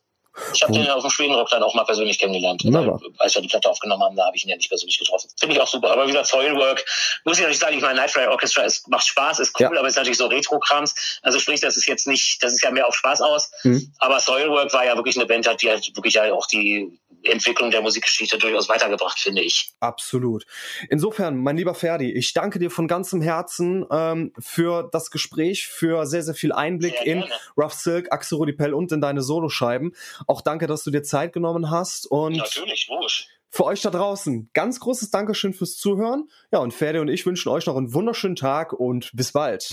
Ich 0.53 0.61
habe 0.61 0.73
den 0.73 0.87
auf 0.89 1.01
dem 1.01 1.09
Schwedenrock 1.09 1.49
dann 1.49 1.63
auch 1.63 1.73
mal 1.73 1.83
persönlich 1.83 2.19
kennengelernt. 2.19 2.63
Wunderbar. 2.63 2.99
Weil, 3.01 3.11
Als 3.17 3.35
wir 3.35 3.41
die 3.41 3.47
Platte 3.47 3.69
aufgenommen 3.69 4.03
haben, 4.03 4.15
da 4.15 4.25
habe 4.25 4.35
ich 4.37 4.43
ihn 4.43 4.49
ja 4.49 4.55
nicht 4.55 4.69
persönlich 4.69 4.97
getroffen. 4.97 5.29
Finde 5.39 5.55
ich 5.55 5.61
auch 5.61 5.67
super. 5.67 5.91
Aber 5.91 6.03
wie 6.03 6.11
gesagt, 6.11 6.27
Soilwork, 6.27 6.85
muss 7.25 7.37
ich 7.37 7.41
natürlich 7.41 7.59
sagen, 7.59 7.75
ich 7.75 7.81
meine, 7.81 7.95
Night 7.95 8.11
Fly 8.11 8.27
Orchestra 8.27 8.63
ist, 8.63 8.87
macht 8.87 9.07
Spaß, 9.07 9.39
ist 9.39 9.59
cool, 9.59 9.69
Ja. 9.73 9.79
aber 9.79 9.87
ist 9.87 9.95
natürlich 9.95 10.17
so 10.17 10.27
Retro-Krams. 10.27 11.19
Also 11.23 11.39
sprich, 11.39 11.59
das 11.61 11.77
ist 11.77 11.87
jetzt 11.87 12.07
nicht, 12.07 12.41
das 12.43 12.53
ist 12.53 12.63
ja 12.63 12.71
mehr 12.71 12.87
auf 12.87 12.95
Spaß 12.95 13.21
aus. 13.21 13.49
Mhm. 13.63 13.91
Aber 13.99 14.19
Soilwork 14.19 14.71
war 14.73 14.85
ja 14.85 14.95
wirklich 14.95 15.15
eine 15.17 15.25
Band, 15.25 15.47
die 15.61 15.69
halt 15.69 15.95
wirklich 15.95 16.13
ja 16.15 16.31
auch 16.33 16.47
die 16.47 16.97
Entwicklung 17.29 17.71
der 17.71 17.81
Musikgeschichte 17.81 18.37
durchaus 18.37 18.69
weitergebracht, 18.69 19.19
finde 19.19 19.41
ich. 19.41 19.71
Absolut. 19.79 20.45
Insofern, 20.89 21.37
mein 21.37 21.57
lieber 21.57 21.75
Ferdi, 21.75 22.11
ich 22.11 22.33
danke 22.33 22.59
dir 22.59 22.71
von 22.71 22.87
ganzem 22.87 23.21
Herzen 23.21 23.85
ähm, 23.91 24.33
für 24.39 24.89
das 24.91 25.11
Gespräch, 25.11 25.67
für 25.67 26.05
sehr, 26.05 26.23
sehr 26.23 26.35
viel 26.35 26.51
Einblick 26.51 26.95
Sehr 26.97 27.05
in. 27.05 27.23
Rough 27.57 27.73
Silk, 27.73 28.11
Axel 28.11 28.37
Rudipell 28.37 28.73
und 28.73 28.91
in 28.91 29.01
deine 29.01 29.21
Soloscheiben. 29.21 29.95
Auch 30.27 30.41
danke, 30.41 30.67
dass 30.67 30.83
du 30.83 30.91
dir 30.91 31.03
Zeit 31.03 31.33
genommen 31.33 31.69
hast. 31.71 32.05
Und 32.05 32.37
Natürlich, 32.37 32.87
logisch. 32.87 33.27
für 33.49 33.65
euch 33.65 33.81
da 33.81 33.89
draußen, 33.89 34.49
ganz 34.53 34.79
großes 34.79 35.11
Dankeschön 35.11 35.53
fürs 35.53 35.77
Zuhören. 35.77 36.29
Ja, 36.51 36.59
und 36.59 36.73
Ferdi 36.73 36.99
und 36.99 37.07
ich 37.09 37.25
wünschen 37.25 37.49
euch 37.49 37.65
noch 37.65 37.75
einen 37.75 37.93
wunderschönen 37.93 38.35
Tag 38.35 38.73
und 38.73 39.11
bis 39.13 39.31
bald. 39.31 39.69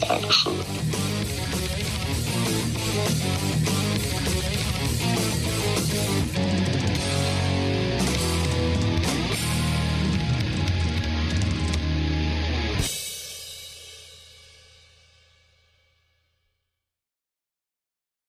Dankeschön. 0.00 0.52